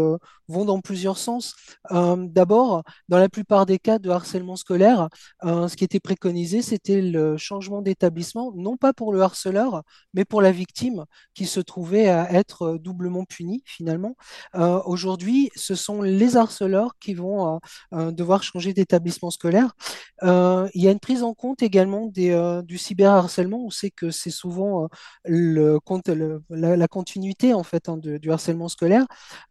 vont 0.48 0.66
dans 0.66 0.82
plusieurs 0.82 1.18
sens. 1.18 1.56
D'abord, 1.92 2.84
dans 3.08 3.20
la 3.20 3.30
plupart 3.30 3.66
des 3.66 3.80
cas 3.80 4.00
de 4.00 4.10
harcèlement 4.10 4.56
scolaire, 4.56 5.10
ce 5.44 5.76
qui 5.76 5.84
était 5.84 6.00
préconisé, 6.00 6.62
c'était 6.62 7.02
le 7.02 7.38
changement 7.38 7.82
d'établissement, 7.82 8.52
non 8.56 8.76
pas 8.78 8.94
pour 8.94 9.14
le 9.14 9.22
harceleur, 9.22 9.84
mais 10.14 10.26
pour 10.26 10.42
la 10.42 10.52
victime 10.52 11.06
qui 11.34 11.46
se 11.46 11.60
trouvait 11.60 12.08
à 12.10 12.32
être 12.34 12.64
euh, 12.64 12.80
doublement 12.80 13.26
punie 13.26 13.62
finalement. 13.66 14.16
Euh, 14.56 14.82
aujourd'hui, 14.86 15.50
ce 15.56 15.76
sont 15.76 16.02
les 16.02 16.38
harceleurs 16.38 16.98
qui 17.00 17.14
vont 17.14 17.60
euh, 17.94 18.12
devoir 18.12 18.44
changer 18.44 18.74
d'établissement 18.74 19.32
scolaire. 19.32 19.74
Il 20.22 20.70
y 20.82 20.88
a 20.88 20.92
une 20.92 21.00
prise 21.00 21.24
en 21.24 21.34
compte 21.34 21.62
également 21.64 22.06
des, 22.08 22.62
du 22.66 22.78
cyberharcèlement. 22.78 23.66
On 23.66 23.70
sait 23.70 23.92
que 23.92 24.12
c'est 24.12 24.30
souvent 24.32 24.88
le, 25.26 25.80
le- 26.08 26.42
la, 26.50 26.88
continuité 26.88 27.54
en 27.54 27.64
fait 27.64 27.90
hein, 27.90 27.98
du 27.98 28.32
harcèlement 28.32 28.68
scolaire, 28.68 29.06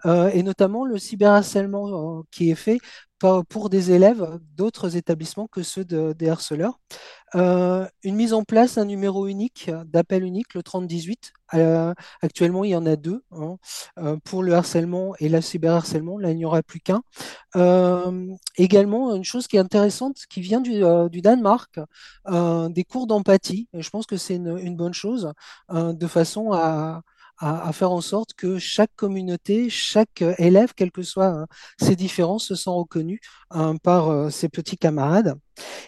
et 0.07 0.43
notamment 0.43 0.85
le 0.85 0.99
cyberharcèlement 0.99 2.25
qui 2.31 2.51
est 2.51 2.55
fait 2.55 2.79
pour 3.49 3.69
des 3.71 3.91
élèves 3.91 4.39
d'autres 4.57 4.97
établissements 4.97 5.49
que 5.49 5.63
ceux 5.63 5.85
de- 5.85 6.13
des 6.13 6.29
harceleurs. 6.29 6.79
Euh, 7.35 7.87
une 8.03 8.17
mise 8.17 8.33
en 8.33 8.43
place 8.45 8.77
d'un 8.77 8.85
numéro 8.85 9.27
unique, 9.27 9.71
d'appel 9.87 10.25
unique, 10.25 10.55
le 10.55 10.63
3018. 10.63 11.33
Euh, 11.55 11.95
actuellement, 12.23 12.65
il 12.65 12.71
y 12.71 12.77
en 12.77 12.87
a 12.87 12.97
deux 12.97 13.23
hein, 13.33 13.57
euh, 13.99 14.17
pour 14.25 14.43
le 14.43 14.55
harcèlement 14.55 15.15
et 15.19 15.29
le 15.29 15.41
cyberharcèlement. 15.41 16.19
Là, 16.19 16.31
il 16.31 16.37
n'y 16.37 16.45
aura 16.45 16.63
plus 16.63 16.81
qu'un. 16.81 17.03
Également, 18.57 19.15
une 19.15 19.25
chose 19.25 19.47
qui 19.47 19.57
est 19.57 19.61
intéressante, 19.61 20.19
qui 20.31 20.41
vient 20.41 20.61
du, 20.61 20.81
Danemark, 21.21 21.81
des 22.71 22.85
cours 22.85 23.07
d'empathie. 23.07 23.69
Je 23.75 23.91
pense 23.91 24.07
que 24.07 24.17
c'est 24.17 24.37
une, 24.37 24.77
bonne 24.77 24.95
chose, 24.95 25.33
de 25.71 26.07
façon 26.07 26.53
à, 26.53 27.03
à- 27.39 27.69
à 27.69 27.73
faire 27.73 27.93
en 27.93 28.01
sorte 28.01 28.35
que 28.35 28.59
chaque 28.59 28.91
communauté, 28.97 29.71
chaque 29.71 30.23
euh, 30.23 30.35
élève, 30.39 30.75
quelles 30.75 30.91
que 30.93 31.03
soient 31.03 31.43
euh, 31.43 31.47
ses 31.81 31.97
différences, 31.97 32.47
se 32.47 32.55
sent 32.55 32.71
reconnu 32.71 33.21
euh, 33.55 33.75
par 33.83 34.09
euh, 34.11 34.31
ses 34.31 34.49
petits 34.49 34.77
camarades. 34.77 35.35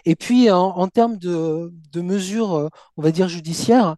Et 0.04 0.16
puis, 0.16 0.50
en, 0.50 0.58
en 0.62 0.88
termes 0.88 1.16
de, 1.18 1.72
de 1.92 2.00
mesures, 2.00 2.54
euh, 2.54 2.68
on 2.96 3.02
va 3.02 3.10
dire 3.12 3.28
judiciaires, 3.28 3.96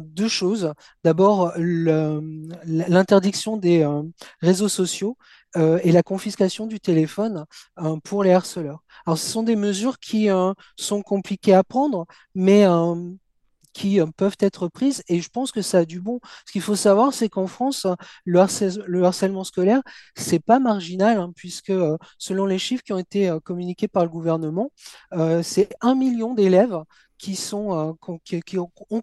deux 0.00 0.28
choses. 0.28 0.72
D'abord, 1.04 1.52
l'interdiction 1.56 3.56
des 3.56 3.86
réseaux 4.40 4.68
sociaux 4.68 5.16
et 5.56 5.92
la 5.92 6.02
confiscation 6.02 6.66
du 6.66 6.80
téléphone 6.80 7.44
pour 8.04 8.22
les 8.22 8.32
harceleurs. 8.32 8.80
Alors, 9.06 9.18
ce 9.18 9.28
sont 9.28 9.42
des 9.42 9.56
mesures 9.56 9.98
qui 9.98 10.28
sont 10.76 11.02
compliquées 11.02 11.54
à 11.54 11.64
prendre, 11.64 12.06
mais 12.34 12.64
qui 13.72 14.00
euh, 14.00 14.06
peuvent 14.16 14.36
être 14.40 14.68
prises 14.68 15.02
et 15.08 15.20
je 15.20 15.28
pense 15.28 15.52
que 15.52 15.62
ça 15.62 15.78
a 15.78 15.84
du 15.84 16.00
bon. 16.00 16.20
Ce 16.46 16.52
qu'il 16.52 16.62
faut 16.62 16.76
savoir, 16.76 17.12
c'est 17.12 17.28
qu'en 17.28 17.46
France, 17.46 17.84
euh, 17.86 17.94
le 18.24 18.40
harcè- 18.40 18.82
le 18.86 19.04
harcèlement 19.04 19.44
scolaire, 19.44 19.82
c'est 20.16 20.40
pas 20.40 20.58
marginal, 20.58 21.18
hein, 21.18 21.32
puisque 21.34 21.70
euh, 21.70 21.96
selon 22.18 22.46
les 22.46 22.58
chiffres 22.58 22.82
qui 22.82 22.92
ont 22.92 22.98
été 22.98 23.36
communiqués 23.44 23.88
par 23.88 24.04
le 24.04 24.10
gouvernement, 24.10 24.72
c'est 25.42 25.74
un 25.80 25.94
million 25.94 26.34
d'élèves 26.34 26.78
qui 27.18 27.38
ont, 27.52 27.98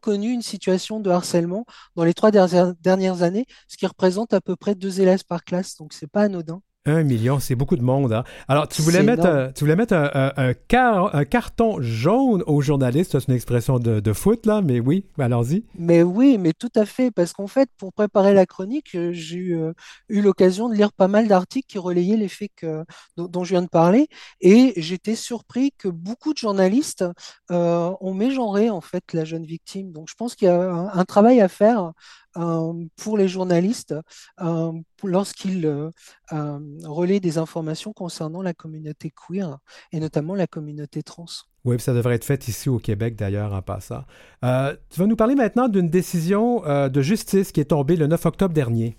connu 0.01 0.31
une 0.31 0.41
situation 0.41 0.99
de 0.99 1.09
harcèlement 1.09 1.65
dans 1.95 2.03
les 2.03 2.13
trois 2.13 2.31
dernières, 2.31 2.73
dernières 2.75 3.21
années, 3.23 3.45
ce 3.67 3.77
qui 3.77 3.85
représente 3.85 4.33
à 4.33 4.41
peu 4.41 4.55
près 4.55 4.75
deux 4.75 5.01
élèves 5.01 5.25
par 5.25 5.43
classe, 5.43 5.75
donc 5.77 5.93
c'est 5.93 6.07
pas 6.07 6.23
anodin. 6.23 6.61
Un 6.87 7.01
million, 7.01 7.39
c'est 7.39 7.55
beaucoup 7.55 7.77
de 7.77 7.81
monde. 7.81 8.13
hein. 8.13 8.23
Alors, 8.47 8.67
tu 8.67 8.83
voulais 8.83 9.01
mettre, 9.01 9.25
euh, 9.25 9.49
tu 9.55 9.63
voulais 9.63 9.75
mettre 9.75 9.95
un, 9.95 10.11
un- 10.13 10.33
un 10.37 10.53
car- 10.53 11.15
un 11.15 11.25
carton 11.25 11.81
jaune 11.81 12.43
aux 12.45 12.61
journalistes. 12.61 13.17
C'est 13.19 13.27
une 13.27 13.33
expression 13.33 13.79
de, 13.79 13.99
de 13.99 14.13
foot, 14.13 14.45
là, 14.45 14.61
mais 14.61 14.79
oui, 14.79 15.03
allons-y. 15.17 15.63
Mais 15.79 16.03
oui, 16.03 16.37
mais 16.37 16.53
tout 16.53 16.69
à 16.75 16.85
fait, 16.85 17.09
parce 17.09 17.33
qu'en 17.33 17.47
fait, 17.47 17.69
pour 17.79 17.91
préparer 17.91 18.35
la 18.35 18.45
chronique, 18.45 18.93
euh, 18.93 19.09
j'ai 19.13 19.37
eu, 19.37 19.57
euh, 19.57 19.73
eu 20.09 20.21
l'occasion 20.21 20.69
de 20.69 20.75
lire 20.75 20.93
pas 20.93 21.07
mal 21.07 21.27
d'articles 21.27 21.65
qui 21.67 21.79
relayaient 21.79 22.17
les 22.17 22.27
faits 22.27 22.51
que- 22.55 22.83
dont, 23.17 23.25
dont 23.25 23.43
je 23.43 23.49
viens 23.49 23.63
de 23.63 23.67
parler, 23.67 24.07
et 24.39 24.73
j'étais 24.77 25.15
surpris 25.15 25.71
que 25.79 25.87
beaucoup 25.87 26.33
de 26.33 26.37
journalistes 26.37 27.03
euh, 27.51 27.91
ont 27.99 28.13
mégenré 28.13 28.69
en 28.69 28.81
fait 28.81 29.03
la 29.13 29.25
jeune 29.25 29.45
victime. 29.45 29.91
Donc, 29.91 30.07
je 30.07 30.13
pense 30.15 30.35
qu'il 30.35 30.47
y 30.49 30.51
a 30.51 30.61
un, 30.61 30.87
un 30.93 31.03
travail 31.05 31.41
à 31.41 31.47
faire 31.47 31.93
pour 32.35 33.17
les 33.17 33.27
journalistes 33.27 33.95
euh, 34.41 34.71
lorsqu'ils 35.03 35.65
euh, 35.65 35.89
euh, 36.33 36.59
relaient 36.83 37.19
des 37.19 37.37
informations 37.37 37.93
concernant 37.93 38.41
la 38.41 38.53
communauté 38.53 39.11
queer 39.11 39.57
et 39.91 39.99
notamment 39.99 40.35
la 40.35 40.47
communauté 40.47 41.03
trans. 41.03 41.25
Oui, 41.65 41.79
ça 41.79 41.93
devrait 41.93 42.15
être 42.15 42.25
fait 42.25 42.47
ici 42.47 42.69
au 42.69 42.77
Québec, 42.77 43.15
d'ailleurs, 43.15 43.53
en 43.53 43.61
passant. 43.61 44.03
Euh, 44.43 44.75
tu 44.91 44.99
vas 44.99 45.07
nous 45.07 45.15
parler 45.15 45.33
maintenant 45.33 45.67
d'une 45.67 45.89
décision 45.89 46.63
euh, 46.65 46.89
de 46.89 47.01
justice 47.01 47.51
qui 47.51 47.59
est 47.59 47.65
tombée 47.65 47.95
le 47.95 48.05
9 48.05 48.25
octobre 48.27 48.53
dernier. 48.53 48.97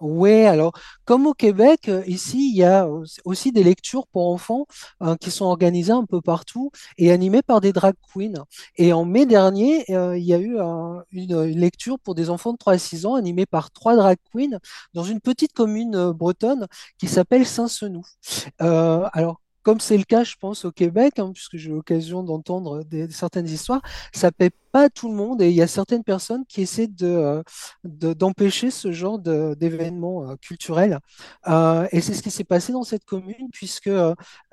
Oui, 0.00 0.44
alors 0.46 0.72
comme 1.04 1.26
au 1.26 1.34
Québec, 1.34 1.88
euh, 1.90 2.02
ici, 2.06 2.50
il 2.52 2.56
y 2.56 2.64
a 2.64 2.88
au- 2.88 3.04
aussi 3.26 3.52
des 3.52 3.62
lectures 3.62 4.06
pour 4.06 4.28
enfants 4.32 4.66
euh, 5.02 5.14
qui 5.16 5.30
sont 5.30 5.44
organisées 5.44 5.92
un 5.92 6.06
peu 6.06 6.22
partout 6.22 6.70
et 6.96 7.12
animées 7.12 7.42
par 7.42 7.60
des 7.60 7.72
drag 7.74 7.94
queens. 8.14 8.44
Et 8.76 8.94
en 8.94 9.04
mai 9.04 9.26
dernier, 9.26 9.84
euh, 9.94 10.16
il 10.16 10.24
y 10.24 10.32
a 10.32 10.38
eu 10.38 10.58
un- 10.58 11.02
une, 11.12 11.42
lecture 11.44 11.98
pour 11.98 12.14
des 12.14 12.30
enfants 12.30 12.52
de 12.52 12.58
3 12.58 12.74
à 12.74 12.78
6 12.78 13.04
ans 13.04 13.14
animée 13.14 13.44
par 13.44 13.70
trois 13.72 13.94
drag 13.94 14.16
queens 14.32 14.58
dans 14.94 15.04
une 15.04 15.20
petite 15.20 15.52
commune 15.52 15.94
euh, 15.94 16.12
bretonne 16.14 16.66
qui 16.98 17.06
s'appelle 17.06 17.46
Saint-Senou. 17.46 18.02
Euh, 18.62 19.06
alors, 19.12 19.40
comme 19.62 19.80
c'est 19.80 19.98
le 19.98 20.04
cas, 20.04 20.24
je 20.24 20.36
pense, 20.40 20.64
au 20.64 20.72
Québec, 20.72 21.18
hein, 21.18 21.32
puisque 21.34 21.56
j'ai 21.56 21.70
eu 21.70 21.74
l'occasion 21.74 22.22
d'entendre 22.22 22.82
certaines 23.10 23.46
histoires, 23.48 23.82
ça 24.14 24.32
paie 24.32 24.50
pas 24.72 24.84
à 24.84 24.90
tout 24.90 25.08
le 25.08 25.14
monde 25.14 25.42
et 25.42 25.48
il 25.50 25.54
y 25.54 25.62
a 25.62 25.66
certaines 25.66 26.04
personnes 26.04 26.44
qui 26.46 26.62
essaient 26.62 26.88
euh, 27.02 27.42
de- 27.84 28.12
d'empêcher 28.12 28.70
ce 28.70 28.92
genre 28.92 29.18
d'événements 29.18 30.30
euh, 30.30 30.36
culturels. 30.36 30.98
Euh, 31.48 31.86
et 31.92 32.00
c'est 32.00 32.14
ce 32.14 32.22
qui 32.22 32.30
s'est 32.30 32.44
passé 32.44 32.72
dans 32.72 32.82
cette 32.84 33.04
commune, 33.04 33.48
puisque 33.52 33.90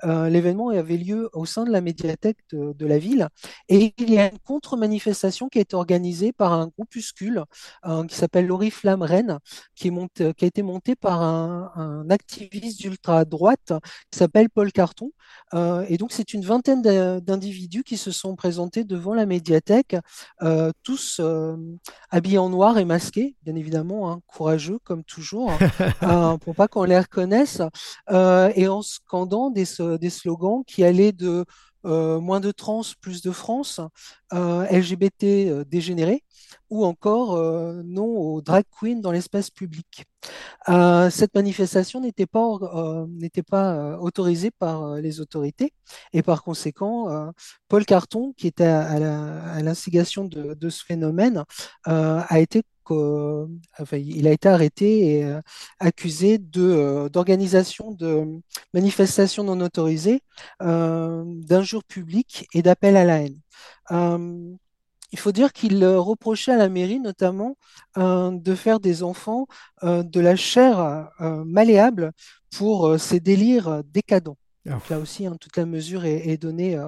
l'événement 0.04 0.70
avait 0.70 0.96
lieu 0.96 1.28
au 1.32 1.44
sein 1.46 1.64
de 1.64 1.70
la 1.70 1.80
médiathèque 1.80 2.38
de, 2.52 2.86
la 2.86 2.98
ville. 2.98 3.28
Et 3.68 3.94
il 3.98 4.10
y 4.10 4.18
a 4.18 4.30
une 4.30 4.38
contre-manifestation 4.38 5.48
qui 5.48 5.58
a 5.58 5.62
été 5.62 5.76
organisée 5.76 6.32
par 6.32 6.52
un 6.52 6.68
groupuscule 6.68 7.44
euh, 7.86 8.04
qui 8.06 8.16
s'appelle 8.16 8.46
l'Oriflamme 8.46 9.02
Rennes, 9.02 9.38
qui, 9.74 9.88
est 9.88 9.90
monté- 9.90 10.32
qui 10.34 10.44
a 10.44 10.48
été 10.48 10.62
monté 10.62 10.96
par 10.96 11.22
un, 11.22 12.08
activiste 12.10 12.80
d'ultra-droite 12.80 13.72
qui 14.10 14.18
s'appelle 14.18 14.48
Paul 14.50 14.72
Carton. 14.72 15.10
Et 15.88 15.96
donc, 15.98 16.12
c'est 16.12 16.32
une 16.34 16.44
vingtaine 16.44 16.82
d'in- 16.82 17.20
d'individus 17.20 17.82
qui 17.84 17.96
se 17.96 18.10
sont 18.10 18.36
présentés 18.36 18.84
devant 18.84 19.14
la 19.14 19.26
médiathèque, 19.26 19.96
euh, 20.42 20.70
tous 20.82 21.20
euh, 21.20 21.56
habillés 22.10 22.38
en 22.38 22.48
noir 22.48 22.78
et 22.78 22.84
masqués, 22.84 23.36
bien 23.42 23.54
évidemment, 23.54 24.10
hein, 24.10 24.20
courageux 24.26 24.78
comme 24.84 25.04
toujours, 25.04 25.50
euh, 26.02 26.36
pour 26.38 26.54
pas 26.54 26.68
qu'on 26.68 26.84
les 26.84 26.98
reconnaisse, 26.98 27.62
et 28.10 28.68
en 28.68 28.82
scandant 28.82 29.50
des, 29.50 29.64
slogans 29.64 30.62
qui 30.66 30.84
allaient 30.84 31.12
de 31.12 31.44
euh, 31.84 32.20
moins 32.20 32.40
de 32.40 32.50
trans, 32.50 32.82
plus 33.00 33.22
de 33.22 33.30
France, 33.30 33.80
euh, 34.32 34.66
LGBT 34.66 35.24
euh, 35.24 35.64
dégénéré, 35.64 36.24
ou 36.70 36.84
encore 36.84 37.38
non 37.84 38.06
aux 38.06 38.42
drag 38.42 38.64
queens 38.78 39.00
dans 39.00 39.12
l'espace 39.12 39.50
public. 39.50 40.04
Euh, 40.68 41.08
cette 41.10 41.34
manifestation 41.34 42.00
n'était 42.00 42.26
pas, 42.26 42.44
euh, 42.62 43.06
pas 43.48 43.74
euh, 43.74 43.96
autorisée 43.96 44.50
par 44.50 44.96
les 44.96 45.20
autorités 45.20 45.72
et 46.12 46.22
par 46.22 46.42
conséquent, 46.42 47.32
Paul 47.68 47.84
Carton, 47.86 48.34
qui 48.36 48.46
était 48.46 48.64
à, 48.64 48.98
l'instigation 49.62 50.24
de, 50.24 50.68
ce 50.68 50.84
phénomène, 50.84 51.44
a 51.84 52.40
été 52.40 52.62
enfin, 52.90 53.98
il 53.98 54.26
a 54.26 54.32
été 54.32 54.48
arrêté 54.48 55.18
et 55.18 55.38
accusé 55.78 56.38
d'organisation 56.38 57.92
de 57.92 58.40
manifestations 58.72 59.44
non 59.44 59.60
autorisées, 59.60 60.22
d'injures 60.60 61.84
publiques 61.84 62.46
et 62.54 62.62
d'appel 62.62 62.96
à 62.96 63.04
la 63.04 63.22
haine. 63.22 63.40
Il 65.12 65.18
faut 65.18 65.32
dire 65.32 65.52
qu'il 65.52 65.82
euh, 65.82 65.98
reprochait 66.00 66.52
à 66.52 66.56
la 66.56 66.68
mairie 66.68 67.00
notamment 67.00 67.56
euh, 67.96 68.30
de 68.32 68.54
faire 68.54 68.80
des 68.80 69.02
enfants 69.02 69.46
euh, 69.82 70.02
de 70.02 70.20
la 70.20 70.36
chair 70.36 71.10
euh, 71.20 71.44
malléable 71.44 72.12
pour 72.56 72.98
ces 72.98 73.20
délires 73.20 73.82
décadents. 73.84 74.36
Donc 74.64 74.88
là 74.90 74.98
aussi, 74.98 75.26
hein, 75.26 75.36
toute 75.40 75.56
la 75.56 75.64
mesure 75.64 76.04
est, 76.04 76.28
est 76.28 76.36
donnée 76.36 76.78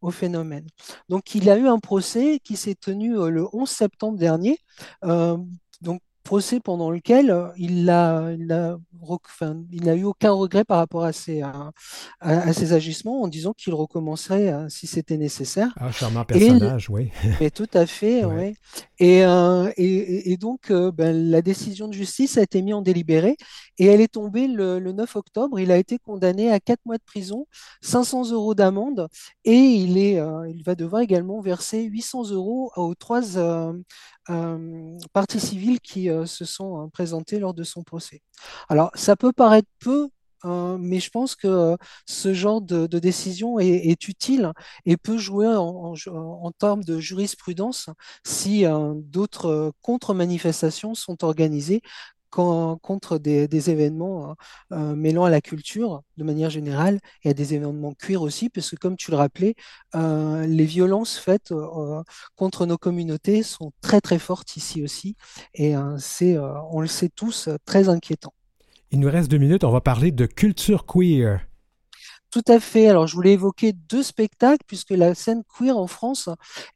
au 0.00 0.10
phénomène. 0.10 0.66
Donc 1.10 1.34
il 1.34 1.50
a 1.50 1.58
eu 1.58 1.66
un 1.66 1.78
procès 1.78 2.38
qui 2.42 2.56
s'est 2.56 2.74
tenu 2.74 3.14
le 3.30 3.46
11 3.52 3.68
septembre 3.68 4.18
dernier. 4.18 4.58
Procès 6.26 6.58
pendant 6.58 6.90
lequel 6.90 7.30
euh, 7.30 7.48
il 7.56 7.88
a, 7.88 8.32
il 8.32 8.50
a, 8.50 8.76
enfin, 9.08 9.62
il 9.70 9.84
n'a 9.84 9.94
eu 9.94 10.02
aucun 10.04 10.32
regret 10.32 10.64
par 10.64 10.78
rapport 10.78 11.04
à 11.04 11.12
ses, 11.12 11.40
à, 12.20 12.52
ses 12.52 12.72
agissements 12.72 13.22
en 13.22 13.28
disant 13.28 13.52
qu'il 13.52 13.74
recommencerait 13.74 14.52
euh, 14.52 14.68
si 14.68 14.88
c'était 14.88 15.18
nécessaire. 15.18 15.72
Ah, 15.78 15.92
charmant 15.92 16.22
Et 16.22 16.24
personnage, 16.24 16.90
oui. 16.90 17.12
mais 17.40 17.50
tout 17.50 17.68
à 17.74 17.86
fait, 17.86 18.24
ouais. 18.24 18.54
Et, 18.98 19.24
euh, 19.24 19.70
et, 19.76 20.32
et- 20.32 20.36
donc, 20.36 20.70
euh, 20.70 20.90
ben, 20.90 21.30
la 21.30 21.42
décision 21.42 21.86
de 21.88 21.92
justice 21.92 22.38
a 22.38 22.42
été 22.42 22.60
mise 22.60 22.74
en 22.74 22.82
délibéré 22.82 23.36
et 23.78 23.86
elle 23.86 24.00
est 24.00 24.12
tombée 24.12 24.48
le, 24.48 24.78
le 24.78 24.92
9 24.92 25.14
octobre. 25.16 25.60
Il 25.60 25.70
a 25.70 25.76
été 25.76 25.98
condamné 25.98 26.50
à 26.50 26.58
4 26.60 26.80
mois 26.86 26.96
de 26.98 27.02
prison, 27.04 27.46
500 27.82 28.30
euros 28.32 28.54
d'amende 28.54 29.08
et 29.44 29.54
il 29.54 29.96
est, 29.98 30.18
euh, 30.18 30.48
il 30.48 30.62
va 30.64 30.74
devoir 30.74 31.02
également 31.02 31.40
verser 31.40 31.82
800 31.84 32.30
euros 32.30 32.72
aux 32.76 32.94
trois 32.94 33.22
parties 35.12 35.40
civiles 35.40 35.80
qui 35.80 36.08
se 36.24 36.44
sont 36.44 36.84
euh, 36.84 36.88
présentées 36.88 37.38
lors 37.38 37.54
de 37.54 37.64
son 37.64 37.82
procès. 37.82 38.22
Alors, 38.68 38.90
ça 38.94 39.16
peut 39.16 39.32
paraître 39.32 39.68
peu. 39.80 40.08
euh, 40.44 40.78
mais 40.78 41.00
je 41.00 41.10
pense 41.10 41.34
que 41.34 41.48
euh, 41.48 41.76
ce 42.06 42.34
genre 42.34 42.60
de, 42.60 42.86
décision 42.98 43.58
est, 43.58 44.08
utile 44.08 44.52
et 44.84 44.96
peut 44.96 45.18
jouer 45.18 45.48
en, 45.48 45.94
termes 46.58 46.84
de 46.84 46.98
jurisprudence 47.00 47.90
si 48.24 48.66
euh, 48.66 48.92
d'autres 48.96 49.46
euh, 49.48 49.70
contre-manifestations 49.82 50.94
sont 50.94 51.24
organisées 51.24 51.82
contre 52.36 53.18
des, 53.18 53.70
événements 53.70 54.30
euh, 54.30 54.34
euh, 54.72 54.94
mêlant 54.94 55.24
à 55.24 55.30
la 55.30 55.40
culture 55.40 56.02
de 56.16 56.24
manière 56.24 56.50
générale 56.50 56.98
et 57.24 57.30
à 57.30 57.34
des 57.34 57.54
événements 57.54 57.94
queer 57.94 58.20
aussi, 58.20 58.48
parce 58.50 58.70
que 58.70 58.76
comme 58.76 58.96
tu 58.96 59.10
le 59.10 59.16
rappelais, 59.16 59.54
euh, 59.94 60.46
les 60.46 60.64
violences 60.64 61.18
faites 61.18 61.52
euh, 61.52 62.02
contre 62.36 62.66
nos 62.66 62.76
communautés 62.78 63.42
sont 63.42 63.72
très 63.80 64.00
très 64.00 64.18
fortes 64.18 64.56
ici 64.56 64.82
aussi, 64.82 65.16
et 65.54 65.74
c'est, 65.98 66.36
on 66.38 66.80
le 66.80 66.86
sait 66.86 67.08
tous, 67.08 67.48
très 67.64 67.88
inquiétant. 67.88 68.32
Il 68.90 69.00
nous 69.00 69.10
reste 69.10 69.30
deux 69.30 69.38
minutes, 69.38 69.64
on 69.64 69.70
va 69.70 69.80
parler 69.80 70.12
de 70.12 70.26
culture 70.26 70.86
queer. 70.86 71.40
Tout 72.36 72.52
à 72.52 72.60
fait. 72.60 72.88
Alors, 72.88 73.06
je 73.06 73.14
voulais 73.14 73.32
évoquer 73.32 73.72
deux 73.72 74.02
spectacles 74.02 74.62
puisque 74.66 74.90
la 74.90 75.14
scène 75.14 75.42
queer 75.56 75.74
en 75.74 75.86
France 75.86 76.28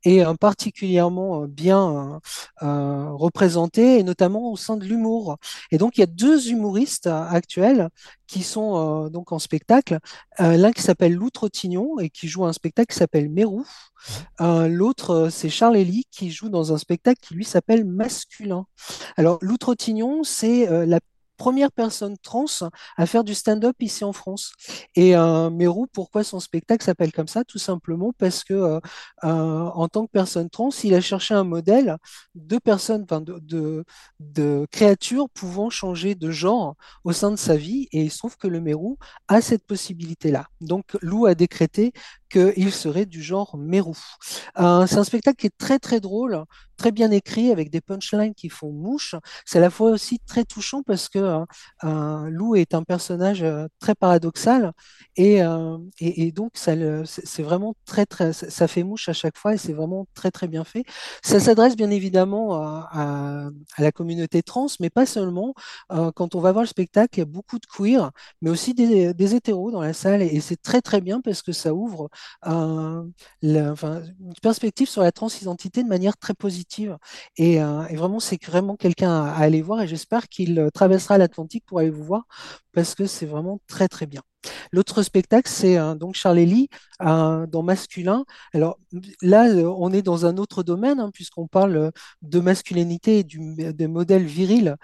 est 0.04 0.24
euh, 0.24 0.32
particulièrement 0.32 1.42
euh, 1.42 1.46
bien 1.48 2.18
euh, 2.62 3.10
représentée 3.10 3.98
et 3.98 4.02
notamment 4.02 4.50
au 4.50 4.56
sein 4.56 4.78
de 4.78 4.86
l'humour. 4.86 5.36
Et 5.70 5.76
donc, 5.76 5.98
il 5.98 6.00
y 6.00 6.02
a 6.02 6.06
deux 6.06 6.48
humoristes 6.48 7.08
actuels 7.08 7.90
qui 8.26 8.42
sont 8.42 9.08
donc 9.08 9.32
en 9.32 9.38
spectacle. 9.38 9.98
L'un 10.38 10.72
qui 10.72 10.82
s'appelle 10.82 11.12
Lou 11.12 11.28
Trottignon 11.28 11.98
et 11.98 12.08
qui 12.08 12.26
joue 12.28 12.46
un 12.46 12.54
spectacle 12.54 12.92
qui 12.92 12.98
s'appelle 12.98 13.28
Mérou. 13.28 13.66
L'autre, 14.38 15.28
c'est 15.30 15.50
Charles 15.50 15.76
Elie 15.76 16.04
qui 16.10 16.30
joue 16.30 16.48
dans 16.48 16.72
un 16.72 16.78
spectacle 16.78 17.18
qui 17.20 17.34
lui 17.34 17.44
s'appelle 17.44 17.84
Masculin. 17.84 18.66
Alors, 19.16 19.38
Lou 19.42 19.58
Trottignon, 19.58 20.22
c'est 20.22 20.86
la 20.86 21.00
première 21.40 21.72
personne 21.72 22.18
trans 22.18 22.44
à 22.98 23.06
faire 23.06 23.24
du 23.24 23.34
stand-up 23.34 23.74
ici 23.80 24.04
en 24.04 24.12
France. 24.12 24.52
Et 24.94 25.16
euh, 25.16 25.48
Mérou, 25.48 25.86
pourquoi 25.90 26.22
son 26.22 26.38
spectacle 26.38 26.84
s'appelle 26.84 27.12
comme 27.12 27.28
ça? 27.28 27.44
Tout 27.44 27.58
simplement 27.58 28.12
parce 28.18 28.44
que 28.44 28.52
euh, 28.52 28.80
euh, 29.24 29.64
en 29.74 29.88
tant 29.88 30.04
que 30.04 30.10
personne 30.12 30.50
trans, 30.50 30.68
il 30.84 30.92
a 30.92 31.00
cherché 31.00 31.32
un 31.32 31.44
modèle 31.44 31.96
de 32.34 32.58
personnes, 32.58 33.04
enfin 33.04 33.22
de, 33.22 34.66
créatures 34.70 35.30
pouvant 35.30 35.70
changer 35.70 36.14
de 36.14 36.30
genre 36.30 36.74
au 37.04 37.12
sein 37.12 37.30
de 37.30 37.36
sa 37.36 37.56
vie. 37.56 37.88
Et 37.92 38.02
il 38.02 38.10
se 38.10 38.18
trouve 38.18 38.36
que 38.36 38.46
le 38.46 38.60
Mérou 38.60 38.98
a 39.26 39.40
cette 39.40 39.64
possibilité-là. 39.66 40.46
Donc 40.60 40.84
Lou 41.00 41.24
a 41.24 41.34
décrété 41.34 41.94
qu'il 42.30 42.72
serait 42.72 43.06
du 43.06 43.22
genre 43.22 43.56
Mérou. 43.58 43.96
Euh, 44.58 44.86
c'est 44.86 44.96
un 44.96 45.04
spectacle 45.04 45.36
qui 45.36 45.46
est 45.48 45.58
très 45.58 45.78
très 45.78 46.00
drôle, 46.00 46.44
très 46.80 46.92
bien 46.92 47.10
écrit, 47.10 47.50
avec 47.52 47.70
des 47.70 47.82
punchlines 47.82 48.34
qui 48.34 48.48
font 48.48 48.72
mouche. 48.72 49.14
C'est 49.44 49.58
à 49.58 49.60
la 49.60 49.68
fois 49.68 49.90
aussi 49.90 50.18
très 50.26 50.44
touchant 50.44 50.82
parce 50.82 51.10
que 51.10 51.18
euh, 51.18 51.44
euh, 51.84 52.30
Lou 52.30 52.56
est 52.56 52.74
un 52.74 52.84
personnage 52.84 53.42
euh, 53.42 53.66
très 53.80 53.94
paradoxal 53.94 54.72
et, 55.16 55.40
et, 56.00 56.32
donc 56.32 56.52
ça 56.54 56.72
c'est 57.04 57.42
vraiment 57.42 57.74
très 57.84 58.06
très 58.06 58.32
ça 58.32 58.68
fait 58.68 58.84
mouche 58.84 59.08
à 59.08 59.12
chaque 59.12 59.36
fois 59.36 59.54
et 59.54 59.58
c'est 59.58 59.74
vraiment 59.74 60.06
très 60.14 60.30
très 60.30 60.48
bien 60.48 60.64
fait. 60.64 60.84
Ça 61.22 61.40
s'adresse 61.40 61.76
bien 61.76 61.90
évidemment 61.90 62.54
à, 62.54 63.50
la 63.78 63.92
communauté 63.92 64.42
trans, 64.42 64.68
mais 64.80 64.90
pas 64.90 65.06
seulement. 65.06 65.54
Quand 65.90 66.34
on 66.34 66.40
va 66.40 66.52
voir 66.52 66.62
le 66.62 66.68
spectacle, 66.68 67.18
il 67.18 67.20
y 67.20 67.22
a 67.22 67.26
beaucoup 67.26 67.58
de 67.58 67.66
queer, 67.66 68.10
mais 68.40 68.50
aussi 68.50 68.72
des, 68.74 69.34
hétéros 69.34 69.70
dans 69.70 69.82
la 69.82 69.92
salle 69.92 70.22
et 70.22 70.40
c'est 70.40 70.60
très 70.62 70.80
très 70.80 71.00
bien 71.00 71.20
parce 71.20 71.42
que 71.42 71.52
ça 71.52 71.74
ouvre 71.74 72.08
une 73.42 74.34
perspective 74.42 74.88
sur 74.88 75.02
la 75.02 75.12
transidentité 75.12 75.82
de 75.82 75.88
manière 75.88 76.16
très 76.16 76.34
positive. 76.34 76.96
Et, 77.36 77.62
euh, 77.62 77.82
vraiment, 77.92 78.20
c'est 78.20 78.42
vraiment 78.44 78.76
quelqu'un 78.76 79.10
à, 79.24 79.30
à 79.32 79.38
aller 79.42 79.62
voir 79.62 79.82
et 79.82 79.88
j'espère 79.88 80.28
qu'il 80.28 80.58
euh, 80.58 80.70
traversera 80.70 81.18
l'Atlantique 81.18 81.64
pour 81.66 81.78
aller 81.80 81.90
vous 81.90 82.04
voir 82.04 82.24
parce 82.72 82.94
que 82.94 83.06
c'est 83.06 83.26
vraiment 83.26 83.60
très 83.66 83.88
très 83.88 84.06
bien. 84.06 84.22
L'autre 84.72 85.02
spectacle, 85.02 85.50
c'est 85.50 85.78
euh, 85.78 85.94
donc 85.94 86.14
Charlélie 86.14 86.68
euh, 87.02 87.46
dans 87.46 87.62
Masculin. 87.62 88.24
Alors 88.54 88.78
là, 89.22 89.48
euh, 89.48 89.72
on 89.78 89.92
est 89.92 90.02
dans 90.02 90.26
un 90.26 90.36
autre 90.36 90.62
domaine 90.62 91.00
hein, 91.00 91.10
puisqu'on 91.12 91.46
parle 91.46 91.92
de 92.22 92.40
masculinité 92.40 93.18
et 93.20 93.24
du, 93.24 93.54
des 93.72 93.86
modèles 93.86 94.24
virils 94.24 94.76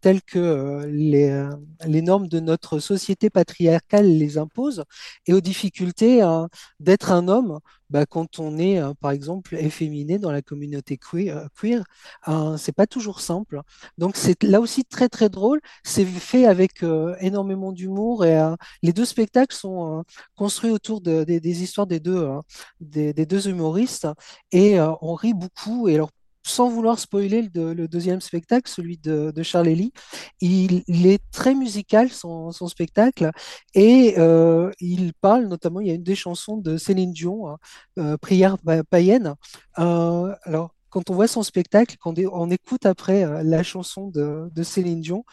tels 0.00 0.22
que 0.22 0.84
les, 0.86 2.02
normes 2.02 2.28
de 2.28 2.40
notre 2.40 2.78
société 2.78 3.30
patriarcale 3.30 4.06
les 4.06 4.38
imposent 4.38 4.84
et 5.26 5.32
aux 5.32 5.40
difficultés 5.40 6.22
euh, 6.22 6.46
d'être 6.80 7.10
un 7.10 7.28
homme 7.28 7.58
bah, 7.90 8.06
quand 8.06 8.38
on 8.38 8.58
est, 8.58 8.78
euh, 8.80 8.92
par 9.00 9.10
exemple, 9.12 9.54
efféminé 9.56 10.18
dans 10.18 10.30
la 10.32 10.42
communauté 10.42 10.98
queer, 10.98 11.36
euh, 11.36 11.46
queer 11.60 11.84
euh, 12.28 12.56
c'est 12.56 12.72
pas 12.72 12.86
toujours 12.86 13.20
simple. 13.20 13.60
Donc 13.98 14.16
c'est 14.16 14.42
là 14.42 14.60
aussi 14.60 14.84
très 14.84 15.08
très 15.08 15.28
drôle. 15.28 15.60
C'est 15.84 16.04
fait 16.04 16.46
avec 16.46 16.82
euh, 16.82 17.16
énormément 17.20 17.72
d'humour 17.72 18.24
et 18.24 18.38
les 18.82 18.92
deux 18.92 19.04
spectacles 19.04 19.54
sont 19.54 20.04
construits 20.34 20.70
autour 20.70 21.00
de- 21.00 21.24
des 21.24 21.62
histoires 21.62 21.86
des 21.86 22.00
deux, 22.00 22.16
euh, 22.16 22.40
des, 22.80 23.12
deux 23.26 23.48
humoristes 23.48 24.06
et 24.52 24.78
on 24.80 25.14
rit 25.14 25.34
beaucoup. 25.34 25.88
Et 25.88 25.98
sans 26.46 26.68
vouloir 26.68 26.98
spoiler 26.98 27.42
le, 27.42 27.48
deux- 27.48 27.74
le 27.74 27.88
deuxième 27.88 28.20
spectacle, 28.20 28.70
celui 28.70 28.98
de, 28.98 29.32
Charles 29.42 29.68
Elie, 29.68 29.92
il, 30.40 30.84
est 31.06 31.20
très 31.32 31.54
musical 31.54 32.10
son, 32.10 32.50
spectacle 32.52 33.30
et 33.74 34.14
euh, 34.18 34.70
il 34.80 35.12
parle 35.20 35.46
notamment, 35.46 35.80
il 35.80 35.88
y 35.88 35.90
a 35.90 35.94
une 35.94 36.02
des 36.02 36.14
chansons 36.14 36.56
de 36.56 36.76
Céline 36.76 37.12
Dion, 37.12 37.48
hein, 37.48 37.58
euh, 37.98 38.16
Prière 38.16 38.58
pa- 38.58 38.84
païenne. 38.84 39.34
Euh, 39.78 40.34
alors, 40.44 40.70
quand 40.88 41.10
on 41.10 41.14
voit 41.14 41.28
son 41.28 41.42
spectacle, 41.42 41.96
quand 42.00 42.14
on, 42.18 42.50
écoute 42.50 42.86
après 42.86 43.42
la 43.44 43.62
chanson 43.62 44.08
de 44.08 44.62
Céline 44.62 45.00
Dion, 45.00 45.24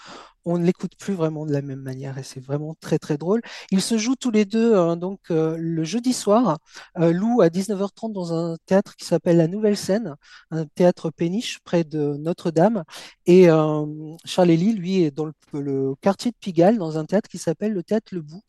on 0.46 0.58
ne 0.58 0.66
l'écoute 0.66 0.96
plus 0.98 1.14
vraiment 1.14 1.46
de 1.46 1.54
la 1.54 1.62
même 1.62 1.82
manière 1.82 2.18
et 2.18 2.24
c'est 2.24 2.40
vraiment 2.40 2.76
très 2.80 3.00
très 3.00 3.18
drôle. 3.18 3.42
Ils 3.72 3.82
se 3.82 3.98
jouent 3.98 4.16
tous 4.16 4.32
les 4.32 4.46
deux 4.46 4.76
hein, 4.76 4.98
donc 4.98 5.20
euh, 5.32 5.56
le 5.58 5.84
jeudi 5.84 6.14
soir, 6.14 6.60
euh, 7.00 7.12
Lou 7.12 7.42
à 7.42 7.48
19h30 7.48 8.12
dans 8.14 8.34
un 8.34 8.58
théâtre 8.66 8.96
qui 8.96 9.06
s'appelle 9.06 9.38
La 9.38 9.48
Nouvelle 9.48 9.78
Scène, 9.78 10.16
un 10.52 10.66
théâtre 10.66 11.10
péniche 11.10 11.60
près 11.64 11.84
de 11.84 12.18
Notre-Dame. 12.18 12.84
Et 13.26 13.50
euh, 13.50 13.86
Charles 14.26 14.52
Elie, 14.52 14.74
lui, 14.74 15.04
est 15.04 15.12
dans 15.12 15.26
le, 15.26 15.96
quartier 16.02 16.32
de 16.32 16.38
Pigalle 16.40 16.78
dans 16.78 16.98
un 16.98 17.06
théâtre 17.06 17.30
qui 17.30 17.38
s'appelle 17.38 17.74
le 17.74 17.84
Théâtre 17.84 18.08
Le 18.12 18.22
Bout 18.22 18.42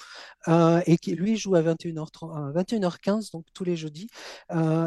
euh, 0.49 0.81
et 0.87 0.97
qui 0.97 1.15
lui 1.15 1.37
joue 1.37 1.55
à 1.55 1.63
21h30, 1.63 2.35
à 2.35 2.63
21h15 2.63 3.33
donc 3.33 3.45
tous 3.53 3.65
les 3.65 3.77
jeudis. 3.77 4.09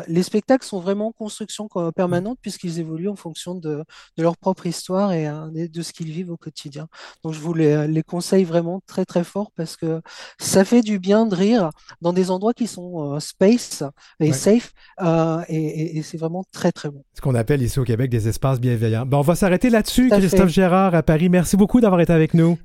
Les 0.07 0.23
spectacles 0.23 0.65
sont 0.65 0.79
vraiment 0.79 1.07
en 1.07 1.11
construction 1.11 1.67
permanente 1.95 2.39
puisqu'ils 2.41 2.79
évoluent 2.79 3.09
en 3.09 3.15
fonction 3.15 3.55
de, 3.55 3.83
leur 4.17 4.37
propre 4.37 4.65
histoire 4.65 5.13
et 5.13 5.27
de 5.27 5.81
ce 5.81 5.93
qu'ils 5.93 6.11
vivent 6.11 6.31
au 6.31 6.37
quotidien. 6.37 6.87
Donc 7.23 7.33
je 7.33 7.39
vous 7.39 7.53
les, 7.53 7.87
les 7.87 8.03
conseille 8.03 8.43
vraiment 8.43 8.81
très 8.87 9.05
très 9.05 9.23
fort 9.23 9.51
parce 9.55 9.75
que 9.77 10.01
ça 10.39 10.65
fait 10.65 10.81
du 10.81 10.99
bien 10.99 11.25
de 11.25 11.35
rire 11.35 11.69
dans 12.01 12.13
des 12.13 12.31
endroits 12.31 12.53
qui 12.53 12.67
sont 12.67 13.13
euh, 13.15 13.19
space 13.19 13.83
et 14.19 14.27
Ouais. 14.27 14.33
safe 14.33 14.73
euh, 15.01 15.41
et, 15.49 15.55
et- 15.57 15.97
et 15.97 16.03
c'est 16.03 16.17
vraiment 16.17 16.43
très 16.51 16.71
très 16.71 16.89
bon. 16.89 17.03
Ce 17.13 17.21
qu'on 17.21 17.35
appelle 17.35 17.61
ici 17.61 17.79
au 17.79 17.83
Québec 17.83 18.09
des 18.09 18.27
espaces 18.27 18.59
bienveillants. 18.59 19.05
Bon, 19.05 19.17
on 19.19 19.21
va 19.21 19.35
s'arrêter 19.35 19.69
là-dessus, 19.69 20.09
Christophe 20.09 20.41
fait. 20.41 20.49
Gérard 20.49 20.95
à 20.95 21.03
Paris. 21.03 21.29
Merci 21.29 21.57
beaucoup 21.57 21.81
d'avoir 21.81 22.01
été 22.01 22.13
avec 22.13 22.33
nous. 22.33 22.57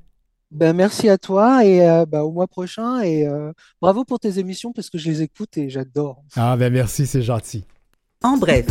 Ben, 0.51 0.75
merci 0.77 1.09
à 1.09 1.17
toi 1.17 1.65
et 1.65 1.89
euh, 1.89 2.05
ben, 2.05 2.21
au 2.21 2.31
mois 2.31 2.47
prochain 2.47 3.01
et 3.01 3.27
euh, 3.27 3.53
bravo 3.81 4.05
pour 4.05 4.21
tes 4.21 4.39
émissions 4.39 4.73
parce 4.73 4.91
que 4.91 4.99
je 4.99 5.09
les 5.09 5.23
écoute 5.23 5.57
et 5.57 5.71
j'adore. 5.71 6.23
Ah, 6.37 6.57
ben 6.59 6.71
merci, 6.71 7.07
c'est 7.07 7.23
gentil. 7.23 7.65
En 8.23 8.37
bref. 8.37 8.67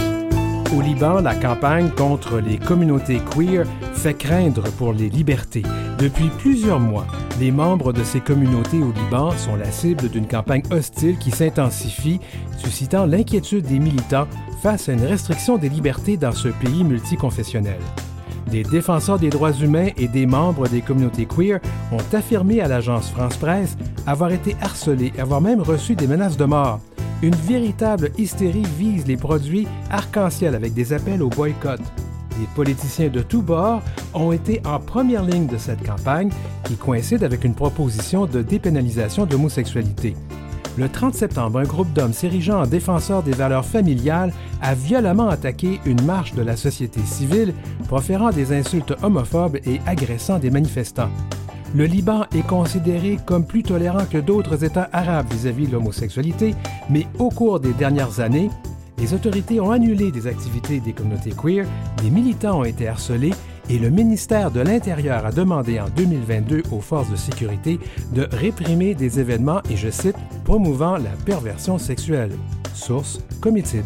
Au 0.74 0.80
Liban, 0.80 1.20
la 1.20 1.36
campagne 1.36 1.90
contre 1.90 2.40
les 2.40 2.58
communautés 2.58 3.20
queer 3.36 3.66
fait 3.94 4.14
craindre 4.14 4.64
pour 4.78 4.94
les 4.94 5.10
libertés. 5.10 5.64
Depuis 6.00 6.30
plusieurs 6.40 6.80
mois, 6.80 7.06
les 7.42 7.52
membres 7.52 7.92
de 7.92 8.06
ces 8.06 8.22
communautés 8.22 8.80
au 8.80 8.94
Liban 8.94 9.32
sont 9.32 9.58
la 9.58 9.70
cible 9.70 10.08
d'une 10.08 10.28
campagne 10.28 10.64
hostile 10.72 11.18
qui 11.18 11.30
s'intensifie, 11.30 12.22
suscitant 12.58 13.06
l'inquiétude 13.06 13.66
des 13.66 13.80
militants 13.80 14.28
face 14.62 14.88
à 14.88 14.94
une 14.94 15.04
restriction 15.04 15.58
des 15.58 15.68
libertés 15.68 16.16
dans 16.16 16.32
ce 16.32 16.48
pays 16.48 16.86
multiconfessionnel. 16.86 17.80
Des 18.50 18.64
défenseurs 18.64 19.20
des 19.20 19.30
droits 19.30 19.52
humains 19.52 19.90
et 19.98 20.08
des 20.08 20.26
membres 20.26 20.70
des 20.70 20.82
communautés 20.82 21.26
queer 21.26 21.60
ont 21.92 22.16
affirmé 22.16 22.62
à 22.62 22.70
l'agence 22.70 23.10
France 23.10 23.36
Presse 23.36 23.76
avoir 24.08 24.32
été 24.32 24.56
harcelés 24.62 25.12
et 25.18 25.22
avoir 25.22 25.42
même 25.42 25.62
reçu 25.62 25.96
des 25.96 26.08
menaces 26.08 26.38
de 26.38 26.46
mort. 26.46 26.80
Une 27.24 27.36
véritable 27.36 28.10
hystérie 28.18 28.66
vise 28.78 29.06
les 29.06 29.18
produits 29.18 29.68
arc-en-ciel 29.92 30.56
avec 30.56 30.74
des 30.74 30.92
appels 30.92 31.22
au 31.22 31.30
boycott. 31.30 31.80
Des 32.40 32.48
politiciens 32.56 33.10
de 33.10 33.22
tous 33.22 33.44
bords 33.44 33.84
ont 34.16 34.32
été 34.32 34.60
en 34.66 34.80
première 34.80 35.24
ligne 35.24 35.46
de 35.46 35.58
cette 35.58 35.86
campagne 35.86 36.32
qui 36.64 36.76
coïncide 36.76 37.24
avec 37.24 37.44
une 37.44 37.54
proposition 37.54 38.26
de 38.26 38.42
dépénalisation 38.42 39.28
de 39.28 39.34
l'homosexualité. 39.34 40.16
Le 40.80 40.90
30 40.90 41.14
septembre, 41.14 41.60
un 41.60 41.64
groupe 41.64 41.94
d'hommes 41.94 42.14
s'érigeant 42.14 42.64
en 42.64 42.66
défenseurs 42.66 43.22
des 43.22 43.34
valeurs 43.34 43.66
familiales 43.66 44.34
a 44.62 44.74
violemment 44.74 45.30
attaqué 45.30 45.80
une 45.86 46.02
marche 46.04 46.34
de 46.34 46.42
la 46.42 46.56
société 46.56 47.02
civile, 47.02 47.54
proférant 47.88 48.32
des 48.32 48.52
insultes 48.52 48.96
homophobes 49.04 49.58
et 49.66 49.80
agressant 49.86 50.40
des 50.40 50.50
manifestants. 50.50 51.12
Le 51.74 51.86
Liban 51.86 52.26
est 52.36 52.46
considéré 52.46 53.18
comme 53.26 53.46
plus 53.46 53.64
tolérant 53.64 54.06
que 54.06 54.18
d'autres 54.18 54.66
États 54.66 54.90
arabes 54.92 55.32
vis-à-vis 55.32 55.68
de 55.68 55.72
l'homosexualité, 55.72 56.54
mais 56.90 57.08
au 57.18 57.30
cours 57.30 57.62
des 57.62 57.72
dernières 57.74 58.20
années, 58.20 58.50
les 58.98 59.14
autorités 59.14 59.62
ont 59.62 59.72
annulé 59.72 60.12
des 60.12 60.28
activités 60.28 60.82
des 60.82 60.92
communautés 60.92 61.32
queer, 61.32 61.66
des 62.04 62.10
militants 62.10 62.60
ont 62.60 62.66
été 62.66 62.88
harcelés 62.88 63.34
et 63.70 63.80
le 63.80 63.90
ministère 63.90 64.52
de 64.52 64.60
l'Intérieur 64.60 65.26
a 65.26 65.32
demandé 65.32 65.80
en 65.80 65.88
2022 65.96 66.64
aux 66.72 66.82
forces 66.82 67.10
de 67.10 67.16
sécurité 67.16 67.80
de 68.14 68.28
réprimer 68.32 68.94
des 68.94 69.20
événements, 69.22 69.62
et 69.70 69.78
je 69.78 69.90
cite, 69.90 70.18
promouvant 70.44 70.98
la 70.98 71.12
perversion 71.26 71.78
sexuelle. 71.78 72.32
Source 72.74 73.22
Comitid. 73.40 73.86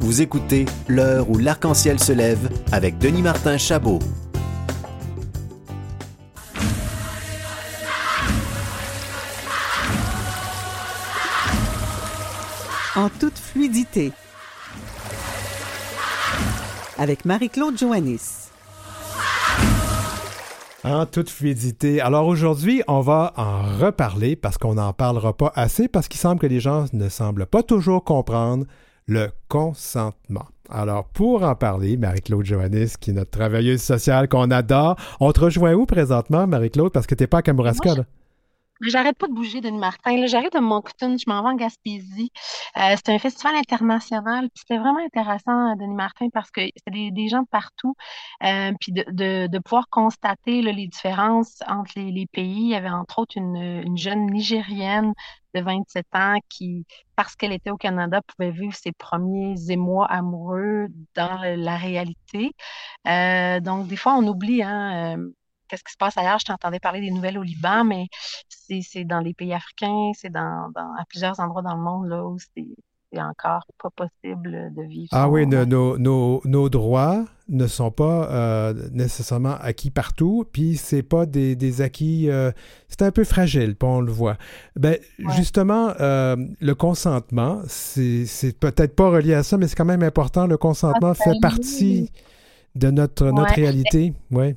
Vous 0.00 0.22
écoutez 0.22 0.66
L'heure 0.86 1.28
où 1.28 1.38
l'arc-en-ciel 1.38 1.98
se 1.98 2.12
lève 2.12 2.48
avec 2.70 2.98
Denis 2.98 3.22
Martin 3.22 3.58
Chabot. 3.58 3.98
En 12.96 13.08
toute 13.08 13.36
fluidité. 13.36 14.12
Avec 16.96 17.24
Marie-Claude 17.24 17.76
Joannis. 17.76 18.50
En 20.84 21.04
toute 21.04 21.28
fluidité. 21.28 22.00
Alors 22.00 22.28
aujourd'hui, 22.28 22.84
on 22.86 23.00
va 23.00 23.32
en 23.36 23.62
reparler 23.84 24.36
parce 24.36 24.58
qu'on 24.58 24.74
n'en 24.74 24.92
parlera 24.92 25.36
pas 25.36 25.50
assez 25.56 25.88
parce 25.88 26.06
qu'il 26.06 26.20
semble 26.20 26.40
que 26.40 26.46
les 26.46 26.60
gens 26.60 26.84
ne 26.92 27.08
semblent 27.08 27.46
pas 27.46 27.64
toujours 27.64 28.04
comprendre 28.04 28.64
le 29.08 29.30
consentement. 29.48 30.46
Alors 30.70 31.06
pour 31.06 31.42
en 31.42 31.56
parler, 31.56 31.96
Marie-Claude 31.96 32.46
Joannis, 32.46 32.92
qui 33.00 33.10
est 33.10 33.14
notre 33.14 33.32
travailleuse 33.32 33.82
sociale 33.82 34.28
qu'on 34.28 34.52
adore, 34.52 34.94
on 35.18 35.32
te 35.32 35.40
rejoint 35.40 35.74
où 35.74 35.84
présentement, 35.84 36.46
Marie-Claude, 36.46 36.92
parce 36.92 37.08
que 37.08 37.16
t'es 37.16 37.26
pas 37.26 37.38
à 37.38 37.42
Kamouraska, 37.42 37.96
là? 37.96 38.04
J'arrête 38.86 39.16
pas 39.16 39.28
de 39.28 39.32
bouger, 39.32 39.60
Denis 39.60 39.78
Martin. 39.78 40.16
Là, 40.18 40.26
j'arrive 40.26 40.50
de 40.50 40.58
Moncton, 40.58 41.16
je 41.18 41.24
m'en 41.26 41.42
vais 41.42 41.48
en 41.48 41.54
Gaspésie. 41.54 42.30
Euh, 42.76 42.94
c'était 42.96 43.12
un 43.12 43.18
festival 43.18 43.54
international. 43.56 44.48
C'était 44.54 44.76
vraiment 44.76 45.04
intéressant, 45.04 45.72
euh, 45.72 45.74
Denis 45.76 45.94
Martin, 45.94 46.28
parce 46.32 46.50
que 46.50 46.60
c'était 46.76 47.10
des, 47.10 47.28
gens 47.28 47.42
de 47.42 47.48
partout. 47.48 47.94
Euh, 48.42 48.72
puis 48.80 48.92
de, 48.92 49.58
pouvoir 49.58 49.88
constater 49.88 50.60
les 50.60 50.86
différences 50.86 51.60
entre 51.66 51.92
les, 51.96 52.26
pays. 52.32 52.64
Il 52.64 52.68
y 52.68 52.74
avait 52.74 52.90
entre 52.90 53.20
autres 53.20 53.36
une, 53.38 53.56
une 53.56 53.96
jeune 53.96 54.26
Nigérienne 54.26 55.12
de 55.54 55.60
27 55.60 56.06
ans 56.14 56.38
qui, 56.50 56.84
parce 57.16 57.36
qu'elle 57.36 57.52
était 57.52 57.70
au 57.70 57.76
Canada, 57.76 58.20
pouvait 58.36 58.50
vivre 58.50 58.74
ses 58.74 58.92
premiers 58.92 59.54
émois 59.70 60.06
amoureux 60.06 60.88
dans 61.14 61.40
la 61.42 61.76
réalité. 61.76 62.52
Donc, 63.06 63.86
des 63.86 63.96
fois, 63.96 64.14
on 64.16 64.26
oublie, 64.26 64.62
hein, 64.62 65.16
qu'est-ce 65.68 65.84
qui 65.84 65.92
se 65.92 65.98
passe 65.98 66.16
ailleurs? 66.16 66.38
Je 66.38 66.44
t'entendais 66.46 66.80
parler 66.80 67.00
des 67.00 67.10
nouvelles 67.10 67.38
au 67.38 67.42
Liban, 67.42 67.84
mais 67.84 68.06
c'est 68.48 69.04
dans 69.04 69.20
les 69.20 69.34
pays 69.34 69.52
africains, 69.52 70.10
c'est 70.14 70.30
dans, 70.32 70.70
dans- 70.74 70.92
à 70.98 71.04
plusieurs 71.08 71.38
endroits 71.40 71.62
dans 71.62 71.74
le 71.76 71.82
monde 71.82 72.08
là, 72.08 72.24
où 72.24 72.36
c'est 72.38 72.66
encore 73.20 73.62
pas 73.80 73.90
possible 73.90 74.72
de 74.74 74.82
vivre 74.82 75.08
Ah 75.12 75.28
oui, 75.28 75.46
no- 75.46 75.64
no- 75.64 75.96
nos, 75.98 76.40
nos 76.44 76.68
droits 76.68 77.24
ne 77.48 77.68
sont 77.68 77.92
pas 77.92 78.28
euh, 78.32 78.74
nécessairement 78.90 79.54
acquis 79.60 79.90
partout, 79.92 80.44
puis 80.52 80.76
c'est 80.76 81.04
pas 81.04 81.24
des, 81.24 81.54
des 81.54 81.80
acquis, 81.80 82.28
euh, 82.28 82.50
c'est 82.88 83.02
un 83.02 83.12
peu 83.12 83.22
fragile, 83.22 83.76
puis 83.76 83.88
on 83.88 84.00
le 84.00 84.10
voit. 84.10 84.36
Ben, 84.74 84.96
justement, 85.36 85.92
euh, 86.00 86.34
le 86.60 86.74
consentement, 86.74 87.60
c'est 87.68 88.26
peut-être 88.58 88.96
pas 88.96 89.08
relié 89.10 89.34
à 89.34 89.42
ça, 89.44 89.58
mais 89.58 89.68
c'est 89.68 89.76
quand 89.76 89.84
même 89.84 90.02
important. 90.02 90.46
Le 90.48 90.56
consentement 90.56 91.10
Ah, 91.10 91.14
fait 91.14 91.38
partie 91.40 92.10
de 92.74 92.90
notre, 92.90 93.26
notre 93.26 93.42
Ouais. 93.50 93.54
réalité. 93.54 94.12
Ouais. 94.32 94.56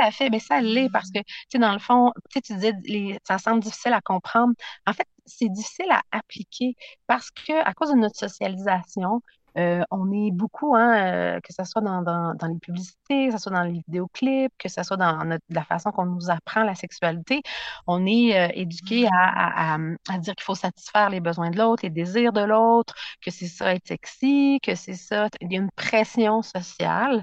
À 0.00 0.12
fait, 0.12 0.30
mais 0.30 0.38
ça 0.38 0.60
l'est 0.60 0.88
parce 0.90 1.10
que, 1.10 1.18
tu 1.18 1.24
sais, 1.52 1.58
dans 1.58 1.72
le 1.72 1.80
fond, 1.80 2.12
tu 2.32 2.40
disais, 2.40 2.72
les, 2.84 3.18
ça 3.26 3.38
semble 3.38 3.60
difficile 3.62 3.92
à 3.92 4.00
comprendre. 4.00 4.54
En 4.86 4.92
fait, 4.92 5.08
c'est 5.26 5.48
difficile 5.48 5.90
à 5.90 6.02
appliquer 6.12 6.76
parce 7.08 7.30
que, 7.32 7.52
à 7.64 7.74
cause 7.74 7.90
de 7.90 7.96
notre 7.96 8.16
socialisation, 8.16 9.22
euh, 9.56 9.82
on 9.90 10.10
est 10.12 10.30
beaucoup, 10.30 10.74
hein, 10.76 11.36
euh, 11.36 11.40
que 11.40 11.52
ce 11.52 11.64
soit 11.64 11.80
dans, 11.82 12.02
dans, 12.02 12.34
dans 12.34 12.46
les 12.46 12.58
publicités, 12.58 13.26
que 13.28 13.32
ce 13.32 13.38
soit 13.38 13.52
dans 13.52 13.62
les 13.62 13.72
vidéoclips, 13.86 14.52
que 14.58 14.68
ce 14.68 14.82
soit 14.82 14.96
dans 14.96 15.24
notre- 15.24 15.44
la 15.48 15.64
façon 15.64 15.90
qu'on 15.90 16.06
nous 16.06 16.30
apprend 16.30 16.62
la 16.64 16.74
sexualité, 16.74 17.42
on 17.86 18.06
est 18.06 18.38
euh, 18.38 18.48
éduqué 18.54 19.06
à, 19.06 19.74
à, 19.74 19.74
à, 19.76 19.78
à 20.10 20.18
dire 20.18 20.34
qu'il 20.34 20.44
faut 20.44 20.54
satisfaire 20.54 21.10
les 21.10 21.20
besoins 21.20 21.50
de 21.50 21.58
l'autre, 21.58 21.82
les 21.84 21.90
désirs 21.90 22.32
de 22.32 22.40
l'autre, 22.42 22.94
que 23.22 23.30
c'est 23.30 23.46
ça 23.48 23.74
être 23.74 23.86
sexy, 23.88 24.58
que 24.62 24.74
c'est 24.74 24.94
ça, 24.94 25.28
il 25.40 25.52
y 25.52 25.56
a 25.56 25.60
une 25.60 25.70
pression 25.76 26.42
sociale 26.42 27.22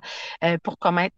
pour 0.64 0.78
commettre, 0.80 1.16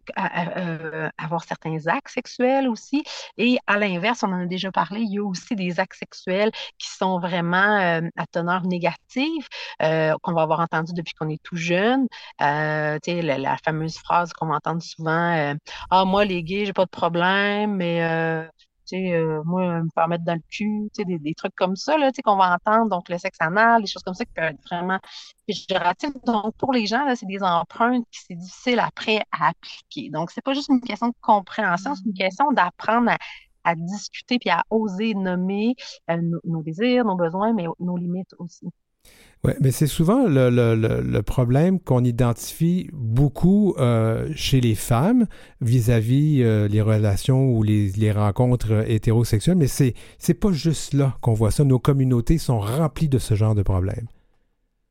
avoir 1.18 1.44
certains 1.44 1.86
actes 1.86 2.10
sexuels 2.10 2.68
aussi. 2.68 3.02
Et 3.36 3.58
à 3.66 3.78
l'inverse, 3.78 4.22
on 4.22 4.32
en 4.32 4.40
a 4.42 4.46
déjà 4.46 4.70
parlé, 4.72 5.00
il 5.00 5.12
y 5.14 5.18
a 5.18 5.24
aussi 5.24 5.54
des 5.56 5.80
actes 5.80 5.98
sexuels 5.98 6.50
qui 6.78 6.88
sont 6.88 7.18
vraiment 7.20 7.78
à 8.16 8.26
teneur 8.30 8.62
négative, 8.66 9.46
qu'on 9.80 10.32
va 10.32 10.42
avoir 10.42 10.60
entendu 10.60 10.92
depuis 10.98 11.14
qu'on 11.14 11.28
est 11.28 11.42
tout 11.42 11.56
jeune. 11.56 12.06
Euh, 12.42 12.98
tu 13.02 13.12
sais, 13.12 13.22
la, 13.22 13.38
la 13.38 13.56
fameuse 13.58 13.98
phrase 13.98 14.32
qu'on 14.32 14.46
va 14.46 14.56
entendre 14.56 14.82
souvent, 14.82 15.32
euh, 15.36 15.54
Ah, 15.90 16.04
moi, 16.04 16.24
les 16.24 16.42
gays, 16.42 16.66
j'ai 16.66 16.72
pas 16.72 16.84
de 16.84 16.90
problème, 16.90 17.76
mais 17.76 18.02
euh, 18.04 18.46
tu 18.86 18.96
sais, 18.96 19.12
euh, 19.14 19.42
moi, 19.44 19.82
me 19.82 19.88
faire 19.94 20.08
mettre 20.08 20.24
dans 20.24 20.34
le 20.34 20.40
cul, 20.50 20.88
tu 20.94 21.02
sais, 21.02 21.04
des, 21.04 21.18
des 21.18 21.34
trucs 21.34 21.54
comme 21.54 21.76
ça, 21.76 21.98
là, 21.98 22.10
tu 22.12 22.16
sais, 22.16 22.22
qu'on 22.22 22.36
va 22.36 22.54
entendre, 22.54 22.88
donc 22.90 23.08
le 23.08 23.18
sexe 23.18 23.36
anal, 23.40 23.82
des 23.82 23.88
choses 23.88 24.02
comme 24.02 24.14
ça 24.14 24.24
qui 24.24 24.32
peuvent 24.34 24.44
être 24.50 24.62
vraiment 24.70 24.98
péjoratives. 25.46 26.12
Donc, 26.26 26.56
pour 26.56 26.72
les 26.72 26.86
gens, 26.86 27.04
là, 27.04 27.16
c'est 27.16 27.26
des 27.26 27.42
empreintes 27.42 28.04
qui 28.10 28.20
c'est 28.26 28.34
difficile 28.36 28.78
après 28.80 29.22
à 29.32 29.48
appliquer. 29.50 30.10
Donc, 30.10 30.30
c'est 30.30 30.42
pas 30.42 30.54
juste 30.54 30.68
une 30.70 30.80
question 30.80 31.08
de 31.08 31.14
compréhension, 31.20 31.94
c'est 31.94 32.04
une 32.06 32.14
question 32.14 32.50
d'apprendre 32.52 33.10
à, 33.10 33.18
à 33.64 33.74
discuter 33.74 34.38
puis 34.38 34.50
à 34.50 34.64
oser 34.70 35.14
nommer 35.14 35.74
euh, 36.10 36.16
nos, 36.22 36.40
nos 36.44 36.62
désirs, 36.62 37.04
nos 37.04 37.16
besoins, 37.16 37.52
mais 37.52 37.66
nos 37.80 37.96
limites 37.96 38.34
aussi. 38.38 38.66
Ouais, 39.44 39.56
mais 39.60 39.70
c'est 39.70 39.86
souvent 39.86 40.26
le, 40.26 40.50
le- 40.50 40.74
le- 41.00 41.22
problème 41.22 41.78
qu'on 41.78 42.02
identifie 42.02 42.90
beaucoup 42.92 43.74
euh, 43.78 44.28
chez 44.34 44.60
les 44.60 44.74
femmes 44.74 45.26
vis-à-vis 45.60 46.42
euh, 46.42 46.66
les 46.66 46.80
relations 46.82 47.48
ou 47.52 47.62
les, 47.62 47.90
les 47.92 48.10
rencontres 48.10 48.72
euh, 48.72 48.84
hétérosexuelles, 48.88 49.56
mais 49.56 49.68
c'est 49.68 49.94
c'est 50.18 50.34
pas 50.34 50.50
juste 50.50 50.92
là 50.92 51.16
qu'on 51.20 51.34
voit 51.34 51.52
ça. 51.52 51.62
Nos 51.62 51.78
communautés 51.78 52.38
sont 52.38 52.58
remplies 52.58 53.08
de 53.08 53.18
ce 53.18 53.34
genre 53.34 53.54
de 53.54 53.62
problèmes. 53.62 54.08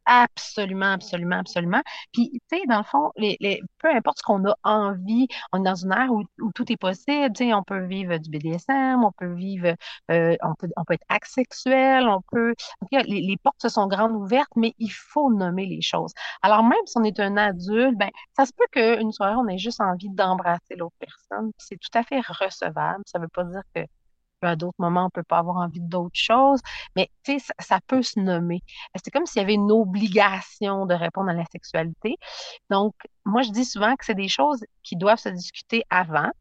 Absolument, 0.10 0.94
absolument, 0.94 1.36
absolument. 1.40 1.82
Puis, 2.14 2.30
tu 2.50 2.58
sais, 2.60 2.66
dans 2.68 2.78
le 2.78 2.84
fond, 2.86 3.12
les, 3.18 3.36
les, 3.42 3.62
peu 3.80 3.90
importe 3.94 4.20
ce 4.20 4.24
qu'on 4.24 4.46
a 4.46 4.56
envie, 4.64 5.28
on 5.52 5.60
est 5.60 5.66
dans 5.66 5.76
une 5.76 5.92
ère 5.92 6.10
où, 6.14 6.24
tout 6.56 6.72
est 6.72 6.78
possible. 6.78 7.34
Tu 7.36 7.46
sais, 7.48 7.54
on 7.54 7.62
peut 7.64 7.86
vivre 7.86 8.18
du 8.18 8.30
BDSM, 8.30 9.04
on 9.04 9.12
peut 9.12 9.34
vivre, 9.34 9.76
euh, 10.12 10.36
on 10.44 10.56
peut, 10.56 10.70
on 10.78 10.86
peut 10.86 10.94
être 10.94 11.06
asexuel, 11.10 12.08
on 12.08 12.22
peut. 12.32 12.54
les, 12.94 13.04
les 13.04 13.38
portes 13.44 13.62
se 13.62 13.68
sont 13.70 13.88
grandes 13.88 14.14
ouvertes, 14.16 14.52
mais 14.56 14.74
il 14.80 14.90
faut 14.92 15.30
nommer 15.34 15.66
les 15.66 15.82
choses. 15.82 16.14
Alors, 16.42 16.64
même 16.64 16.80
si 16.86 16.98
on 16.98 17.04
est 17.04 17.20
un 17.20 17.36
adulte, 17.36 17.98
ben, 17.98 18.10
ça 18.38 18.46
se 18.46 18.54
peut 18.56 18.66
qu'une 18.72 19.12
soirée, 19.12 19.36
on 19.36 19.48
ait 19.50 19.58
juste 19.58 19.82
envie 19.82 20.10
d'embrasser 20.10 20.76
l'autre 20.78 20.96
personne. 21.00 21.52
C'est 21.58 21.78
tout 21.78 21.90
à 21.98 22.04
fait 22.04 22.22
recevable. 22.22 23.04
Ça 23.06 23.20
veut 23.20 23.28
pas 23.28 23.44
dire 23.44 23.62
que 23.76 23.82
à 24.42 24.56
d'autres 24.56 24.76
moments, 24.80 25.06
on 25.06 25.10
peut 25.10 25.24
pas 25.24 25.40
avoir 25.40 25.58
envie 25.58 25.82
d'autres 25.82 26.12
choses, 26.14 26.62
mais 26.96 27.10
tu 27.24 27.40
sais, 27.40 27.54
ça, 27.60 27.80
peut 27.88 28.04
se 28.04 28.20
nommer. 28.20 28.62
C'est 29.04 29.12
comme 29.12 29.26
s'il 29.26 29.42
y 29.42 29.46
avait 29.46 29.54
une 29.54 29.72
obligation 29.72 30.86
de 30.86 30.94
répondre 30.94 31.30
à 31.30 31.34
la 31.34 31.46
sexualité. 31.46 32.18
Donc, 32.70 32.94
moi, 33.26 33.42
je 33.42 33.52
dis 33.52 33.66
souvent 33.66 33.96
que 33.96 34.06
c'est 34.06 34.16
des 34.16 34.28
choses 34.28 34.64
qui 34.84 34.96
doivent 34.96 35.20
se 35.20 35.30
discuter 35.30 35.84
avant. 35.90 36.32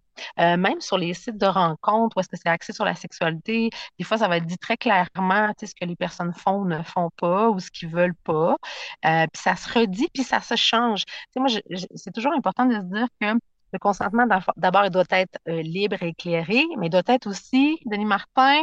Euh, 0.41 0.57
même 0.57 0.81
sur 0.81 0.97
les 0.97 1.13
sites 1.13 1.37
de 1.37 1.47
rencontres 1.47 2.17
où 2.17 2.21
est-ce 2.21 2.29
que 2.31 2.39
c'est 2.43 2.49
axé 2.49 2.73
sur 2.73 2.87
la 2.87 2.95
sexualité, 2.95 3.69
des 3.99 4.05
fois, 4.05 4.17
ça 4.17 4.29
va 4.29 4.39
être 4.39 4.47
dit 4.47 4.57
très 4.57 4.79
clairement, 4.79 5.49
tu 5.49 5.55
sais, 5.61 5.67
ce 5.67 5.75
que 5.75 5.85
les 5.85 5.97
personnes 5.97 6.33
font 6.33 6.63
ou 6.63 6.67
ne 6.67 6.83
font 6.83 7.11
pas 7.19 7.51
ou 7.51 7.61
ce 7.61 7.71
qu'ils 7.71 7.91
veulent 7.91 8.15
pas. 8.25 8.57
Euh, 9.05 9.27
puis 9.31 9.43
ça 9.43 9.57
se 9.57 9.71
redit, 9.71 10.09
puis 10.15 10.25
ça 10.25 10.41
se 10.41 10.57
change. 10.57 11.05
Tu 11.05 11.13
sais, 11.35 11.41
moi, 11.41 11.49
c'est 11.95 12.13
toujours 12.13 12.33
important 12.33 12.65
de 12.65 12.77
se 12.77 12.81
dire 12.81 13.09
que 13.21 13.27
le 13.73 13.79
consentement, 13.79 14.27
d'ab- 14.27 14.43
d'abord, 14.57 14.85
il 14.85 14.91
doit 14.91 15.05
être 15.11 15.39
euh, 15.49 15.61
libre 15.63 15.97
et 16.03 16.09
éclairé, 16.09 16.63
mais 16.79 16.87
il 16.87 16.91
doit 16.91 17.03
être 17.07 17.27
aussi, 17.29 17.79
Denis 17.87 18.05
Martin, 18.05 18.63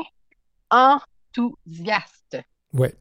enthousiaste. 0.72 2.38
Ouais, 2.74 2.93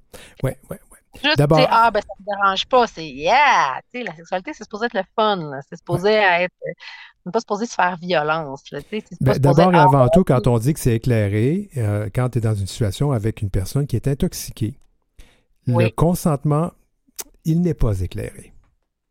ouais, 0.42 0.58
ouais. 0.70 0.78
Juste, 1.22 1.36
D'abord- 1.36 1.58
tu 1.58 1.64
sais, 1.64 1.68
ah, 1.70 1.90
ben, 1.90 2.00
ça 2.00 2.14
me 2.20 2.24
dérange 2.24 2.66
pas, 2.66 2.86
c'est 2.86 3.06
yeah! 3.06 3.80
Tu 3.92 3.98
sais, 4.00 4.04
la 4.04 4.14
sexualité, 4.14 4.52
c'est 4.54 4.64
supposé 4.64 4.86
être 4.86 4.94
le 4.94 5.02
fun, 5.14 5.36
là. 5.36 5.60
C'est 5.68 5.76
supposé 5.76 6.08
être. 6.10 6.54
On 7.24 7.28
n'est 7.28 7.32
pas 7.32 7.40
supposé 7.40 7.66
se 7.66 7.74
faire 7.74 7.96
violence, 7.98 8.62
là. 8.70 8.78
C'est 8.90 9.04
Ben, 9.20 9.38
D'abord 9.38 9.72
et 9.74 9.76
avant 9.78 10.08
tout, 10.08 10.24
quand 10.24 10.46
on 10.46 10.58
dit 10.58 10.72
que 10.72 10.80
c'est 10.80 10.94
éclairé, 10.96 11.68
euh, 11.76 12.08
quand 12.14 12.30
tu 12.30 12.38
es 12.38 12.40
dans 12.40 12.54
une 12.54 12.66
situation 12.66 13.12
avec 13.12 13.42
une 13.42 13.50
personne 13.50 13.86
qui 13.86 13.96
est 13.96 14.08
intoxiquée, 14.08 14.74
le 15.66 15.74
Oui. 15.74 15.92
consentement, 15.92 16.72
il 17.44 17.60
n'est 17.60 17.74
pas 17.74 18.00
éclairé. 18.00 18.51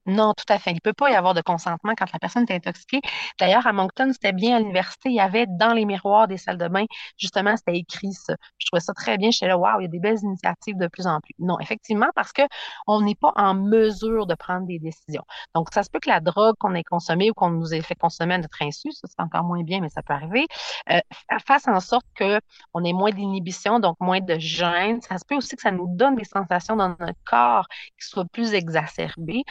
Non, 0.08 0.34
tout 0.34 0.45
à 0.49 0.58
fait. 0.58 0.72
Il 0.72 0.76
ne 0.76 0.80
peut 0.80 0.93
pas 0.93 1.12
y 1.12 1.16
avoir 1.16 1.36
de 1.36 1.41
consentement 1.41 1.93
quand 1.95 2.12
la 2.12 2.18
personne 2.20 2.45
est 2.49 2.56
intoxiquée. 2.56 3.02
D'ailleurs, 3.39 3.68
à 3.68 3.74
Moncton, 3.74 4.10
c'était 4.12 4.34
bien 4.34 4.56
à 4.56 4.60
l'université, 4.60 5.10
il 5.10 5.16
y 5.16 5.20
avait 5.20 5.45
dans 5.47 5.74
les 5.74 5.86
miroirs 5.86 6.28
des 6.28 6.38
salles 6.38 6.58
de 6.58 6.68
bain, 6.68 6.86
justement, 7.18 7.56
c'était 7.56 7.78
écrit 7.78 8.12
ça. 8.14 8.34
Je 8.58 8.66
trouvais 8.68 8.80
ça 8.82 8.93
très 8.93 9.18
bien. 9.20 9.30
J'étais 9.30 9.47
là, 9.47 9.58
waouh, 9.60 9.80
il 9.80 9.84
y 9.84 9.86
a 9.86 9.89
des 9.89 9.99
belles 9.99 10.18
initiatives 10.24 10.78
de 10.78 10.88
plus 10.88 11.06
en 11.06 11.20
plus. 11.22 11.36
Non, 11.38 11.60
effectivement, 11.60 12.08
parce 12.16 12.32
que 12.34 12.41
on 12.88 13.02
n'est 13.02 13.16
pas 13.16 13.32
en 13.36 13.54
mesure 13.54 14.26
de 14.26 14.34
prendre 14.34 14.66
des 14.66 14.80
décisions. 14.80 15.24
Donc, 15.54 15.68
ça 15.72 15.84
se 15.84 15.89
peut 15.91 15.99
que 15.99 16.10
la 16.10 16.20
drogue 16.20 16.56
qu'on 16.60 16.74
ait 16.74 16.84
consommée 16.84 17.30
ou 17.30 17.34
qu'on 17.36 17.52
nous 17.52 17.74
ait 17.74 17.82
fait 17.82 17.95
consommer 17.95 18.34
à 18.36 18.38
notre 18.39 18.62
insu, 18.64 18.91
ça 18.91 19.08
c'est 19.08 19.22
encore 19.22 19.43
moins 19.43 19.62
bien, 19.64 19.82
mais 19.82 19.89
ça 19.89 20.02
peut 20.02 20.14
arriver, 20.14 20.47
euh, 20.89 20.99
fasse 21.45 21.68
en 21.68 21.80
sorte 21.80 22.06
que 22.16 22.39
on 22.74 22.84
ait 22.84 22.93
moins 22.93 23.12
d'inhibition, 23.12 23.80
donc 23.80 23.97
moins 23.99 24.20
de 24.20 24.38
gêne. 24.39 24.99
Ça 25.02 25.18
se 25.20 25.26
peut 25.26 25.36
aussi 25.36 25.56
que 25.56 25.62
ça 25.62 25.72
nous 25.72 25.88
donne 25.95 26.16
des 26.16 26.24
sensations 26.26 26.76
dans 26.76 26.89
notre 26.89 27.14
corps 27.26 27.68
qui 27.99 28.08
soient 28.08 28.26
plus 28.32 28.54
exacerbées. 28.54 29.43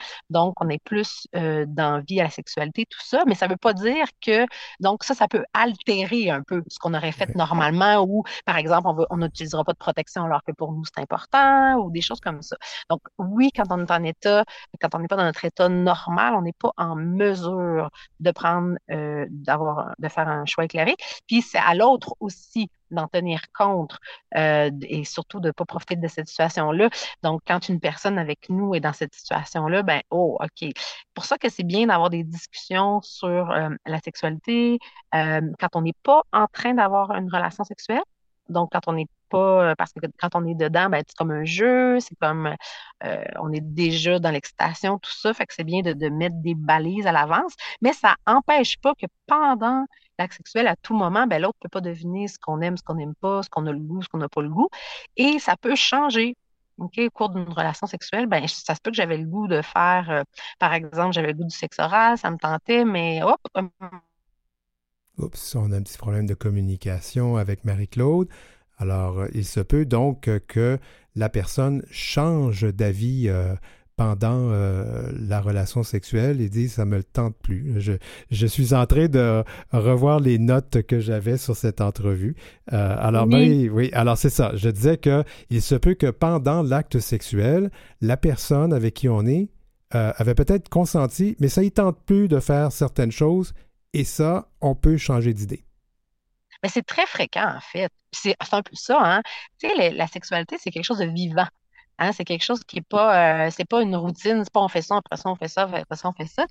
On 0.61 0.69
est 0.69 0.83
plus 0.83 1.27
euh, 1.37 1.65
d'envie 1.69 2.21
à 2.21 2.25
la 2.25 2.31
sexualité, 2.31 2.87
tout 2.89 3.01
ça, 3.03 3.25
mais 3.27 3.35
ça 3.35 3.47
ne 3.47 3.53
veut 3.53 3.57
pas 3.57 3.73
dire 3.73 4.07
que, 4.21 4.47
donc 4.81 5.05
ça, 5.05 5.15
ça 5.15 5.29
peut 5.29 5.45
altérer 5.55 6.31
un 6.31 6.43
peu 6.43 6.63
ce 6.69 6.79
qu'on 6.79 6.95
aurait 6.95 7.13
fait 7.13 7.35
normalement 7.35 8.05
ou, 8.09 8.25
par 8.47 8.57
exemple, 8.57 8.89
on 9.11 9.17
n'utilisera 9.19 9.65
pas 9.65 9.73
de 9.73 9.79
protection 9.79 10.25
alors 10.25 10.43
que 10.45 10.53
pour 10.53 10.73
nous, 10.73 10.85
c'est 10.85 11.01
important 11.01 11.77
ou 11.77 11.91
des 11.91 12.01
choses 12.01 12.21
comme 12.21 12.43
ça. 12.43 12.57
Donc, 12.89 13.01
oui, 13.19 13.51
quand 13.55 13.65
on 13.71 13.85
est 13.85 13.91
en 13.91 14.05
état, 14.05 14.45
quand 14.81 14.95
on 14.95 14.99
n'est 15.01 15.09
pas 15.09 15.17
dans 15.17 15.25
notre 15.25 15.45
état 15.45 15.69
normal, 15.69 16.35
on 16.35 16.43
n'est 16.43 16.53
pas 16.53 16.73
en 16.77 16.97
mesure 16.97 17.91
de 18.21 18.31
prendre, 18.31 18.77
euh, 18.91 19.27
d'avoir, 19.31 19.95
de 19.99 20.09
faire 20.09 20.29
un 20.29 20.45
choix 20.47 20.65
éclairé. 20.65 20.97
Puis, 21.27 21.43
c'est 21.43 21.59
à 21.59 21.75
l'autre 21.75 22.15
aussi 22.21 22.71
d'en 22.91 23.09
tenir 23.09 23.43
compte 23.53 23.99
euh, 24.37 24.71
et 24.83 25.05
surtout 25.05 25.41
de 25.41 25.49
ne 25.49 25.53
pas 25.53 25.65
profiter 25.65 25.97
de 25.97 26.09
cette 26.09 26.29
situation-là. 26.29 26.91
Donc, 27.23 27.43
quand 27.47 27.69
une 27.69 27.81
personne 27.81 28.19
avec 28.19 28.49
nous 28.49 28.75
est 28.75 28.81
dans 28.81 28.93
cette 28.93 29.15
situation-là, 29.15 29.83
ben, 29.83 30.01
oh, 30.11 30.39
OK. 30.41 30.71
Pour 31.15 31.25
ça 31.25 31.39
que 31.39 31.49
c'est 31.49 31.65
bien 31.65 31.87
d'avoir 31.87 32.11
des 32.11 32.25
discussions 32.25 33.01
sur 33.03 33.51
euh, 33.51 33.71
la 33.87 34.01
sexualité 34.01 34.79
euh, 35.15 35.41
quand 35.59 35.75
on 35.75 35.83
n'est 35.83 35.97
pas 36.03 36.23
en 36.33 36.47
train 36.47 36.75
d'avoir 36.75 37.13
une 37.13 37.33
relation 37.33 37.65
sexuelle. 37.65 38.03
Donc, 38.51 38.71
quand 38.73 38.89
on 38.89 38.93
n'est 38.95 39.09
pas, 39.31 39.75
parce 39.77 39.93
que 39.93 40.01
quand 40.19 40.35
on 40.35 40.47
est 40.47 40.55
dedans, 40.55 40.91
ben, 40.91 41.03
c'est 41.07 41.17
comme 41.17 41.31
un 41.31 41.45
jeu, 41.45 42.01
c'est 42.01 42.17
comme 42.17 42.55
euh, 43.05 43.25
on 43.41 43.53
est 43.53 43.61
déjà 43.61 44.19
dans 44.19 44.31
l'excitation, 44.31 44.99
tout 44.99 45.13
ça, 45.13 45.33
fait 45.33 45.47
que 45.47 45.55
c'est 45.55 45.65
bien 45.65 45.83
de, 45.83 46.09
mettre 46.09 46.37
des 46.37 46.55
balises 46.55 47.07
à 47.07 47.13
l'avance, 47.13 47.55
mais 47.81 47.93
ça 47.93 48.17
n'empêche 48.27 48.79
pas 48.81 48.95
que 48.95 49.07
pendant 49.27 49.87
l'acte 50.19 50.35
sexuel, 50.35 50.67
à 50.67 50.77
tout 50.77 50.95
moment, 50.95 51.27
ben, 51.27 51.41
l'autre 51.41 51.59
ne 51.63 51.69
peut 51.69 51.81
pas 51.81 51.81
deviner 51.81 52.29
ce 52.29 52.39
qu'on 52.39 52.61
aime, 52.61 52.77
ce 52.77 52.83
qu'on 52.83 52.95
n'aime 52.95 53.15
pas, 53.15 53.43
ce 53.43 53.49
qu'on 53.49 53.67
a 53.67 53.73
le 53.73 53.79
goût, 53.79 54.03
ce 54.03 54.09
qu'on 54.09 54.19
n'a 54.19 54.29
pas 54.29 54.43
le 54.43 54.51
goût, 54.51 54.69
et 55.17 55.39
ça 55.39 55.57
peut 55.57 55.77
changer. 55.77 56.37
OK, 56.79 56.99
au 56.99 57.11
cours 57.11 57.29
d'une 57.29 57.49
relation 57.53 57.87
sexuelle, 57.87 58.27
ben, 58.27 58.47
ça 58.49 58.75
se 58.75 58.81
peut 58.81 58.91
que 58.91 58.97
j'avais 58.97 59.19
le 59.19 59.27
goût 59.27 59.47
de 59.49 59.61
faire, 59.63 60.07
euh, 60.11 60.23
par 60.59 60.73
exemple, 60.73 61.13
j'avais 61.13 61.29
le 61.29 61.35
goût 61.35 61.45
du 61.45 61.55
sexe 61.55 61.79
oral, 61.79 62.17
ça 62.19 62.31
me 62.31 62.39
tentait, 62.39 62.85
mais 62.85 63.23
hop, 63.23 63.41
Oups, 65.23 65.55
on 65.57 65.73
a 65.73 65.77
un 65.77 65.83
petit 65.83 65.99
problème 65.99 66.27
de 66.27 66.35
communication 66.35 67.37
avec 67.37 67.65
Marie-Claude. 67.65 68.29
Alors, 68.79 69.21
euh, 69.21 69.29
il 69.35 69.45
se 69.45 69.61
peut 69.61 69.85
donc 69.85 70.29
que 70.49 70.79
la 71.15 71.29
personne 71.29 71.83
change 71.91 72.63
d'avis 72.63 73.29
euh, 73.29 73.55
pendant 74.01 74.49
euh, 74.51 75.13
la 75.13 75.43
relation 75.43 75.83
sexuelle 75.83 76.41
et 76.41 76.49
dit 76.49 76.71
ça 76.71 76.87
me 76.87 76.97
le 76.97 77.05
tente 77.05 77.37
plus. 77.43 77.75
Je, 77.83 77.93
je 78.31 78.47
suis 78.47 78.73
en 78.73 78.87
train 78.87 79.09
de 79.09 79.45
revoir 79.75 80.21
les 80.21 80.39
notes 80.39 80.81
que 80.85 81.01
j'avais 81.01 81.37
sur 81.37 81.55
cette 81.55 81.83
entrevue. 81.83 82.35
Euh, 82.73 82.97
alors 82.99 83.27
Oui. 83.27 83.31
Marie, 83.31 83.69
oui, 83.69 83.91
alors 83.93 84.17
c'est 84.17 84.31
ça. 84.31 84.53
Je 84.55 84.71
disais 84.71 84.97
que 84.97 85.23
il 85.51 85.61
se 85.61 85.75
peut 85.75 85.93
que 85.93 86.11
pendant 86.11 86.63
l'acte 86.63 86.99
sexuel, 86.99 87.71
la 88.01 88.17
personne 88.17 88.73
avec 88.73 88.95
qui 88.95 89.11
on 89.11 89.27
est 89.27 89.51
euh, 89.95 90.13
avait 90.17 90.35
peut-être 90.35 90.71
consenti, 90.71 91.37
mais 91.39 91.49
ça 91.49 91.61
ne 91.61 91.69
tente 91.69 91.99
plus 92.07 92.27
de 92.27 92.41
faire 92.41 92.73
certaines 92.73 93.13
choses 93.13 93.53
et 93.93 94.05
ça, 94.05 94.49
on 94.61 94.75
peut 94.75 94.97
changer 94.97 95.35
d'idée. 95.35 95.65
Mais 96.63 96.69
c'est 96.69 96.83
très 96.83 97.07
fréquent, 97.07 97.55
en 97.57 97.61
fait. 97.61 97.91
C'est 98.13 98.37
un 98.53 98.63
peu 98.63 98.75
ça, 98.75 98.99
hein. 99.01 99.23
Tu 99.59 99.69
sais, 99.69 99.91
la 99.91 100.07
sexualité, 100.07 100.57
c'est 100.59 100.71
quelque 100.71 100.85
chose 100.85 100.99
de 100.99 101.07
vivant. 101.07 101.47
Hein, 102.01 102.13
c'est 102.13 102.25
quelque 102.25 102.43
chose 102.43 102.65
qui 102.65 102.79
est 102.79 102.89
pas, 102.89 103.47
euh, 103.47 103.51
c'est 103.51 103.67
pas 103.67 103.83
une 103.83 103.95
routine, 103.95 104.43
c'est 104.43 104.53
pas 104.53 104.61
on 104.63 104.69
fait 104.69 104.81
ça, 104.81 104.97
après 104.97 105.19
ça 105.19 105.29
on 105.29 105.37
fait 105.37 105.49
ça, 105.49 105.65
après 105.65 105.97
ça 105.97 106.09
on 106.09 106.13
fait 106.13 106.25
ça. 106.25 106.47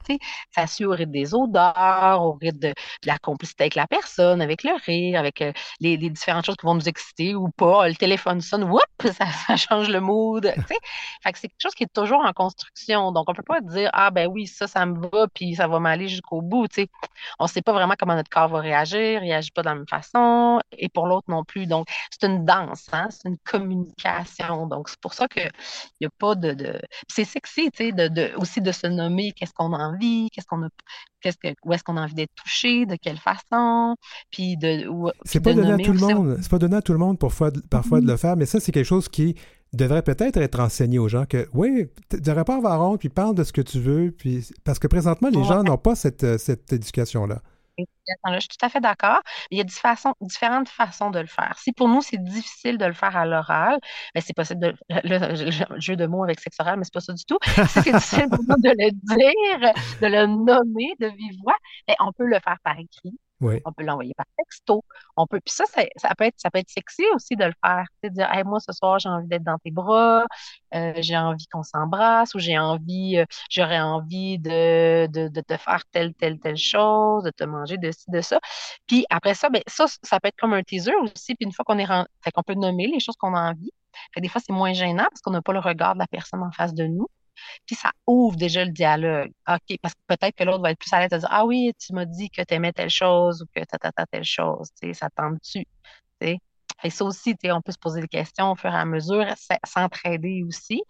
Ça 0.51 0.67
suit 0.67 0.85
au 0.85 0.91
rythme 0.91 1.11
des 1.11 1.33
odeurs, 1.33 2.21
au 2.21 2.33
rythme 2.33 2.59
de, 2.59 2.73
la 3.05 3.17
complicité 3.17 3.63
avec 3.63 3.73
la 3.73 3.87
personne, 3.87 4.41
avec 4.41 4.63
le 4.63 4.73
rire, 4.85 5.19
avec 5.19 5.41
euh, 5.41 5.51
les, 5.79 5.97
différentes 5.97 6.45
choses 6.45 6.55
qui 6.55 6.67
vont 6.67 6.75
nous 6.75 6.87
exciter 6.87 7.33
ou 7.33 7.49
pas. 7.49 7.87
Le 7.87 7.95
téléphone 7.95 8.41
sonne, 8.41 8.63
whoop, 8.63 8.83
ça, 9.47 9.55
change 9.55 9.89
le 9.89 9.99
mood. 9.99 10.53
Fait 11.23 11.31
que 11.31 11.39
c'est 11.39 11.47
quelque 11.47 11.61
chose 11.61 11.73
qui 11.73 11.85
est 11.85 11.93
toujours 11.93 12.23
en 12.23 12.31
construction. 12.31 13.11
Donc 13.11 13.25
on 13.27 13.33
peut 13.33 13.41
pas 13.41 13.61
dire, 13.61 13.89
ah 13.93 14.11
ben 14.11 14.27
oui, 14.27 14.45
ça, 14.45 14.67
ça 14.67 14.85
me 14.85 14.99
va, 14.99 15.27
puis 15.33 15.55
ça 15.55 15.67
va 15.67 15.79
m'aller 15.79 16.07
jusqu'au 16.07 16.43
bout. 16.43 16.67
On 17.39 17.47
sait 17.47 17.63
pas 17.63 17.73
vraiment 17.73 17.95
comment 17.97 18.15
notre 18.15 18.29
corps 18.29 18.49
va 18.49 18.59
réagir, 18.59 19.23
il 19.23 19.29
réagit 19.29 19.49
pas 19.49 19.63
de 19.63 19.67
la 19.69 19.75
même 19.75 19.87
façon, 19.87 20.59
et 20.71 20.89
pour 20.89 21.07
l'autre 21.07 21.25
non 21.27 21.43
plus. 21.43 21.65
Donc, 21.65 21.87
c'est 22.11 22.27
une 22.27 22.45
danse, 22.45 22.87
hein, 22.91 23.07
c'est 23.09 23.29
une 23.29 23.39
communication. 23.39 24.67
Donc, 24.67 24.89
c'est 24.89 24.99
pour 24.99 25.15
ça 25.15 25.27
que 25.27 25.38
il 25.99 26.03
y 26.03 26.05
a 26.05 26.09
pas 26.19 26.35
de, 26.35 26.53
de... 26.53 26.79
C'est 27.07 27.25
sexy, 27.25 27.69
tu 27.71 27.85
sais, 27.85 27.91
de, 27.91 28.07
de- 28.07 28.31
aussi 28.37 28.61
de 28.61 28.71
se 28.71 28.87
nommer 28.87 29.31
qu'est-ce 29.31 29.53
qu'on 29.53 29.73
a 29.73 29.77
envie, 29.77 30.29
qu'est-ce 30.31 30.45
qu'on 30.47 30.63
a, 30.63 30.69
qu'est-ce 31.21 31.37
que, 31.37 31.47
où 31.65 31.73
est-ce 31.73 31.83
qu'on 31.83 31.97
a 31.97 32.01
envie 32.01 32.13
d'être 32.13 32.33
touché, 32.35 32.85
de 32.85 32.95
quelle 33.01 33.17
façon, 33.19 33.95
puis 34.31 34.57
de, 34.57 34.87
où- 34.87 35.09
C'est 35.25 35.39
puis 35.39 35.53
pas 35.53 35.57
de 35.59 35.61
donné 35.67 35.81
à 35.83 35.85
tout 35.85 35.93
le 35.93 35.99
monde. 35.99 36.37
C'est 36.41 36.51
pas 36.51 36.59
donné 36.59 36.75
à 36.77 36.81
tout 36.81 36.93
le 36.93 36.99
monde 36.99 37.17
parfois, 37.19 37.51
parfois 37.69 38.01
de 38.01 38.07
le 38.07 38.17
faire, 38.17 38.35
mais 38.35 38.45
ça, 38.45 38.59
c'est 38.59 38.71
quelque 38.71 38.85
chose 38.85 39.09
qui 39.09 39.35
devrait 39.71 40.01
peut-être 40.01 40.37
être 40.37 40.59
enseigné 40.59 40.97
aux 40.97 41.07
gens 41.09 41.25
que, 41.25 41.47
oui, 41.53 41.85
tu 42.09 42.19
devrais 42.19 42.43
pas 42.43 42.55
avoir 42.55 42.81
honte, 42.81 42.99
puis 42.99 43.09
parle 43.09 43.35
de 43.35 43.43
ce 43.43 43.53
que 43.53 43.61
tu 43.61 43.79
veux, 43.79 44.11
puis 44.11 44.45
parce 44.63 44.79
que 44.79 44.87
présentement, 44.87 45.29
les 45.29 45.37
Ouais. 45.37 45.43
gens 45.43 45.63
n'ont 45.63 45.77
pas 45.77 45.95
cette, 45.95 46.23
euh, 46.23 46.37
cette 46.39 46.73
éducation-là. 46.73 47.41
Là, 48.25 48.35
je 48.35 48.39
suis 48.41 48.49
tout 48.49 48.65
à 48.65 48.69
fait 48.69 48.79
d'accord. 48.81 49.21
Il 49.51 49.57
y 49.57 49.61
a 49.61 49.63
différentes 49.63 50.69
façons 50.69 51.11
de 51.11 51.19
le 51.19 51.27
faire. 51.27 51.57
Si 51.59 51.71
pour 51.73 51.87
nous, 51.87 52.01
c'est 52.01 52.17
difficile 52.23 52.77
de 52.77 52.85
le 52.85 52.93
faire 52.93 53.15
à 53.15 53.25
l'oral, 53.25 53.77
ben, 54.15 54.21
c'est 54.25 54.33
possible 54.35 54.61
de. 54.61 54.75
Le, 54.89 54.99
le- 55.03 55.49
le 55.75 55.79
jeu 55.79 55.95
de 55.95 56.05
mots 56.07 56.23
avec 56.23 56.39
sexe 56.39 56.59
oral, 56.59 56.77
mais 56.77 56.83
c'est 56.85 56.93
pas 56.93 57.01
ça 57.01 57.13
du 57.13 57.23
tout. 57.25 57.37
Si 57.67 57.81
c'est 57.81 57.93
difficile 57.93 58.29
pour 58.29 58.43
nous 58.47 58.55
de 58.57 58.69
le 58.69 58.91
dire, 58.91 59.73
de 60.01 60.07
le 60.07 60.25
nommer 60.27 60.93
de 60.99 61.07
vive 61.07 61.35
voix, 61.43 61.55
ben, 61.87 61.95
on 61.99 62.11
peut 62.13 62.25
le 62.25 62.39
faire 62.43 62.57
par 62.63 62.77
écrit. 62.79 63.17
On 63.65 63.73
peut 63.73 63.83
l'envoyer 63.83 64.13
par 64.15 64.25
texto. 64.37 64.83
On 65.17 65.27
peut, 65.27 65.39
puis 65.41 65.53
ça, 65.53 65.65
c'est- 65.67 65.91
ça 65.97 66.09
peut 66.17 66.23
être, 66.25 66.35
ça 66.39 66.49
peut 66.49 66.59
être 66.59 66.69
sexy 66.69 67.03
aussi 67.13 67.35
de 67.35 67.43
le 67.45 67.53
faire. 67.63 67.85
Sais, 68.03 68.09
dire, 68.09 68.31
Hey, 68.31 68.43
moi, 68.45 68.59
ce 68.59 68.71
soir, 68.73 68.99
j'ai 68.99 69.09
envie 69.09 69.27
d'être 69.27 69.43
dans 69.43 69.57
tes 69.59 69.71
bras, 69.71 70.25
euh, 70.75 70.93
j'ai 70.97 71.17
envie 71.17 71.45
qu'on 71.47 71.63
s'embrasse, 71.63 72.33
ou 72.35 72.39
j'ai 72.39 72.57
envie, 72.57 73.17
euh, 73.17 73.25
j'aurais 73.49 73.79
envie 73.79 74.39
de, 74.39 75.07
de, 75.07 75.27
de 75.27 75.41
te 75.41 75.57
faire 75.57 75.83
telle, 75.91 76.13
telle, 76.15 76.39
telle 76.39 76.57
chose, 76.57 77.23
de 77.23 77.31
te 77.31 77.43
manger 77.43 77.77
de 77.77 77.91
ci, 77.91 78.05
de 78.09 78.21
ça. 78.21 78.39
Puis 78.87 79.05
après 79.09 79.33
ça, 79.35 79.49
ben, 79.49 79.61
ça, 79.67 79.85
ça 80.03 80.19
peut 80.19 80.29
être 80.29 80.37
comme 80.39 80.53
un 80.53 80.63
teaser 80.63 80.95
aussi. 81.03 81.35
Puis 81.35 81.45
une 81.45 81.51
fois 81.53 81.65
qu'on 81.65 81.77
est 81.79 81.85
rendu, 81.85 82.07
fait 82.23 82.31
qu'on 82.31 82.43
peut 82.43 82.53
nommer 82.55 82.87
les 82.87 82.99
choses 82.99 83.15
qu'on 83.17 83.35
a 83.35 83.51
envie. 83.51 83.71
Fait 84.13 84.21
des 84.21 84.29
fois, 84.29 84.41
c'est 84.45 84.53
moins 84.53 84.73
gênant 84.73 85.05
parce 85.09 85.21
qu'on 85.21 85.31
n'a 85.31 85.41
pas 85.41 85.53
le 85.53 85.59
regard 85.59 85.93
de 85.95 85.99
la 85.99 86.07
personne 86.07 86.41
en 86.43 86.51
face 86.51 86.73
de 86.73 86.85
nous. 86.85 87.07
Puis 87.65 87.75
ça 87.75 87.91
ouvre 88.07 88.35
déjà 88.35 88.65
le 88.65 88.71
dialogue. 88.71 89.31
OK, 89.47 89.77
parce 89.81 89.93
que 89.93 89.99
peut-être 90.07 90.35
que 90.35 90.43
l'autre 90.43 90.61
va 90.61 90.71
être 90.71 90.79
plus 90.79 90.93
à 90.93 90.99
l'aise 90.99 91.09
de 91.09 91.17
dire 91.17 91.29
Ah 91.31 91.45
oui, 91.45 91.73
tu 91.79 91.93
m'as 91.93 92.05
dit 92.05 92.29
que 92.29 92.41
tu 92.41 92.53
aimais 92.53 92.73
telle 92.73 92.89
chose 92.89 93.41
ou 93.41 93.45
que 93.53 93.63
ta 93.65 93.77
ta 93.77 93.91
ta 93.91 94.05
telle 94.05 94.23
chose. 94.23 94.69
Tu 94.81 94.89
sais, 94.89 94.93
ça 94.93 95.09
tente-tu? 95.09 95.65
Fait 96.19 96.89
que 96.89 96.95
ça 96.95 97.03
aussi, 97.05 97.35
on 97.45 97.61
peut 97.61 97.71
se 97.71 97.77
poser 97.77 98.01
des 98.01 98.07
questions 98.07 98.51
au 98.51 98.55
fur 98.55 98.71
et 98.71 98.77
à 98.77 98.85
mesure, 98.85 99.25
s'entraider 99.65 100.43
aussi. 100.47 100.81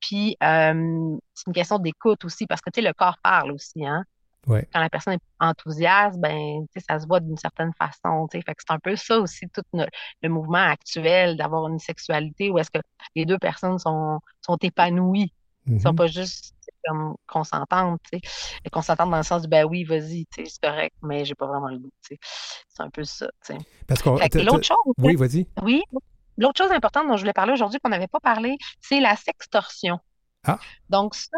Puis 0.00 0.36
euh, 0.42 1.16
c'est 1.34 1.46
une 1.46 1.52
question 1.52 1.78
d'écoute 1.78 2.24
aussi, 2.24 2.46
parce 2.46 2.60
que 2.60 2.70
tu 2.70 2.80
sais, 2.80 2.86
le 2.86 2.92
corps 2.92 3.18
parle 3.22 3.52
aussi, 3.52 3.84
hein? 3.86 4.04
Ouais. 4.46 4.68
Quand 4.72 4.80
la 4.80 4.90
personne 4.90 5.14
est 5.14 5.20
enthousiaste, 5.40 6.18
ben, 6.18 6.66
ça 6.86 7.00
se 7.00 7.06
voit 7.06 7.20
d'une 7.20 7.38
certaine 7.38 7.72
façon. 7.78 8.28
Fait 8.30 8.42
que 8.42 8.52
c'est 8.58 8.74
un 8.74 8.78
peu 8.78 8.94
ça 8.94 9.18
aussi, 9.18 9.48
tout 9.48 9.62
le 9.72 10.28
mouvement 10.28 10.58
actuel 10.58 11.36
d'avoir 11.38 11.68
une 11.68 11.78
sexualité 11.78 12.50
où 12.50 12.58
est-ce 12.58 12.70
que 12.70 12.80
les 13.14 13.24
deux 13.24 13.38
personnes 13.38 13.78
sont, 13.78 14.20
sont 14.42 14.58
épanouies. 14.60 15.32
Ils 15.66 15.80
sont 15.80 15.90
Mhm. 15.90 15.96
pas 15.96 16.06
juste 16.06 16.54
comme 16.86 17.14
consentantes, 17.26 18.00
tu 18.12 18.18
sais. 18.18 18.58
Et 18.64 18.70
Consentantes 18.70 19.10
dans 19.10 19.16
le 19.16 19.22
sens 19.22 19.42
du 19.42 19.48
ben 19.48 19.64
oui, 19.64 19.84
vas-y, 19.84 20.26
tu 20.26 20.44
sais, 20.44 20.50
c'est 20.50 20.62
correct, 20.68 20.94
mais 21.02 21.24
j'ai 21.24 21.34
pas 21.34 21.46
vraiment 21.46 21.68
le 21.68 21.78
goût, 21.78 21.90
tu 22.06 22.14
sais. 22.14 22.18
C'est 22.68 22.82
un 22.82 22.90
peu 22.90 23.04
ça, 23.04 23.26
tu 23.46 23.54
sais. 23.54 23.58
Parce 23.86 24.02
qu'on. 24.02 24.16
L'autre 24.16 24.64
chose, 24.64 24.76
Oui, 24.98 25.16
vas-y. 25.16 25.46
oui, 25.62 25.82
l'autre 26.36 26.62
chose 26.62 26.72
importante 26.72 27.08
dont 27.08 27.16
je 27.16 27.22
voulais 27.22 27.32
parler 27.32 27.52
aujourd'hui, 27.54 27.78
qu'on 27.82 27.90
n'avait 27.90 28.06
pas 28.08 28.20
parlé, 28.20 28.56
c'est 28.80 29.00
la 29.00 29.16
sextorsion. 29.16 29.98
Ah. 30.46 30.58
Donc 30.90 31.14
ça, 31.14 31.30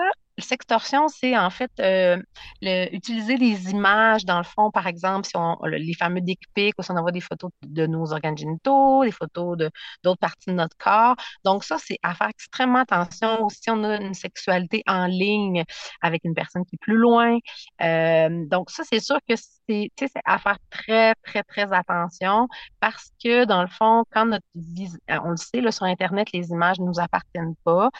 sextorsion, 0.43 1.09
c'est 1.09 1.37
en 1.37 1.51
fait 1.51 1.71
euh, 1.81 2.19
utiliser 2.63 3.37
des 3.39 3.71
images, 3.71 4.25
dans 4.25 4.39
le 4.39 4.45
fond, 4.45 4.71
par 4.71 4.87
exemple, 4.87 5.27
si 5.27 5.37
on 5.37 5.57
le- 5.65 5.77
les 5.79 5.95
fameux 5.95 6.21
dick 6.21 6.41
pics, 6.55 6.75
où 6.79 6.83
si 6.83 6.91
on 6.91 6.97
envoie 6.97 7.13
des 7.13 7.21
photos 7.21 7.51
de 7.63 7.87
nos 7.87 8.13
organes 8.13 8.37
génitaux, 8.37 9.05
des 9.05 9.13
photos 9.13 9.57
de 9.57 9.71
d'autres 10.03 10.19
parties 10.21 10.51
de 10.51 10.55
notre 10.55 10.77
corps. 10.79 11.17
Donc 11.45 11.65
ça, 11.65 11.79
c'est 11.79 11.99
à 12.03 12.15
faire 12.15 12.29
extrêmement 12.29 12.81
attention. 12.81 13.49
Si 13.49 13.71
on 13.71 13.83
a 13.85 13.97
une 14.01 14.15
sexualité 14.15 14.83
en 14.87 15.07
ligne 15.07 15.65
avec 16.03 16.23
une 16.25 16.35
personne 16.35 16.65
qui 16.65 16.77
est 16.77 16.79
plus 16.81 16.97
loin, 16.97 17.39
euh, 17.83 18.47
donc 18.49 18.71
ça, 18.71 18.83
c'est 18.91 19.01
sûr 19.01 19.19
que 19.29 19.35
c'est, 19.69 19.91
à 20.25 20.39
faire 20.39 20.59
très, 20.71 21.15
très, 21.25 21.43
très 21.43 21.73
attention 21.73 22.49
parce 22.81 23.11
que 23.23 23.45
dans 23.45 23.63
le 23.63 23.69
fond, 23.69 24.05
quand 24.13 24.27
notre 24.27 24.45
vis- 24.55 24.97
euh, 25.11 25.19
on 25.25 25.31
le 25.31 25.37
sait, 25.37 25.61
là, 25.61 25.73
sur 25.73 25.85
Internet, 25.85 26.33
les 26.33 26.51
images 26.51 26.79
ne 26.81 26.87
nous 26.87 27.01
appartiennent 27.01 27.55
pas. 27.65 27.91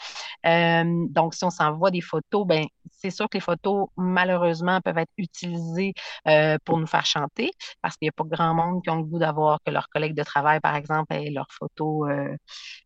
Euh, 0.45 0.83
donc, 1.09 1.33
si 1.33 1.43
on 1.43 1.49
s'envoie 1.49 1.91
des 1.91 2.01
photos, 2.01 2.45
ben, 2.47 2.65
c'est 2.91 3.11
sûr 3.11 3.29
que 3.29 3.37
les 3.37 3.41
photos, 3.41 3.87
malheureusement, 3.97 4.81
peuvent 4.81 4.97
être 4.97 5.11
utilisées 5.17 5.93
euh, 6.27 6.57
pour 6.65 6.77
nous 6.79 6.87
faire 6.87 7.05
chanter 7.05 7.51
parce 7.81 7.97
qu'il 7.97 8.07
n'y 8.07 8.09
a 8.09 8.13
pas 8.13 8.23
grand 8.25 8.53
monde 8.53 8.83
qui 8.83 8.89
ont 8.89 8.97
le 8.97 9.03
goût 9.03 9.19
d'avoir 9.19 9.59
que 9.65 9.71
leurs 9.71 9.89
collègues 9.89 10.15
de 10.15 10.23
travail, 10.23 10.59
par 10.61 10.75
exemple, 10.75 11.13
aient 11.13 11.29
leurs 11.31 11.51
photos 11.51 12.09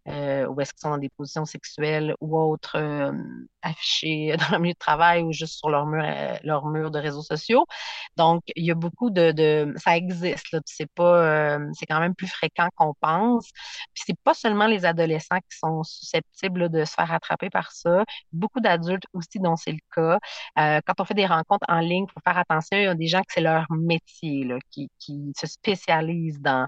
euh, 0.08 0.48
où 0.48 0.60
est-ce 0.62 0.74
qu'ils 0.74 0.82
sont 0.82 0.90
dans 0.92 0.98
des 0.98 1.10
positions 1.10 1.46
sexuelles 1.46 2.16
ou 2.22 2.38
autres 2.40 2.78
affichées 3.62 4.36
dans 4.52 4.58
le 4.58 4.60
milieu 4.62 4.74
de 4.74 4.80
travail 4.80 5.24
ou 5.24 5.32
juste 5.32 5.58
sur 5.60 5.70
leur 5.70 5.86
mur, 5.86 6.04
leur 6.44 6.66
mur 6.68 6.92
de 6.92 7.00
réseaux 7.00 7.22
sociaux. 7.22 7.66
Donc, 8.18 8.44
il 8.56 8.66
y 8.66 8.71
a 8.71 8.71
beaucoup 8.74 9.10
de, 9.10 9.74
ça 9.78 9.98
existe, 9.98 10.58
c'est 10.66 10.90
pas, 10.94 11.58
euh, 11.58 11.70
c'est 11.74 11.86
quand 11.86 12.00
même 12.00 12.16
plus 12.16 12.28
fréquent 12.28 12.68
qu'on 12.76 12.94
pense. 13.00 13.50
Puis 13.94 14.04
c'est 14.08 14.20
pas 14.24 14.34
seulement 14.34 14.68
les 14.68 14.86
adolescents 14.86 15.40
qui 15.50 15.58
sont 15.58 15.84
susceptibles 15.84 16.70
de 16.70 16.86
se 16.86 16.94
faire 16.94 17.12
attraper 17.12 17.50
par 17.50 17.72
ça. 17.72 18.04
Beaucoup 18.32 18.60
d'adultes 18.60 19.06
aussi 19.14 19.40
dont 19.40 19.56
c'est 19.56 19.72
le 19.72 19.80
cas. 19.96 20.20
Euh, 20.60 20.80
quand 20.86 21.00
on 21.00 21.06
fait 21.06 21.14
des 21.14 21.26
rencontres 21.26 21.66
en 21.70 21.80
ligne, 21.80 22.06
faut 22.08 22.22
faire 22.26 22.38
attention. 22.38 22.78
Il 22.78 22.84
y 22.84 22.88
a 22.88 22.96
des 22.96 23.08
gens 23.08 23.22
que 23.22 23.34
c'est 23.34 23.42
leur 23.42 23.66
métier, 23.72 24.44
là, 24.46 24.58
qui, 24.72 24.90
qui 25.00 25.34
se 25.38 25.48
spécialisent 25.48 26.40
dans 26.42 26.68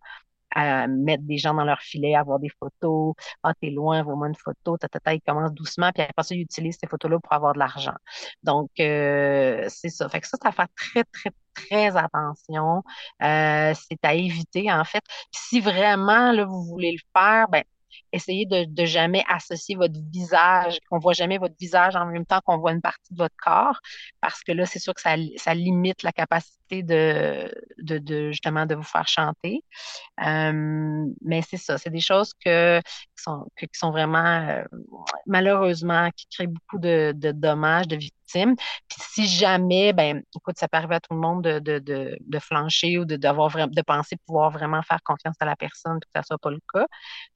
mettre 0.87 1.23
des 1.23 1.37
gens 1.37 1.53
dans 1.53 1.63
leur 1.63 1.79
filet, 1.81 2.15
avoir 2.15 2.39
des 2.39 2.49
photos. 2.49 3.13
Ah, 3.43 3.53
t'es 3.59 3.69
loin, 3.69 4.03
vois-moi 4.03 4.27
une 4.27 4.35
photo. 4.35 4.77
Ta, 4.77 4.87
ta, 4.87 4.99
ta, 4.99 5.13
ils 5.13 5.21
commencent 5.21 5.53
doucement, 5.53 5.91
puis 5.93 6.03
après 6.03 6.23
ça, 6.23 6.35
ils 6.35 6.41
utilisent 6.41 6.77
ces 6.79 6.87
photos-là 6.87 7.19
pour 7.19 7.33
avoir 7.33 7.53
de 7.53 7.59
l'argent. 7.59 7.95
Donc, 8.43 8.69
euh, 8.79 9.65
c'est 9.69 9.89
ça. 9.89 10.09
Fait 10.09 10.21
que 10.21 10.27
ça, 10.27 10.37
à 10.43 10.51
faire 10.51 10.67
très, 10.75 11.03
très, 11.05 11.31
très 11.53 11.95
attention. 11.97 12.83
Euh, 13.21 13.73
c'est 13.89 14.03
à 14.03 14.13
éviter, 14.15 14.71
en 14.71 14.83
fait. 14.85 15.03
Si 15.31 15.59
vraiment, 15.61 16.31
là, 16.31 16.45
vous 16.45 16.63
voulez 16.63 16.91
le 16.93 16.99
faire, 17.19 17.47
ben, 17.49 17.63
essayez 18.11 18.45
de, 18.45 18.65
de 18.65 18.85
jamais 18.85 19.23
associer 19.29 19.75
votre 19.75 19.95
visage, 20.11 20.79
qu'on 20.89 20.99
voit 20.99 21.13
jamais 21.13 21.37
votre 21.37 21.55
visage 21.59 21.95
en 21.95 22.05
même 22.05 22.25
temps 22.25 22.39
qu'on 22.45 22.57
voit 22.57 22.71
une 22.71 22.81
partie 22.81 23.13
de 23.13 23.17
votre 23.17 23.35
corps, 23.37 23.79
parce 24.21 24.41
que 24.43 24.51
là, 24.51 24.65
c'est 24.65 24.79
sûr 24.79 24.93
que 24.93 25.01
ça, 25.01 25.15
limite 25.55 26.03
la 26.03 26.11
capacité 26.11 26.83
de, 26.83 27.51
justement 28.31 28.65
de 28.65 28.75
vous 28.75 28.83
faire 28.83 29.07
chanter. 29.07 29.63
Euh, 30.25 31.05
mais 31.23 31.41
c'est 31.41 31.57
ça, 31.57 31.77
c'est 31.77 31.89
des 31.89 31.99
choses 32.01 32.33
que, 32.45 32.79
qui, 32.81 33.23
sont, 33.23 33.47
que- 33.55 33.65
qui 33.65 33.79
sont 33.79 33.91
vraiment, 33.91 34.47
euh, 34.49 34.63
malheureusement, 35.25 36.09
qui 36.15 36.27
créent 36.27 36.47
beaucoup 36.47 36.79
de, 36.79 37.13
de 37.15 37.31
dommages, 37.31 37.87
de 37.87 37.95
victimes. 37.97 38.13
Puis 38.33 38.97
si 38.99 39.27
jamais, 39.27 39.93
ben, 39.93 40.23
écoute, 40.35 40.57
ça 40.57 40.67
peut 40.67 40.77
arriver 40.77 40.95
à 40.95 40.99
tout 40.99 41.13
le 41.13 41.19
monde 41.19 41.43
de, 41.43 41.59
de, 41.59 42.17
de, 42.19 42.39
flancher 42.39 42.97
ou 42.99 43.05
de, 43.05 43.15
d'avoir 43.15 43.51
de 43.69 43.81
penser 43.81 44.17
pouvoir 44.25 44.51
vraiment 44.51 44.81
faire 44.83 45.01
confiance 45.03 45.35
à 45.39 45.45
la 45.45 45.55
personne, 45.55 45.99
que 45.99 46.07
ça 46.15 46.23
soit 46.23 46.37
pas 46.39 46.51
le 46.51 46.59
cas. 46.73 46.85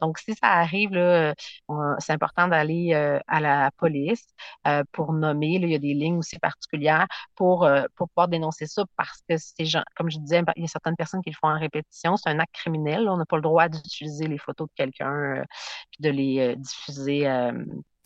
Donc, 0.01 0.17
si 0.19 0.33
ça 0.35 0.47
arrive, 0.47 0.91
là, 0.91 1.33
on- 1.67 1.95
c'est 1.99 2.13
important 2.13 2.47
d'aller 2.47 2.93
euh, 2.93 3.19
à 3.27 3.39
la 3.39 3.71
police 3.77 4.25
euh, 4.67 4.83
pour 4.91 5.13
nommer. 5.13 5.59
Là, 5.59 5.67
il 5.67 5.71
y 5.71 5.75
a 5.75 5.79
des 5.79 5.93
lignes 5.93 6.17
aussi 6.17 6.37
particulières 6.39 7.07
pour, 7.35 7.63
euh, 7.65 7.83
pour 7.95 8.09
pouvoir 8.09 8.27
dénoncer 8.27 8.65
ça 8.67 8.83
parce 8.95 9.21
que 9.29 9.37
ces 9.37 9.65
gens, 9.65 9.83
comme 9.95 10.09
je 10.09 10.19
disais, 10.19 10.41
il 10.55 10.61
y 10.63 10.65
a 10.65 10.67
certaines 10.67 10.95
personnes 10.95 11.21
qui 11.21 11.29
le 11.31 11.35
font 11.39 11.47
en 11.49 11.59
répétition. 11.59 12.15
C'est 12.17 12.29
un 12.29 12.39
acte 12.39 12.53
criminel. 12.55 13.07
On 13.09 13.17
n'a 13.17 13.25
pas 13.25 13.37
le 13.37 13.41
droit 13.41 13.67
d'utiliser 13.69 14.27
les 14.27 14.37
photos 14.37 14.67
de 14.67 14.73
quelqu'un 14.75 15.11
euh, 15.13 15.43
puis 15.91 16.01
de 16.01 16.09
les 16.09 16.39
euh, 16.39 16.55
diffuser. 16.55 17.27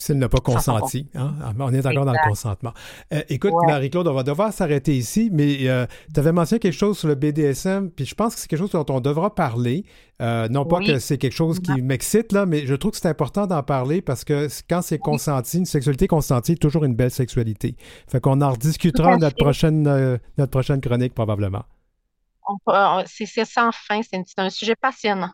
Euh, 0.02 0.06
S'il 0.06 0.18
n'a 0.18 0.30
pas 0.30 0.40
consenti. 0.40 1.08
hein? 1.16 1.34
Ah, 1.44 1.54
On 1.60 1.74
est 1.74 1.86
encore 1.86 2.06
dans 2.06 2.14
le 2.14 2.28
consentement. 2.28 2.74
Euh, 3.14 3.22
écoute, 3.30 3.52
Ouais. 3.54 3.72
Marie-Claude, 3.72 4.08
on 4.08 4.14
va 4.14 4.24
devoir 4.24 4.52
s'arrêter 4.54 4.96
ici, 4.96 5.30
mais 5.32 5.58
tu 6.14 6.20
avais 6.20 6.32
mentionné 6.32 6.60
quelque 6.60 6.74
chose 6.78 6.98
sur 6.98 7.08
le 7.08 7.16
BDSM, 7.16 7.90
puis 7.92 8.06
je 8.06 8.16
pense 8.16 8.36
que 8.36 8.42
c'est 8.42 8.48
quelque 8.48 8.60
chose 8.60 8.72
dont 8.72 8.86
on 8.90 9.00
devra 9.00 9.34
parler. 9.36 9.86
Euh, 10.22 10.48
non 10.50 10.66
pas 10.66 10.80
que 10.80 11.00
c'est 11.00 11.18
quelque 11.18 11.34
chose 11.34 11.60
qui 11.60 11.82
m'excite, 11.82 12.32
là, 12.32 12.46
mais 12.46 12.68
je 12.68 12.76
trouve 12.76 12.92
que 12.92 12.98
c'est 12.98 13.08
important 13.08 13.48
d'en 13.48 13.64
parler 13.64 14.02
parce 14.04 14.24
que 14.24 14.48
quand 14.70 14.84
c'est 14.84 15.00
consenti, 15.00 15.58
une 15.58 15.66
sexualité 15.66 16.06
consentie 16.08 16.52
est 16.52 16.62
toujours 16.62 16.84
une 16.84 16.94
belle 16.96 17.10
sexualité. 17.10 17.76
Fait 18.08 18.20
qu'on 18.20 18.40
en 18.42 18.52
rediscutera 18.52 19.18
notre 19.18 19.36
prochaine, 19.38 19.88
euh, 19.88 20.18
notre 20.38 20.52
prochaine 20.52 20.80
chronique, 20.80 21.16
probablement. 21.16 21.64
c'est 23.08 23.46
sans 23.46 23.72
fin. 23.72 24.02
C'est 24.04 24.24
un 24.38 24.50
sujet 24.52 24.76
passionnant. 24.80 25.32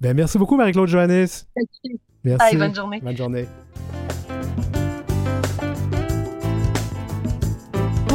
Ben, 0.00 0.14
merci 0.16 0.38
beaucoup, 0.38 0.56
Marie-Claude 0.56 0.88
Johannes. 0.88 1.26
Merci. 2.24 2.38
Allez, 2.38 2.56
bonne 2.56 2.74
journée. 2.74 3.00
Bonne 3.00 3.16
journée. 3.16 3.46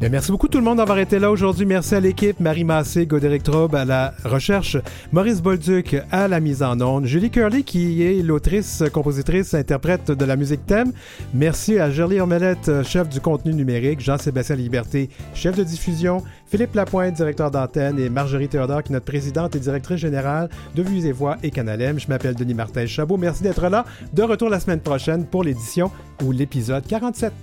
Bien, 0.00 0.08
merci 0.08 0.32
beaucoup 0.32 0.48
tout 0.48 0.56
le 0.56 0.64
monde 0.64 0.78
d'avoir 0.78 0.98
été 0.98 1.18
là 1.18 1.30
aujourd'hui. 1.30 1.66
Merci 1.66 1.94
à 1.94 2.00
l'équipe, 2.00 2.40
Marie 2.40 2.64
Massé, 2.64 3.04
Godéric 3.04 3.42
Traube 3.42 3.74
à 3.74 3.84
la 3.84 4.14
recherche, 4.24 4.78
Maurice 5.12 5.42
Bolduc 5.42 5.94
à 6.10 6.26
la 6.26 6.40
mise 6.40 6.62
en 6.62 6.80
onde, 6.80 7.04
Julie 7.04 7.28
Curley 7.28 7.64
qui 7.64 8.02
est 8.02 8.22
l'autrice, 8.22 8.82
compositrice, 8.94 9.52
interprète 9.52 10.10
de 10.10 10.24
la 10.24 10.36
musique 10.36 10.64
thème. 10.64 10.92
Merci 11.34 11.78
à 11.78 11.90
Gerlie 11.90 12.18
Ormelette, 12.18 12.82
chef 12.82 13.10
du 13.10 13.20
contenu 13.20 13.52
numérique, 13.52 14.00
Jean-Sébastien 14.00 14.56
Liberté, 14.56 15.10
chef 15.34 15.54
de 15.54 15.64
diffusion, 15.64 16.22
Philippe 16.46 16.76
Lapointe, 16.76 17.12
directeur 17.12 17.50
d'antenne 17.50 17.98
et 17.98 18.08
Marjorie 18.08 18.48
Théodore 18.48 18.82
qui 18.82 18.92
est 18.92 18.94
notre 18.94 19.04
présidente 19.04 19.54
et 19.54 19.58
directrice 19.58 19.98
générale 19.98 20.48
de 20.74 20.82
Vues 20.82 21.04
et 21.04 21.12
Voix 21.12 21.36
et 21.42 21.50
Canalem. 21.50 22.00
Je 22.00 22.08
m'appelle 22.08 22.36
Denis 22.36 22.54
Martin 22.54 22.86
Chabot. 22.86 23.18
Merci 23.18 23.42
d'être 23.42 23.68
là. 23.68 23.84
De 24.14 24.22
retour 24.22 24.48
la 24.48 24.60
semaine 24.60 24.80
prochaine 24.80 25.26
pour 25.26 25.44
l'édition 25.44 25.90
ou 26.24 26.32
l'épisode 26.32 26.86
47. 26.86 27.34